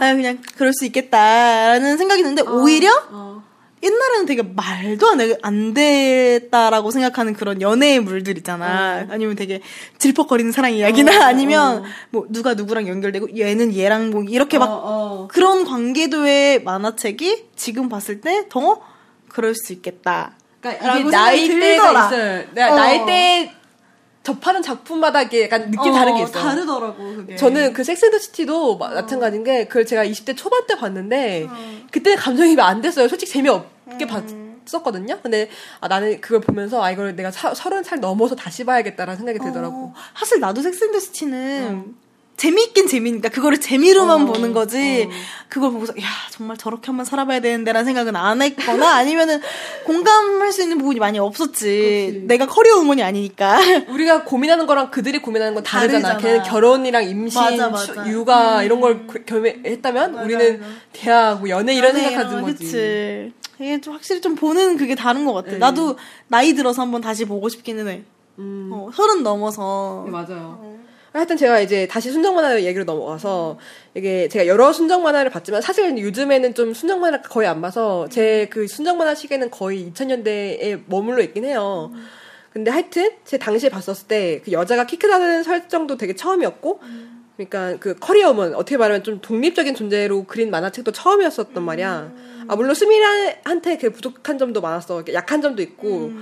아유 0.00 0.16
그냥 0.16 0.38
그럴 0.56 0.72
수 0.72 0.84
있겠다라는 0.86 1.96
생각이 1.98 2.22
드는데 2.22 2.42
오히려 2.42 2.90
어. 3.10 3.42
옛날에는 3.86 4.26
되게 4.26 4.42
말도 4.42 5.08
안, 5.08 5.18
돼- 5.18 5.38
안 5.42 5.74
됐다라고 5.74 6.90
생각하는 6.90 7.32
그런 7.34 7.60
연애의 7.62 8.00
물들 8.00 8.36
있잖아. 8.38 9.06
아니면 9.08 9.36
되게 9.36 9.60
질퍽거리는 9.98 10.50
사랑 10.52 10.72
이야기나 10.74 11.24
아니면 11.26 11.84
뭐 12.10 12.26
누가 12.28 12.54
누구랑 12.54 12.88
연결되고 12.88 13.36
얘는 13.38 13.74
얘랑 13.76 14.10
뭐 14.10 14.24
이렇게 14.24 14.58
막 14.58 14.66
어, 14.66 14.82
어. 14.84 15.28
그런 15.30 15.64
관계도의 15.64 16.62
만화책이 16.64 17.50
지금 17.56 17.88
봤을 17.88 18.20
때 18.20 18.46
더 18.48 18.80
그럴 19.28 19.54
수 19.54 19.72
있겠다. 19.72 20.36
그러니까 20.60 20.94
이게 20.96 21.10
나이대가. 21.10 22.06
있어요. 22.06 22.44
내가 22.52 22.72
어. 22.72 22.76
나이대 22.76 23.52
접하는 24.22 24.60
작품마다 24.62 25.22
이게 25.22 25.44
약간 25.44 25.70
느낌 25.70 25.92
다른 25.92 26.16
게 26.16 26.22
있어요. 26.24 26.42
다르더라고 26.42 27.16
그게. 27.16 27.36
저는 27.36 27.72
그 27.72 27.84
섹스앤더시티도 27.84 28.76
마- 28.78 28.88
마찬가지인 28.90 29.44
게 29.44 29.66
그걸 29.68 29.86
제가 29.86 30.04
20대 30.04 30.36
초반 30.36 30.66
때 30.66 30.74
봤는데 30.76 31.46
그때는 31.92 32.18
감정이입이 32.18 32.60
안 32.60 32.80
됐어요. 32.80 33.06
솔직히 33.08 33.30
재미없 33.30 33.66
게 33.98 34.06
봤었거든요. 34.06 35.20
근데 35.22 35.48
아, 35.80 35.86
나는 35.88 36.20
그걸 36.20 36.40
보면서 36.40 36.82
아 36.82 36.90
이걸 36.90 37.14
내가 37.14 37.30
사, 37.30 37.54
서른 37.54 37.82
살 37.84 38.00
넘어서 38.00 38.34
다시 38.34 38.64
봐야겠다라는 38.64 39.16
생각이 39.16 39.38
들더라고. 39.38 39.76
어, 39.76 39.94
사실 40.18 40.40
나도 40.40 40.60
섹스앤더시티는 40.62 41.94
재미있긴 42.36 42.86
재미니까 42.86 43.30
그거를 43.30 43.58
재미로만 43.60 44.22
어, 44.22 44.26
보는 44.26 44.52
거지 44.52 45.08
그걸 45.48 45.70
보고서 45.70 45.94
야 46.02 46.04
정말 46.30 46.58
저렇게 46.58 46.86
한번 46.88 47.06
살아봐야 47.06 47.40
되는데라는 47.40 47.86
생각은 47.86 48.14
안 48.14 48.42
했거나 48.42 48.92
아니면은 48.96 49.40
공감할 49.84 50.52
수 50.52 50.60
있는 50.62 50.76
부분이 50.76 50.98
많이 50.98 51.18
없었지 51.18 52.08
그렇지. 52.10 52.24
내가 52.26 52.44
커리어 52.46 52.76
우먼이 52.80 53.02
아니니까 53.02 53.58
우리가 53.88 54.24
고민하는 54.24 54.66
거랑 54.66 54.90
그들이 54.90 55.20
고민하는 55.22 55.54
건 55.54 55.62
다르잖아. 55.62 56.08
다르잖아. 56.08 56.18
걔는 56.18 56.42
결혼이랑 56.42 57.04
임신, 57.04 57.40
맞아, 57.40 57.70
맞아. 57.70 58.04
추- 58.04 58.10
육아 58.10 58.62
이런 58.64 58.80
걸 58.82 59.06
그- 59.06 59.24
겸했다면 59.24 60.16
우리는 60.18 60.60
대학, 60.92 61.38
뭐 61.38 61.48
연애 61.48 61.72
이런 61.72 61.94
생각하는 61.94 62.42
거지. 62.42 62.64
그치 62.64 63.32
이게 63.58 63.80
좀 63.80 63.94
확실히 63.94 64.20
좀 64.20 64.34
보는 64.34 64.76
그게 64.76 64.94
다른 64.94 65.24
것 65.24 65.32
같아. 65.32 65.56
나도 65.58 65.96
나이 66.28 66.54
들어서 66.54 66.82
한번 66.82 67.00
다시 67.00 67.24
보고 67.24 67.48
싶기는 67.48 67.88
해. 67.88 68.02
음. 68.38 68.70
어, 68.72 68.90
서른 68.94 69.22
넘어서. 69.22 70.04
맞아요. 70.08 70.76
하여튼 71.12 71.38
제가 71.38 71.60
이제 71.60 71.86
다시 71.88 72.12
순정 72.12 72.34
만화 72.34 72.60
얘기로 72.62 72.84
넘어가서 72.84 73.58
이게 73.94 74.28
제가 74.28 74.46
여러 74.46 74.70
순정 74.74 75.02
만화를 75.02 75.30
봤지만 75.30 75.62
사실 75.62 75.96
요즘에는 75.96 76.52
좀 76.52 76.74
순정 76.74 77.00
만화 77.00 77.22
거의 77.22 77.48
안 77.48 77.62
봐서 77.62 78.06
제 78.10 78.48
그 78.50 78.66
순정 78.68 78.98
만화 78.98 79.14
시계는 79.14 79.50
거의 79.50 79.90
2000년대에 79.90 80.82
머물러 80.86 81.22
있긴 81.22 81.46
해요. 81.46 81.90
근데 82.52 82.70
하여튼 82.70 83.12
제 83.24 83.38
당시에 83.38 83.70
봤었을 83.70 84.08
때 84.08 84.42
그 84.44 84.52
여자가 84.52 84.84
키 84.84 84.98
크다는 84.98 85.42
설정도 85.42 85.96
되게 85.96 86.14
처음이었고 86.14 86.80
그러니까 87.36 87.76
그 87.78 87.94
커리어문 87.98 88.54
어떻게 88.54 88.76
말하면 88.76 89.02
좀 89.04 89.20
독립적인 89.20 89.74
존재로 89.74 90.24
그린 90.24 90.50
만화책도 90.50 90.92
처음이었었단 90.92 91.62
말이야. 91.62 92.12
아 92.48 92.56
물론 92.56 92.74
스미라한테 92.74 93.76
그 93.78 93.90
부족한 93.90 94.38
점도 94.38 94.60
많았어. 94.60 95.04
약한 95.12 95.42
점도 95.42 95.60
있고 95.62 96.12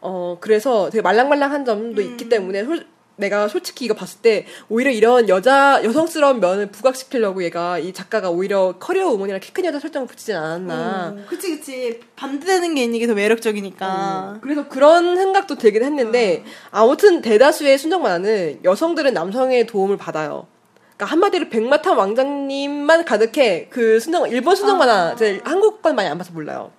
어 0.00 0.36
그래서 0.40 0.90
되게 0.90 1.00
말랑말랑한 1.02 1.64
점도 1.64 2.02
있기 2.02 2.28
때문에 2.28 2.64
솔- 2.64 2.86
내가 3.16 3.48
솔직히 3.48 3.84
이거 3.86 3.94
봤을 3.94 4.20
때 4.20 4.46
오히려 4.68 4.90
이런 4.90 5.28
여자 5.28 5.80
여성스러운 5.82 6.40
면을 6.40 6.66
부각시키려고 6.70 7.42
얘가 7.42 7.78
이 7.78 7.92
작가가 7.92 8.30
오히려 8.30 8.74
커리어 8.78 9.08
우먼이랑 9.08 9.40
키 9.40 9.52
큰 9.52 9.64
여자 9.64 9.78
설정을 9.80 10.06
붙이진 10.06 10.36
않았나. 10.36 11.14
어, 11.16 11.24
그치 11.28 11.56
그치 11.56 12.00
반대되는 12.16 12.74
게 12.74 12.84
있는 12.84 12.98
게 12.98 13.06
더 13.06 13.14
매력적이니까. 13.14 13.86
어, 13.86 14.38
그래서 14.42 14.68
그런 14.68 15.16
생각도 15.16 15.56
들긴 15.56 15.82
했는데 15.82 16.44
아무튼 16.70 17.22
대다수의 17.22 17.78
순정 17.78 18.02
만화는 18.02 18.60
여성들은 18.64 19.14
남성의 19.14 19.66
도움을 19.66 19.96
받아요. 19.96 20.46
그러니까 20.96 21.12
한마디로 21.12 21.48
백마탄 21.48 21.96
왕자님만 21.96 23.04
가득해 23.04 23.68
그 23.70 23.98
순정 24.00 24.28
일본 24.30 24.56
순정 24.56 24.78
만화 24.78 25.14
제 25.16 25.40
한국 25.44 25.80
건 25.82 25.94
많이 25.94 26.08
안 26.08 26.18
봐서 26.18 26.32
몰라요. 26.32 26.70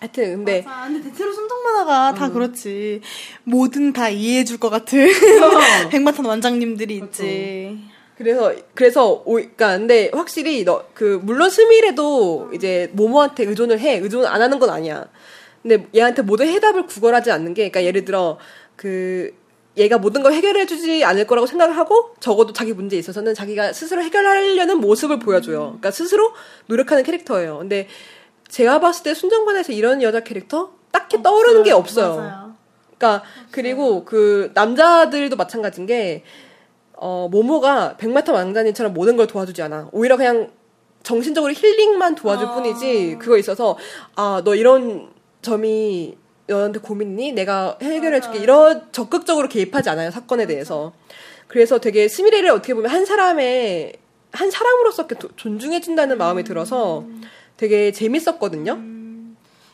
하여튼 0.00 0.36
근데 0.36 0.62
맞아. 0.62 0.86
근데 0.88 1.08
대체로 1.08 1.32
순정 1.32 1.62
만화가 1.62 2.14
다 2.14 2.30
그렇지. 2.30 3.00
뭐든 3.44 3.92
다 3.92 4.08
이해해 4.10 4.44
줄 4.44 4.58
것 4.58 4.68
같은 4.70 5.08
백마탄 5.90 6.24
원장님들이 6.26 6.96
있지. 6.96 7.78
그래서 8.18 8.52
그래서 8.74 9.22
오 9.26 9.34
그러니까 9.34 9.76
근데 9.78 10.10
확실히 10.12 10.64
너 10.64 10.84
그 10.94 11.20
물론 11.22 11.50
스미레도 11.50 12.50
이제 12.54 12.90
모모한테 12.92 13.44
의존을 13.44 13.78
해 13.80 13.98
의존 13.98 14.24
안 14.26 14.40
하는 14.42 14.58
건 14.58 14.70
아니야. 14.70 15.06
근데 15.62 15.86
얘한테 15.94 16.22
모든 16.22 16.46
해답을 16.48 16.86
구걸하지 16.86 17.30
않는 17.30 17.52
게 17.54 17.68
그러니까 17.70 17.84
예를 17.84 18.04
들어 18.04 18.38
그 18.76 19.32
얘가 19.76 19.98
모든 19.98 20.22
걸 20.22 20.32
해결해 20.32 20.64
주지 20.64 21.04
않을 21.04 21.26
거라고 21.26 21.46
생각을 21.46 21.76
하고 21.76 22.14
적어도 22.20 22.52
자기 22.54 22.72
문제에 22.72 22.98
있어서는 22.98 23.34
자기가 23.34 23.74
스스로 23.74 24.02
해결하려는 24.02 24.78
모습을 24.78 25.18
보여줘요. 25.18 25.58
그러니까 25.64 25.90
스스로 25.90 26.32
노력하는 26.66 27.02
캐릭터예요. 27.02 27.58
근데 27.58 27.86
제가 28.48 28.80
봤을 28.80 29.02
때 29.02 29.14
순정만화에서 29.14 29.72
이런 29.72 30.02
여자 30.02 30.20
캐릭터 30.20 30.70
딱히 30.92 31.22
떠오르는 31.22 31.62
게 31.62 31.72
없어요. 31.72 32.16
맞아요. 32.16 32.54
그러니까 32.96 33.24
그리고 33.50 34.04
그 34.04 34.50
남자들도 34.54 35.36
마찬가지인 35.36 35.86
게 35.86 36.22
어, 36.94 37.28
모모가 37.30 37.96
백마탄 37.98 38.34
왕자님처럼 38.34 38.94
모든 38.94 39.16
걸 39.16 39.26
도와주지 39.26 39.60
않아. 39.62 39.88
오히려 39.92 40.16
그냥 40.16 40.50
정신적으로 41.02 41.52
힐링만 41.52 42.14
도와줄 42.14 42.46
아. 42.46 42.54
뿐이지 42.54 43.16
그거 43.20 43.36
있어서 43.36 43.76
아 44.16 44.40
너 44.44 44.54
이런 44.54 45.10
점이 45.42 46.16
너한테 46.48 46.80
고민이니 46.80 47.32
내가 47.32 47.76
해결해줄게 47.82 48.38
이런 48.38 48.88
적극적으로 48.92 49.48
개입하지 49.48 49.90
않아요 49.90 50.10
사건에 50.10 50.46
대해서 50.46 50.92
그래서 51.48 51.78
되게 51.78 52.08
스미레를 52.08 52.50
어떻게 52.50 52.74
보면 52.74 52.90
한 52.90 53.04
사람의 53.04 53.92
한 54.32 54.50
사람으로서 54.50 55.06
존중해준다는 55.36 56.18
마음이 56.18 56.42
들어서 56.44 57.04
되게 57.56 57.92
재밌었거든요. 57.92 58.78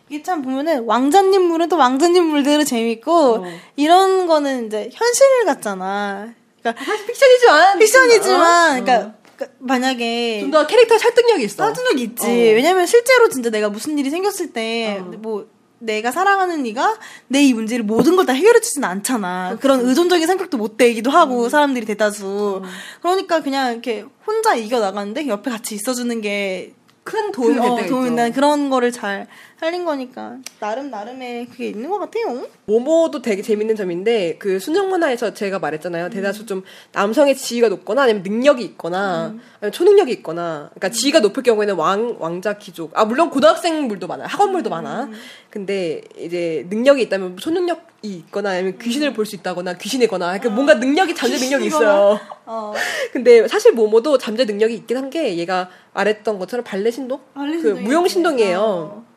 이게 0.09 0.23
참 0.23 0.43
보면은 0.43 0.85
왕자님 0.85 1.43
물은 1.43 1.69
또 1.69 1.77
왕자님 1.77 2.25
물대로 2.25 2.65
재밌고 2.65 3.13
어. 3.37 3.45
이런 3.77 4.27
거는 4.27 4.67
이제 4.67 4.91
현실 4.93 5.27
같잖아. 5.47 6.35
그러니까 6.61 6.85
사실 6.85 7.07
픽션이지만 7.07 7.79
픽션이지만 7.79 8.41
어? 8.81 8.85
그러니까, 8.85 9.15
그러니까 9.37 9.57
만약에 9.59 10.41
좀 10.41 10.51
더 10.51 10.67
캐릭터 10.67 10.99
설득력이 10.99 11.45
있어. 11.45 11.65
설득력 11.65 11.99
있지. 11.99 12.27
어. 12.27 12.29
왜냐면 12.31 12.87
실제로 12.87 13.29
진짜 13.29 13.51
내가 13.51 13.69
무슨 13.71 13.99
일이 13.99 14.11
생겼을 14.11 14.53
때 14.53 14.99
어. 15.01 15.05
뭐 15.19 15.47
내가 15.79 16.13
사랑하는 16.13 16.63
네가 16.63 16.99
내 17.29 17.43
이 17.43 17.55
문제를 17.55 17.85
모든 17.85 18.15
걸 18.15 18.27
다 18.27 18.33
해결해 18.35 18.61
주진 18.61 18.85
않잖아. 18.85 19.57
그런 19.61 19.81
의존적인 19.81 20.27
성격도 20.27 20.57
못 20.59 20.77
되기도 20.77 21.11
하고 21.11 21.49
사람들이 21.49 21.87
대다수. 21.87 22.63
그러니까 23.01 23.41
그냥 23.41 23.73
이렇게 23.73 24.05
혼자 24.27 24.55
이겨 24.55 24.79
나가는데 24.79 25.27
옆에 25.27 25.51
같이 25.51 25.75
있어주는 25.75 26.21
게 26.21 26.75
큰 27.05 27.33
도움이 27.33 27.55
그, 27.55 27.61
될 27.61 27.71
어, 27.71 27.87
도움이. 27.87 28.11
난 28.13 28.33
그런 28.33 28.71
거를 28.71 28.93
잘 28.93 29.27
살린 29.63 29.85
거니까 29.85 30.39
나름 30.59 30.91
나름의 30.91 31.47
그게 31.47 31.69
있는 31.69 31.89
것 31.89 32.01
같아요. 32.01 32.49
모모도 32.65 33.23
되게 33.23 33.43
재밌는 33.43 33.77
점인데 33.77 34.35
그 34.41 34.59
순정 34.59 34.91
만화에서 34.91 35.35
제가 35.35 35.61
말했잖아요. 35.61 36.11
대다수 36.11 36.47
좀 36.47 36.65
남성의 36.91 37.37
지위가 37.37 37.69
높거나 37.69 38.03
아니면 38.03 38.25
능력이 38.25 38.65
있거나 38.65 39.37
아니면 39.61 39.71
초능력이 39.73 40.11
있거나 40.15 40.69
그러니까 40.75 40.89
지위가 40.89 41.21
높을 41.21 41.45
경우에는 41.45 41.77
왕 41.77 42.17
왕자 42.19 42.55
귀족 42.55 42.91
아 42.99 43.05
물론 43.05 43.31
고등학생물도 43.31 44.09
많아 44.09 44.27
학원물도 44.27 44.69
많아. 44.69 45.11
근데 45.49 46.01
이제 46.19 46.67
능력이 46.69 47.01
있다면 47.03 47.37
초능력이 47.37 47.83
있거나 48.03 48.51
아니면 48.51 48.79
귀신을 48.79 49.13
볼수 49.13 49.37
있다거나 49.37 49.75
귀신이거나 49.75 50.27
그러니까 50.27 50.51
뭔가 50.51 50.75
능력이 50.75 51.15
잠재 51.15 51.39
능력이 51.39 51.67
있어요. 51.67 52.19
어. 52.47 52.73
근데 53.13 53.47
사실 53.47 53.71
모모도 53.75 54.19
잠재 54.19 54.45
능력이 54.45 54.75
있긴 54.75 54.97
한 54.97 55.13
게 55.13 55.37
얘가 55.37 55.69
말했던 55.93 56.39
것처럼 56.39 56.65
발레 56.65 56.91
신동 56.91 57.21
발레 57.35 57.59
그 57.59 57.69
무용. 57.69 58.09
신동이에요. 58.09 58.59
어. 58.59 59.12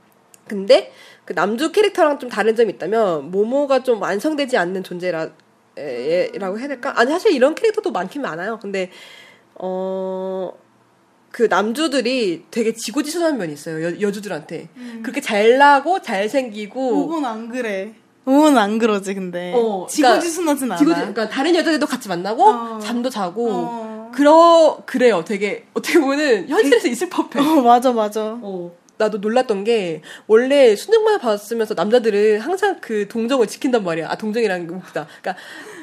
근데 0.48 0.92
그 1.26 1.34
남주 1.34 1.72
캐릭터랑 1.72 2.20
좀 2.20 2.30
다른 2.30 2.56
점이 2.56 2.74
있다면 2.74 3.32
모모가 3.32 3.84
좀 3.84 4.02
완성되지 4.02 4.58
않는 4.58 4.84
존재라 4.84 5.30
에, 5.78 6.32
라고 6.38 6.60
해야 6.60 6.68
될까? 6.68 6.94
아니 7.00 7.12
사실 7.12 7.32
이런 7.34 7.56
캐릭터도 7.56 7.92
많긴 7.92 8.22
많아요. 8.22 8.60
근데 8.62 8.92
어. 9.56 10.52
그 11.32 11.48
남주들이 11.50 12.46
되게 12.50 12.74
지고지순한 12.74 13.38
면이 13.38 13.52
있어요. 13.52 13.84
여, 13.86 14.00
여주들한테. 14.00 14.70
그렇게 15.04 15.20
잘나고 15.20 16.02
잘생기고 16.02 16.80
오곤 17.04 17.26
안 17.26 17.50
그래. 17.50 17.94
오곤 18.26 18.58
안 18.58 18.80
그러지 18.80 19.14
근데. 19.16 19.52
어, 19.54 19.86
지고지순하진 19.90 20.72
않아. 20.72 20.78
지고지, 20.78 20.96
그러니까 20.96 21.28
다른 21.28 21.54
여자들도 21.54 21.86
같이 21.88 22.08
만나고 22.08 22.44
어. 22.46 22.80
잠도 22.80 23.10
자고 23.10 23.50
어. 23.52 24.12
그러 24.14 24.82
그래요. 24.86 25.26
되게 25.26 25.66
어떻게 25.74 26.00
보면은 26.00 26.48
현실에서 26.48 26.88
있을 26.88 27.10
법해. 27.10 27.38
어 27.42 27.62
맞아 27.62 27.92
맞아. 27.92 28.38
어. 28.42 28.72
나도 28.98 29.18
놀랐던 29.18 29.64
게 29.64 30.02
원래 30.28 30.76
순정만화 30.76 31.20
봤으면서 31.20 31.74
남자들은 31.74 32.40
항상 32.40 32.78
그 32.82 33.08
동정을 33.08 33.48
지킨단 33.48 33.84
말이야. 33.84 34.10
아 34.10 34.16
동정이라는 34.16 34.68
게 34.68 34.74
웃기다. 34.74 35.08
그러니까 35.22 35.36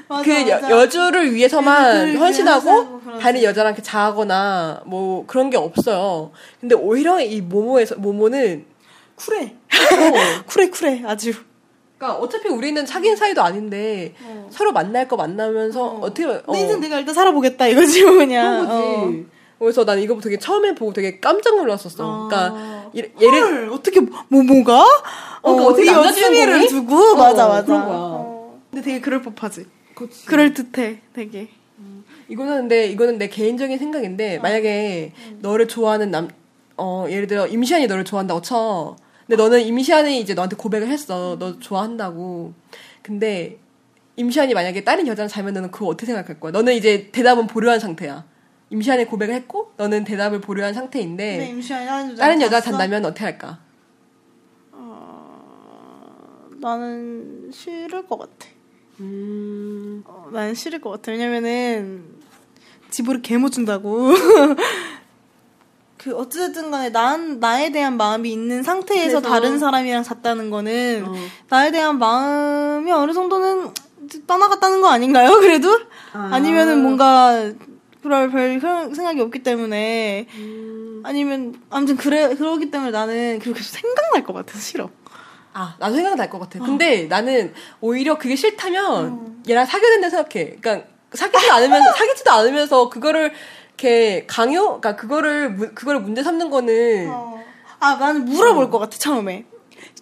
맞아, 0.09 0.23
그 0.23 0.51
맞아. 0.51 0.71
여, 0.71 0.89
주를 0.89 1.33
위해서만 1.35 2.17
헌신하고. 2.17 3.01
다른 3.21 3.43
여자랑 3.43 3.75
자하거나 3.77 4.83
뭐 4.87 5.25
그런 5.27 5.51
게 5.51 5.57
없어요. 5.57 6.33
근데 6.61 6.75
오히려 6.75 7.21
이 7.21 7.41
모모에서 7.41 7.97
모모는 7.97 8.65
쿨해. 9.17 9.43
어, 9.45 10.45
쿨해 10.49 10.71
쿨해 10.71 11.03
아주. 11.07 11.33
그러니까 11.99 12.19
어차피 12.21 12.49
우리는 12.49 12.85
사귄 12.85 13.15
사이도 13.15 13.43
아닌데 13.43 14.15
서로 14.51 14.73
만날 14.73 15.07
거 15.07 15.17
만나면서 15.17 15.85
어. 15.85 16.01
떻게 16.13 16.27
내 16.27 16.61
인생 16.61 16.81
내가 16.81 16.99
일단 16.99 17.15
살아보겠다 17.15 17.67
이거지 17.69 18.03
뭐 18.05 18.15
그냥. 18.15 18.67
그런 18.67 19.07
거지. 19.13 19.27
그래서 19.61 19.85
난 19.85 20.01
이거 20.01 20.19
되게 20.21 20.37
처음에 20.39 20.75
보고 20.75 20.93
되게 20.93 21.21
깜짝 21.21 21.55
놀랐었어. 21.57 22.05
어. 22.05 22.29
그러니까 22.29 22.49
이- 22.49 22.61
어. 22.61 22.82
예를 22.95 23.41
헐, 23.43 23.69
어떻게 23.73 24.01
모모가? 24.01 24.85
그러니까 25.43 25.67
어떻게 25.67 25.83
이 25.85 25.87
남자 25.87 26.09
연수미를 26.09 26.67
주인공이? 26.67 26.69
두고 26.69 26.97
어, 26.97 27.15
맞아 27.17 27.49
맞아. 27.49 27.65
그런 27.65 27.85
거야. 27.87 27.97
어. 27.97 28.61
근데 28.71 28.85
되게 28.85 29.01
그럴 29.01 29.23
법하지. 29.23 29.67
그치. 29.95 30.27
그럴 30.27 30.55
듯해 30.55 31.01
되게. 31.13 31.49
이거는 32.29 32.61
근데 32.63 32.87
이거는 32.87 33.19
내 33.19 33.29
개인적인 33.29 33.79
생각인데 33.79 34.39
만약에 34.39 35.13
너를 35.41 35.69
좋아하는 35.69 36.11
남 36.11 36.29
어 36.77 37.07
예를 37.09 37.27
들어 37.27 37.47
임시안이 37.47 37.87
너를 37.87 38.05
좋아한다고 38.05 38.41
쳐. 38.43 38.97
근데 39.27 39.41
너는 39.41 39.61
임시안이 39.61 40.19
이제 40.21 40.35
너한테 40.35 40.57
고백을 40.57 40.89
했어. 40.89 41.37
너 41.39 41.59
좋아한다고. 41.59 42.53
근데 43.03 43.59
임시안이 44.17 44.53
만약에 44.55 44.85
다른 44.85 45.07
여자랑 45.07 45.29
자면 45.29 45.55
너는 45.55 45.71
그거 45.71 45.87
어떻게 45.87 46.07
생각할 46.07 46.41
거야? 46.41 46.53
너는 46.53 46.75
이제 46.75 47.09
대답은 47.13 47.47
보류한 47.47 47.79
상태야. 47.79 48.25
임시안이 48.73 49.05
고백을 49.05 49.35
했고 49.35 49.73
너는 49.77 50.05
대답을 50.05 50.41
보류한 50.41 50.73
상태인데 50.73 51.37
근데 51.37 51.51
임시완이 51.51 52.17
다른 52.17 52.41
여자 52.41 52.61
잔다면 52.61 53.05
어떻게 53.05 53.25
할까? 53.25 53.59
나는 56.63 57.51
싫을 57.53 58.07
것 58.07 58.19
같아. 58.19 58.49
음. 59.01 60.03
어, 60.07 60.29
난 60.33 60.55
싫을 60.55 60.81
것 60.81 60.91
같아. 60.91 61.11
왜냐면은 61.11 62.05
집으로 62.89 63.21
개못 63.21 63.53
준다고. 63.53 64.11
그 65.99 66.17
어찌됐든 66.17 66.71
간에 66.71 66.91
난 66.91 67.41
나에 67.41 67.71
대한 67.71 67.97
마음이 67.97 68.33
있는 68.33 68.63
상태에서 68.63 69.21
그래서- 69.21 69.35
다른 69.35 69.59
사람이랑 69.59 70.03
잤다는 70.03 70.51
거는 70.51 71.05
어. 71.07 71.15
나에 71.49 71.71
대한 71.71 71.99
마음이 71.99 72.91
어느 72.91 73.13
정도는 73.13 73.71
떠나갔다는 74.27 74.81
거 74.81 74.89
아닌가요? 74.89 75.31
그래도 75.41 75.79
아. 76.13 76.39
니면은 76.39 76.83
뭔가 76.83 77.53
그럴 78.03 78.31
별 78.31 78.59
그런 78.59 78.95
생각이 78.95 79.21
없기 79.21 79.43
때문에 79.43 80.27
아니면 81.05 81.55
아무튼 81.71 81.97
그래 81.97 82.35
그러기 82.35 82.71
때문에 82.71 82.91
나는 82.91 83.39
그렇게 83.39 83.61
계속 83.61 83.77
생각날 83.79 84.25
것 84.25 84.33
같아서 84.33 84.59
싫어. 84.61 84.91
아, 85.55 85.77
나도 85.79 85.95
생각날 85.95 86.31
것 86.31 86.39
같아. 86.39 86.59
근데 86.65 87.05
나는 87.05 87.53
오히려 87.81 88.19
그게 88.19 88.35
싫다면 88.37 89.43
얘랑 89.49 89.67
사귀어야 89.67 89.93
된다 90.01 90.09
생각해. 90.11 90.57
그러니까 90.61 90.89
사귀지도 91.13 91.53
않으면 91.53 91.83
사귀지도 91.95 92.31
않으면서 92.31 92.89
그거를 92.89 93.33
이렇게 93.69 94.25
강요, 94.27 94.81
그러니까 94.81 94.97
그거를 94.97 95.51
무- 95.51 95.71
그거를 95.75 96.01
문제 96.01 96.23
삼는 96.23 96.51
거는 96.51 97.09
아, 97.81 97.97
나는 97.97 98.25
물어볼 98.27 98.71
것 98.71 98.79
같아, 98.79 98.97
처음에. 98.99 99.45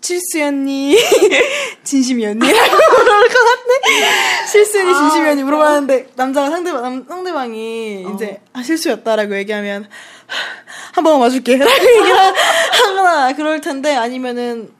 실수였니? 0.00 0.96
진심이었니? 1.84 2.40
라고 2.52 2.72
물어볼 2.76 3.28
것 3.28 3.34
같네? 3.34 4.46
실수였니? 4.50 4.94
진심이었니? 4.94 5.42
물어봤는데, 5.44 6.08
남자가 6.16 6.50
상대방, 6.50 6.82
남- 6.82 7.04
상대방이 7.08 8.06
이제, 8.14 8.40
아, 8.52 8.62
실수였다라고 8.62 9.36
얘기하면, 9.38 9.88
한 10.92 11.04
번만 11.04 11.20
봐줄게. 11.20 11.56
라고 11.56 11.70
얘기를 11.72 12.16
하거나, 12.16 13.34
그럴 13.34 13.60
텐데, 13.60 13.94
아니면은, 13.94 14.70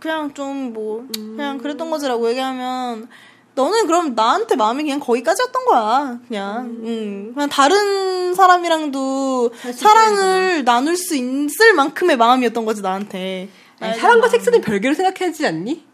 그냥 0.00 0.34
좀 0.34 0.72
뭐, 0.72 1.06
그냥 1.14 1.58
그랬던 1.58 1.88
거지라고 1.90 2.28
얘기하면, 2.30 3.08
너는 3.54 3.86
그럼 3.86 4.14
나한테 4.16 4.56
마음이 4.56 4.82
그냥 4.82 4.98
거기까지였던 4.98 5.64
거야. 5.64 6.18
그냥, 6.26 6.64
음. 6.82 7.30
그냥 7.34 7.48
다른 7.48 8.34
사람이랑도 8.34 9.52
사랑을 9.76 10.64
나눌 10.64 10.96
수 10.96 11.14
있을 11.14 11.72
만큼의 11.74 12.16
마음이었던 12.16 12.64
거지, 12.64 12.82
나한테. 12.82 13.48
아니, 13.90 13.98
사랑과 14.00 14.28
섹스는 14.28 14.60
별개로 14.60 14.94
생각하지 14.94 15.46
않니? 15.46 15.84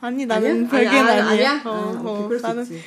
아니, 0.00 0.26
나는? 0.26 0.68
별개는 0.68 0.98
아니, 0.98 1.10
아니야. 1.10 1.26
아니, 1.26 1.46
아니야? 1.46 1.62
어, 1.64 1.70
아, 1.70 2.00
오케이, 2.00 2.12
어, 2.12 2.26
그럴 2.28 2.38
수 2.40 2.46
나는. 2.46 2.82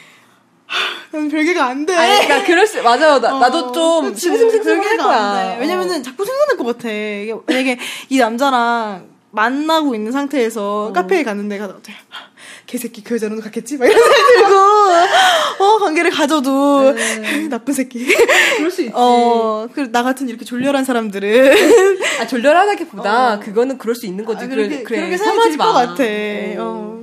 나는 1.11 1.29
별개가 1.29 1.65
안 1.65 1.85
돼. 1.85 1.95
아니, 1.95 2.25
그러니까 2.25 2.45
그럴 2.47 2.67
수 2.67 2.81
맞아요. 2.83 3.19
나, 3.19 3.39
나도 3.39 3.71
좀. 3.71 4.13
싱숭생숭할 4.15 4.97
거야. 4.97 5.17
안 5.17 5.55
돼. 5.55 5.61
왜냐면은 5.61 6.03
자꾸 6.03 6.23
생각날 6.25 6.57
것 6.57 6.65
같아. 6.65 6.89
이게 6.89 7.33
만약에 7.47 7.79
이 8.09 8.17
남자랑 8.19 9.07
만나고 9.31 9.95
있는 9.95 10.11
상태에서 10.11 10.91
카페에 10.93 11.23
갔는데 11.23 11.57
가서 11.57 11.79
개새끼 12.65 13.03
그 13.03 13.15
여자로도 13.15 13.41
갔겠지? 13.41 13.77
막 13.77 13.85
이런 13.87 13.99
생각이 13.99 14.23
들고 14.33 14.55
어 15.59 15.77
관계를 15.79 16.11
가져도 16.11 16.93
나쁜 17.49 17.73
새끼. 17.73 18.05
그럴 18.57 18.71
수 18.71 18.81
있지. 18.81 18.93
어, 18.95 19.67
그나 19.73 20.03
같은 20.03 20.29
이렇게 20.29 20.45
졸렬한 20.45 20.85
사람들은 20.85 21.55
아, 22.21 22.27
졸렬하다기보다 22.27 23.39
그거는 23.39 23.77
그럴 23.77 23.95
수 23.95 24.05
있는 24.05 24.25
거지. 24.25 24.45
아, 24.45 24.47
그래, 24.47 24.67
그렇게 24.67 24.83
그래. 24.83 24.97
그렇게 24.99 25.17
생각할 25.17 25.57
마. 25.57 25.65
것 25.65 25.73
같아. 25.73 26.03
어. 26.03 26.57
어. 26.59 26.99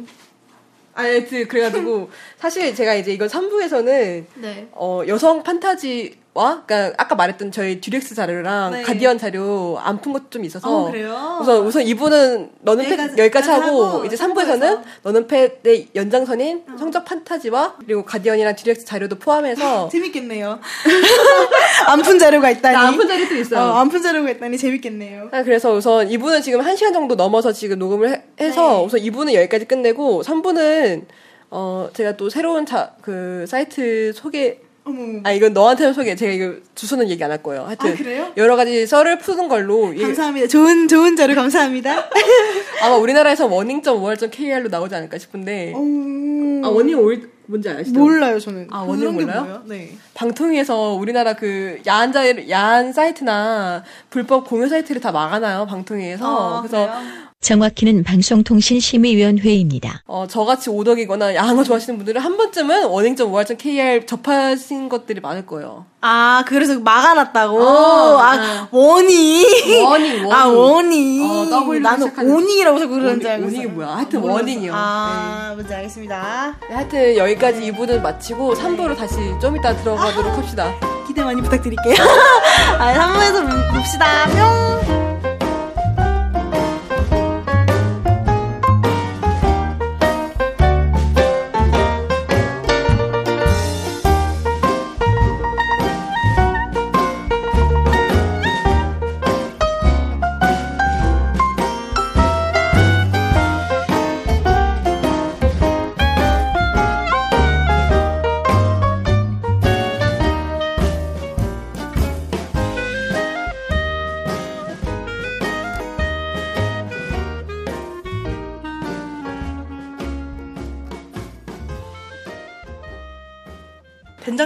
아, 0.95 1.15
여튼 1.15 1.47
그래가지고 1.47 2.11
사실 2.39 2.75
제가 2.75 2.95
이제 2.95 3.13
이건 3.13 3.29
3부에서는 3.29 4.25
네. 4.37 4.69
어, 4.73 5.03
여성 5.07 5.43
판타지 5.43 6.15
와 6.37 6.63
그러니까 6.67 6.95
아까 7.03 7.15
말했던 7.15 7.51
저희 7.51 7.81
듀렉스 7.81 8.15
자료랑 8.15 8.73
네. 8.73 8.83
가디언 8.83 9.17
자료 9.19 9.79
안 9.81 9.97
푼 10.03 10.13
것도 10.13 10.29
좀 10.29 10.45
있어서 10.45 10.69
어? 10.69 11.39
우선 11.41 11.67
우선 11.67 11.83
이분은 11.83 12.51
너는 12.61 12.85
펫 12.85 12.97
여기까지- 12.99 13.19
여기까지 13.19 13.51
하고, 13.51 13.85
하고 13.87 14.05
이제 14.05 14.17
삼부에서. 14.17 14.53
3부에서는 14.55 14.83
너는 15.03 15.27
펫의 15.27 15.89
연장선인 15.95 16.65
성적 16.79 17.05
판타지와 17.07 17.77
그리고 17.87 18.05
가디언이랑 18.05 18.55
듀렉스 18.55 18.85
자료도 18.85 19.19
포함해서 19.19 19.89
재밌겠네요. 19.93 20.61
안 21.89 22.03
푼 22.03 22.19
자료가 22.19 22.51
있다니. 22.51 22.77
안 22.77 22.97
푼 22.97 23.09
자료도 23.09 23.35
있어요. 23.37 23.61
어, 23.61 23.73
안푼 23.79 24.03
자료가 24.03 24.31
있다니 24.31 24.59
재밌겠네요. 24.59 25.29
아, 25.33 25.43
그래서 25.43 25.73
우선 25.73 26.11
이분은 26.11 26.43
지금 26.43 26.61
1시간 26.61 26.93
정도 26.93 27.15
넘어서 27.15 27.53
지금 27.53 27.79
녹음을 27.79 28.11
해, 28.11 28.23
해서 28.41 28.79
네. 28.79 28.85
우선 28.85 29.01
이분은 29.01 29.33
여기까지 29.35 29.65
끝내고 29.65 30.23
3부는 30.23 31.05
어 31.51 31.89
제가 31.95 32.17
또 32.17 32.29
새로운 32.29 32.67
자, 32.67 32.93
그 33.03 33.45
사이트 33.49 34.13
소개 34.15 34.59
어머. 34.87 35.21
아 35.25 35.33
이건 35.33 35.53
너한테는 35.53 35.93
소개 35.93 36.15
제가 36.15 36.33
이거 36.33 36.55
주소는 36.77 37.09
얘기 37.09 37.23
안 37.25 37.31
할 37.31 37.43
거예요. 37.43 37.65
하여튼 37.65 37.93
아, 37.93 37.97
그래요? 37.97 38.33
여러 38.37 38.55
가지 38.57 38.87
썰을 38.87 39.19
푸는 39.19 39.49
걸로 39.49 39.93
이- 39.93 40.01
감사합니다. 40.01 40.47
좋은 40.47 40.87
좋은 40.87 41.17
자료 41.17 41.35
감사합니다. 41.35 42.09
아마 42.83 42.95
우리나라에서 42.97 43.47
워닝.5월.kr로 43.49 44.69
나오지 44.71 44.95
않을까 44.95 45.19
싶은데 45.19 45.73
음, 45.75 46.63
아 46.65 46.69
워닝 46.69 46.99
올 46.99 47.31
뭔지 47.47 47.69
아시죠? 47.69 47.99
몰라요 47.99 48.39
저는. 48.39 48.69
아, 48.71 48.85
게 49.19 49.25
몰라요? 49.25 49.41
뭐예요? 49.43 49.63
네. 49.67 49.97
방통위에서 50.15 50.93
우리나라 50.95 51.35
그 51.35 51.81
야한 51.87 52.13
자 52.13 52.23
야한 52.49 52.93
사이트나 52.93 53.85
불법 54.11 54.49
공유 54.49 54.69
사이트를 54.69 55.01
다 55.01 55.13
막아놔요 55.13 55.67
방통위에서 55.67 56.59
아, 56.59 56.63
그래서 56.63 56.87
그래요? 56.87 57.26
정확히는 57.51 58.03
방송통신심의위원회입니다. 58.03 60.03
어, 60.07 60.27
저같이 60.29 60.69
오덕이거나 60.71 61.35
야한 61.37 61.55
거 61.57 61.63
좋아하시는 61.63 61.97
분들은 61.99 62.21
한 62.21 62.37
번쯤은 62.37 62.87
warning.or.kr 62.87 64.05
접하신 64.07 64.89
것들이 64.89 65.21
많을 65.21 65.47
거예요. 65.47 65.85
아 66.01 66.43
그래서 66.47 66.81
막아놨다고. 66.81 67.63
어, 67.63 68.19
아 68.21 68.69
warning. 68.73 69.45
Warning, 69.85 70.13
warning. 70.25 70.33
아 70.33 70.47
warning. 70.47 71.21
어, 71.23 71.45
나는 71.79 72.11
오닝이라고 72.19 72.79
자꾸 72.81 72.95
그러는 72.95 73.21
줄 73.21 73.31
알고. 73.31 73.49
있어요. 73.49 73.69
뭐야? 73.69 73.97
하여튼 73.97 74.21
몰랐어. 74.23 74.37
warning이요. 74.39 74.73
아 74.75 75.53
뭔지 75.55 75.73
알겠습니다. 75.75 76.57
네, 76.69 76.75
하여튼 76.75 77.17
여기까지 77.17 77.61
2부는 77.71 78.01
마치고 78.03 78.55
3부로 78.55 78.97
다시 78.97 79.15
좀 79.41 79.57
이따 79.57 79.77
들어가도록 79.77 80.37
합시다. 80.37 80.75
기대 81.07 81.23
많이 81.23 81.41
부탁드릴게요. 81.43 81.95
아 82.81 82.93
3부에서 82.95 83.75
봅시다. 83.77 84.27
뿅. 84.27 85.06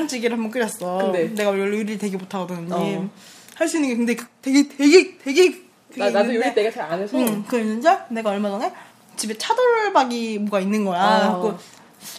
된장찌개를 0.01 0.37
한번 0.37 0.51
끓였어. 0.51 0.99
근데? 0.99 1.29
내가 1.35 1.51
원래 1.51 1.63
요리를 1.63 1.99
되게 1.99 2.17
못하거든, 2.17 2.73
어. 2.73 2.77
언니. 2.77 3.09
할수 3.57 3.77
있는 3.77 3.89
게 3.91 3.97
근데 3.97 4.15
그- 4.17 4.27
되게 4.43 4.69
되게 4.69 5.19
되게 5.19 5.63
나, 5.97 6.07
나도 6.11 6.33
있는데 6.33 6.47
요리 6.49 6.55
내가 6.55 6.71
잘 6.71 6.91
안 6.93 7.01
해서. 7.03 7.19
응, 7.19 7.45
그 7.47 7.59
있는지 7.59 7.89
내가 8.11 8.31
얼마 8.31 8.49
전에 8.51 8.73
집에 9.17 9.37
차돌박이 9.37 10.39
뭐가 10.41 10.61
있는 10.61 10.85
거야. 10.85 11.03
어. 11.03 11.41
그래갖고 11.43 11.59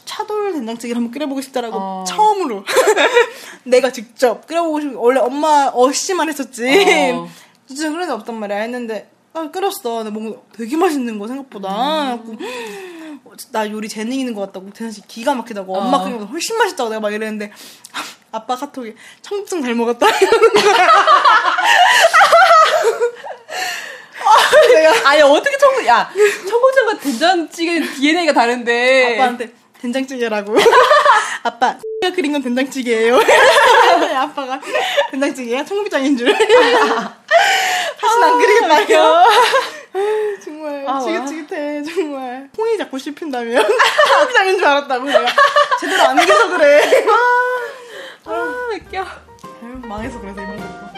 차돌 0.06 0.54
된장찌개를 0.54 0.98
한번 0.98 1.12
끓여보고 1.12 1.42
싶다라고 1.42 1.76
어. 1.80 2.04
처음으로 2.08 2.64
내가 3.64 3.92
직접 3.92 4.46
끓여보고 4.46 4.82
싶. 4.82 4.92
원래 4.96 5.20
엄마 5.20 5.72
어씨만 5.74 6.30
했었지. 6.30 7.14
어. 7.16 7.28
진짜 7.68 7.90
그런 7.90 8.06
게 8.08 8.14
없단 8.14 8.36
말이야. 8.36 8.58
했는데 8.58 9.10
아, 9.34 9.50
끓였어. 9.50 10.04
근데 10.04 10.10
뭔가 10.12 10.40
되게 10.54 10.76
맛있는 10.78 11.18
거 11.18 11.28
생각보다. 11.28 12.16
음. 12.16 12.38
나 13.52 13.70
요리 13.70 13.88
재능 13.90 14.14
있는 14.14 14.34
것 14.34 14.42
같다고 14.42 14.70
대단히 14.72 14.96
기가 15.08 15.34
막히다고 15.34 15.76
어. 15.76 15.80
엄마 15.80 16.04
끓인 16.04 16.18
거 16.20 16.26
훨씬 16.26 16.58
맛있다고 16.58 16.90
내가 16.90 17.00
막 17.00 17.14
이랬는데 17.14 17.52
아빠 18.32 18.56
카톡에 18.56 18.96
청국장 19.22 19.62
잘 19.62 19.76
먹었다 19.76 20.08
이러는 20.10 20.50
거야. 20.54 20.88
내가 24.74 25.10
아니 25.10 25.22
어떻게 25.22 25.58
청국 25.58 25.86
야 25.86 26.10
청국장과 26.48 26.98
된장찌개 27.00 27.82
DNA가 27.94 28.34
다른데 28.34 29.16
아빠한테 29.16 29.52
된장찌개라고. 29.82 30.56
아빠, 31.44 31.76
가 32.04 32.12
그린 32.16 32.32
건 32.34 32.44
된장찌개예요. 32.44 33.20
아빠가 34.16 34.62
된장찌개야 35.10 35.66
청국장인 35.66 36.16
줄. 36.16 36.32
다시는 36.32 38.24
안 38.24 38.38
그리겠다요. 38.38 39.24
정말 40.86 40.88
아, 40.88 40.94
와. 40.94 41.00
지긋지긋해 41.26 41.84
정말. 41.84 42.50
콩이 42.56 42.78
자꾸 42.78 42.98
씹힌다면 43.00 43.64
청국장인 44.08 44.58
줄 44.58 44.66
알았다고 44.66 45.06
내가 45.06 45.26
제대로 45.80 46.04
안 46.04 46.22
익어서 46.22 46.50
그래. 46.58 47.06
아 48.26 48.70
웃겨. 48.76 49.00
아유, 49.02 49.80
망해서 49.88 50.20
그래서 50.20 50.42
이번 50.42 50.58
거. 50.58 50.91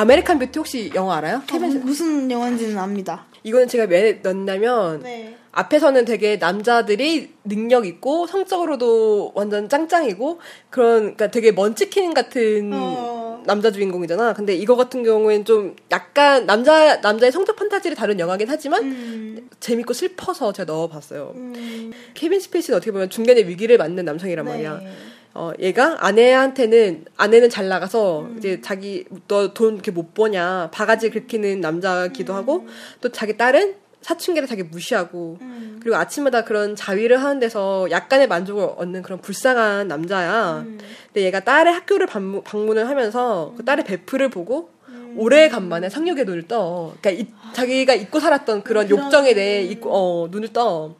아메리칸 0.00 0.38
뷰티 0.38 0.58
혹시 0.58 0.90
영화 0.94 1.18
알아요? 1.18 1.42
케빈 1.46 1.84
무슨 1.84 2.30
영화인지는 2.30 2.78
압니다. 2.78 3.26
이거는 3.42 3.68
제가 3.68 3.84
왜 3.84 4.20
넣냐면 4.22 5.02
네. 5.02 5.36
앞에서는 5.52 6.06
되게 6.06 6.36
남자들이 6.36 7.34
능력 7.44 7.84
있고 7.84 8.26
성적으로도 8.26 9.32
완전 9.34 9.68
짱짱이고 9.68 10.40
그런 10.70 11.00
그러니까 11.00 11.30
되게 11.30 11.52
먼치킨 11.52 12.14
같은 12.14 12.70
어. 12.72 13.42
남자 13.44 13.70
주인공이잖아. 13.70 14.32
근데 14.32 14.54
이거 14.54 14.74
같은 14.74 15.02
경우에는 15.02 15.44
좀 15.44 15.76
약간 15.90 16.46
남자 16.46 16.96
남자의 17.02 17.30
성적 17.30 17.56
판타지를 17.56 17.94
다룬 17.94 18.18
영화긴 18.18 18.48
하지만 18.48 18.84
음. 18.84 19.50
재밌고 19.60 19.92
슬퍼서 19.92 20.54
제가 20.54 20.72
넣어봤어요. 20.72 21.32
음. 21.34 21.92
케빈 22.14 22.40
스페이스는 22.40 22.78
어떻게 22.78 22.90
보면 22.90 23.10
중간에 23.10 23.42
위기를 23.42 23.76
맞는 23.76 24.06
남성이란 24.06 24.46
말이야. 24.46 24.80
네. 24.82 24.90
어, 25.32 25.52
얘가 25.60 25.96
아내한테는, 26.00 27.04
아내는 27.16 27.50
잘 27.50 27.68
나가서, 27.68 28.20
음. 28.22 28.34
이제 28.38 28.60
자기, 28.60 29.04
너 29.28 29.52
돈 29.54 29.74
이렇게 29.74 29.90
못 29.92 30.12
버냐, 30.14 30.70
바가지 30.72 31.10
긁히는 31.10 31.60
남자기도 31.60 32.32
음. 32.32 32.36
하고, 32.36 32.66
또 33.00 33.10
자기 33.10 33.36
딸은 33.36 33.74
사춘기를 34.02 34.48
자기 34.48 34.62
무시하고, 34.64 35.38
음. 35.40 35.78
그리고 35.80 35.96
아침마다 35.96 36.42
그런 36.44 36.74
자위를 36.74 37.22
하는 37.22 37.38
데서 37.38 37.86
약간의 37.90 38.26
만족을 38.26 38.70
얻는 38.76 39.02
그런 39.02 39.20
불쌍한 39.20 39.86
남자야. 39.86 40.64
음. 40.66 40.78
근데 41.06 41.22
얘가 41.26 41.40
딸의 41.40 41.72
학교를 41.74 42.06
방문, 42.06 42.42
방문을 42.42 42.88
하면서, 42.88 43.54
그 43.56 43.64
딸의 43.64 43.84
베프를 43.84 44.30
보고, 44.30 44.70
오래간만에 45.16 45.88
상륙의 45.90 46.24
눈을 46.24 46.46
떠. 46.46 46.92
그러니까 47.00 47.10
이- 47.22 47.52
자기가 47.52 47.94
잊고 47.94 48.20
살았던 48.20 48.62
그런 48.62 48.84
음. 48.86 48.88
그런- 48.88 49.04
욕정에 49.06 49.34
대해 49.34 49.62
잊고, 49.62 49.90
어, 49.92 50.28
눈을 50.30 50.52
떠. 50.52 50.94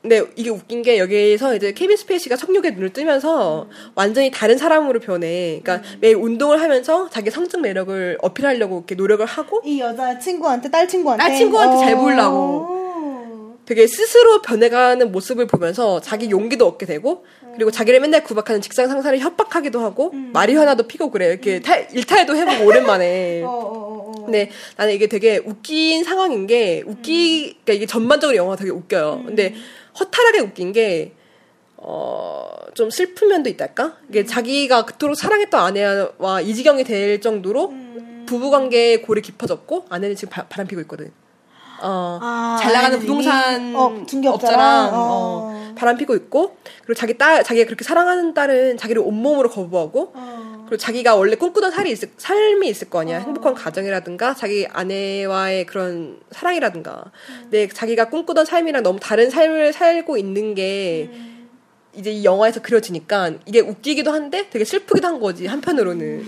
근데 0.00 0.22
이게 0.36 0.48
웃긴 0.50 0.82
게 0.82 0.98
여기에서 0.98 1.56
이제 1.56 1.72
케빈 1.72 1.96
스페이시가 1.96 2.36
성욕에 2.36 2.70
눈을 2.70 2.92
뜨면서 2.92 3.68
완전히 3.96 4.30
다른 4.30 4.56
사람으로 4.56 5.00
변해. 5.00 5.60
그러니까 5.62 5.86
매일 6.00 6.16
운동을 6.16 6.60
하면서 6.62 7.10
자기 7.10 7.30
성적 7.30 7.60
매력을 7.60 8.16
어필하려고 8.22 8.76
이렇게 8.78 8.94
노력을 8.94 9.24
하고 9.26 9.60
이 9.64 9.80
여자 9.80 10.18
친구한테 10.18 10.70
딸 10.70 10.86
친구한테? 10.86 11.22
딸 11.24 11.36
친구한테 11.36 11.84
잘 11.84 11.96
보이려고. 11.96 12.36
어. 12.36 12.78
되게 13.66 13.86
스스로 13.86 14.40
변해가는 14.40 15.12
모습을 15.12 15.46
보면서 15.46 16.00
자기 16.00 16.30
용기도 16.30 16.66
얻게 16.66 16.86
되고 16.86 17.26
그리고 17.54 17.70
자기를 17.70 18.00
맨날 18.00 18.24
구박하는 18.24 18.62
직장 18.62 18.88
상사를 18.88 19.18
협박하기도 19.18 19.80
하고 19.80 20.10
마리화나도 20.12 20.84
피고 20.84 21.10
그래. 21.10 21.26
이렇게 21.26 21.60
탈- 21.60 21.86
일탈도 21.92 22.34
해보고 22.36 22.64
오랜만에. 22.64 23.42
어, 23.44 23.48
어, 23.48 23.50
어, 23.52 24.12
어. 24.16 24.24
근데 24.24 24.50
나는 24.76 24.94
이게 24.94 25.06
되게 25.06 25.38
웃긴 25.44 26.02
상황인 26.04 26.46
게 26.46 26.82
웃기 26.86 27.56
그러니까 27.64 27.72
이게 27.74 27.84
전반적으로 27.86 28.36
영화가 28.36 28.56
되게 28.56 28.70
웃겨요. 28.70 29.24
근데 29.26 29.54
허탈하게 30.00 30.40
웃긴 30.40 30.72
게 30.72 31.14
어, 31.76 32.48
좀 32.74 32.90
슬픈 32.90 33.28
면도 33.28 33.48
있달까? 33.50 33.96
이게 34.08 34.24
자기가 34.24 34.84
그토록 34.84 35.16
사랑했던 35.16 35.60
아내와 35.60 36.40
이 36.42 36.54
지경이 36.54 36.84
될 36.84 37.20
정도로 37.20 37.72
부부관계의 38.26 39.02
골이 39.02 39.22
깊어졌고 39.22 39.86
아내는 39.88 40.16
지금 40.16 40.30
바, 40.30 40.46
람 40.56 40.66
피고 40.66 40.80
있거든. 40.82 41.12
어, 41.80 42.18
아, 42.20 42.58
잘 42.60 42.72
나가는 42.72 42.98
부동산? 42.98 43.74
어? 43.74 44.04
업자랑 44.26 44.90
어. 44.92 44.96
어, 44.96 45.74
바람 45.76 45.96
피고 45.96 46.14
있고 46.16 46.56
그리고 46.84 46.94
자기 46.94 47.16
딸 47.16 47.44
자기가 47.44 47.66
그렇게 47.66 47.84
사랑하는 47.84 48.34
딸은 48.34 48.76
자기를 48.78 49.00
온몸으로 49.02 49.48
거부하고 49.48 50.12
어. 50.14 50.47
그리고 50.68 50.76
자기가 50.76 51.16
원래 51.16 51.34
꿈꾸던 51.34 51.70
살이 51.70 51.90
있을, 51.90 52.10
삶이 52.18 52.68
있을 52.68 52.90
거 52.90 53.00
아니야. 53.00 53.18
행복한 53.18 53.54
가정이라든가 53.54 54.34
자기 54.34 54.66
아내와의 54.70 55.64
그런 55.66 56.20
사랑이라든가. 56.30 57.10
근데 57.42 57.68
자기가 57.68 58.10
꿈꾸던 58.10 58.44
삶이랑 58.44 58.82
너무 58.82 59.00
다른 59.00 59.30
삶을 59.30 59.72
살고 59.72 60.18
있는 60.18 60.54
게 60.54 61.10
이제 61.94 62.10
이 62.10 62.24
영화에서 62.24 62.60
그려지니까 62.60 63.32
이게 63.46 63.60
웃기기도 63.60 64.12
한데 64.12 64.48
되게 64.50 64.64
슬프기도 64.64 65.08
한 65.08 65.20
거지 65.20 65.46
한편으로는. 65.46 66.24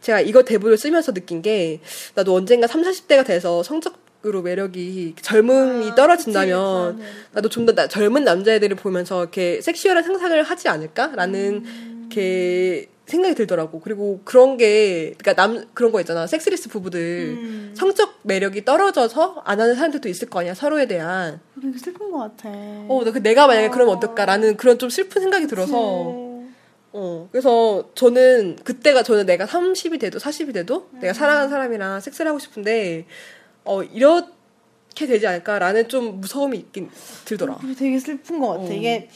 제가 0.00 0.20
이거 0.20 0.42
대본을 0.42 0.76
쓰면서 0.76 1.12
느낀 1.12 1.42
게 1.42 1.80
나도 2.14 2.34
언젠가 2.34 2.66
3, 2.66 2.82
40대가 2.82 3.26
돼서 3.26 3.62
성적 3.62 4.04
으로 4.26 4.40
매력이 4.40 5.16
젊음이 5.20 5.94
떨어진다면 5.96 6.98
나도 7.32 7.50
좀 7.50 7.66
더 7.66 7.88
젊은 7.88 8.24
남자애들을 8.24 8.74
보면서 8.76 9.20
이렇게 9.20 9.60
섹시얼한 9.60 10.02
상상을 10.02 10.42
하지 10.42 10.68
않을까라는 10.68 11.64
이렇게 12.00 12.88
생각이 13.06 13.34
들더라고. 13.34 13.80
그리고 13.80 14.20
그런 14.24 14.56
게 14.56 15.14
그러니까 15.18 15.34
남 15.34 15.66
그런 15.74 15.92
거 15.92 16.00
있잖아. 16.00 16.26
섹스리스 16.26 16.68
부부들 16.68 17.00
음. 17.38 17.74
성적 17.76 18.18
매력이 18.22 18.64
떨어져서 18.64 19.42
안 19.44 19.60
하는 19.60 19.74
사람들도 19.74 20.08
있을 20.08 20.30
거 20.30 20.40
아니야. 20.40 20.54
서로에 20.54 20.86
대한. 20.86 21.40
되게 21.60 21.76
슬픈 21.78 22.10
것 22.10 22.18
같아. 22.18 22.48
어, 22.48 23.02
나그 23.04 23.22
내가 23.22 23.46
만약에 23.46 23.68
그러면 23.68 23.96
어떨까라는 23.96 24.56
그런 24.56 24.78
좀 24.78 24.88
슬픈 24.88 25.20
생각이 25.20 25.46
들어서 25.46 25.72
네. 25.72 26.34
어, 26.92 27.28
그래서 27.30 27.90
저는 27.94 28.56
그때가 28.64 29.02
저는 29.02 29.26
내가 29.26 29.44
30이 29.46 30.00
돼도 30.00 30.18
40이 30.18 30.54
돼도 30.54 30.88
내가 31.00 31.12
사랑하는 31.12 31.50
사람이랑 31.50 32.00
섹스를 32.00 32.28
하고 32.30 32.38
싶은데 32.38 33.06
어, 33.64 33.82
이렇게 33.82 35.06
되지 35.06 35.26
않을까라는 35.26 35.88
좀 35.88 36.20
무서움이 36.20 36.56
있긴 36.56 36.88
들더라. 37.26 37.58
되게 37.78 37.98
슬픈 37.98 38.38
것 38.40 38.48
같아. 38.48 38.62
어. 38.62 38.72
이게 38.72 39.10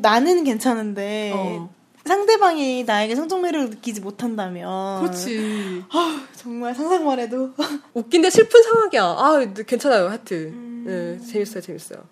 나는 0.00 0.44
괜찮은데 0.44 1.32
어. 1.34 1.79
상대방이 2.04 2.84
나에게 2.84 3.14
성적 3.14 3.40
매력을 3.40 3.70
느끼지 3.70 4.00
못한다면 4.00 5.00
그렇지. 5.00 5.84
아, 5.90 6.26
정말 6.36 6.74
상상만 6.74 7.18
해도 7.20 7.50
웃긴데 7.94 8.30
슬픈 8.30 8.62
상황이야. 8.62 9.02
아, 9.04 9.46
괜찮아요, 9.66 10.08
하여튼. 10.08 10.84
네, 10.86 11.18
재밌어요, 11.26 11.60
재밌어요. 11.60 12.02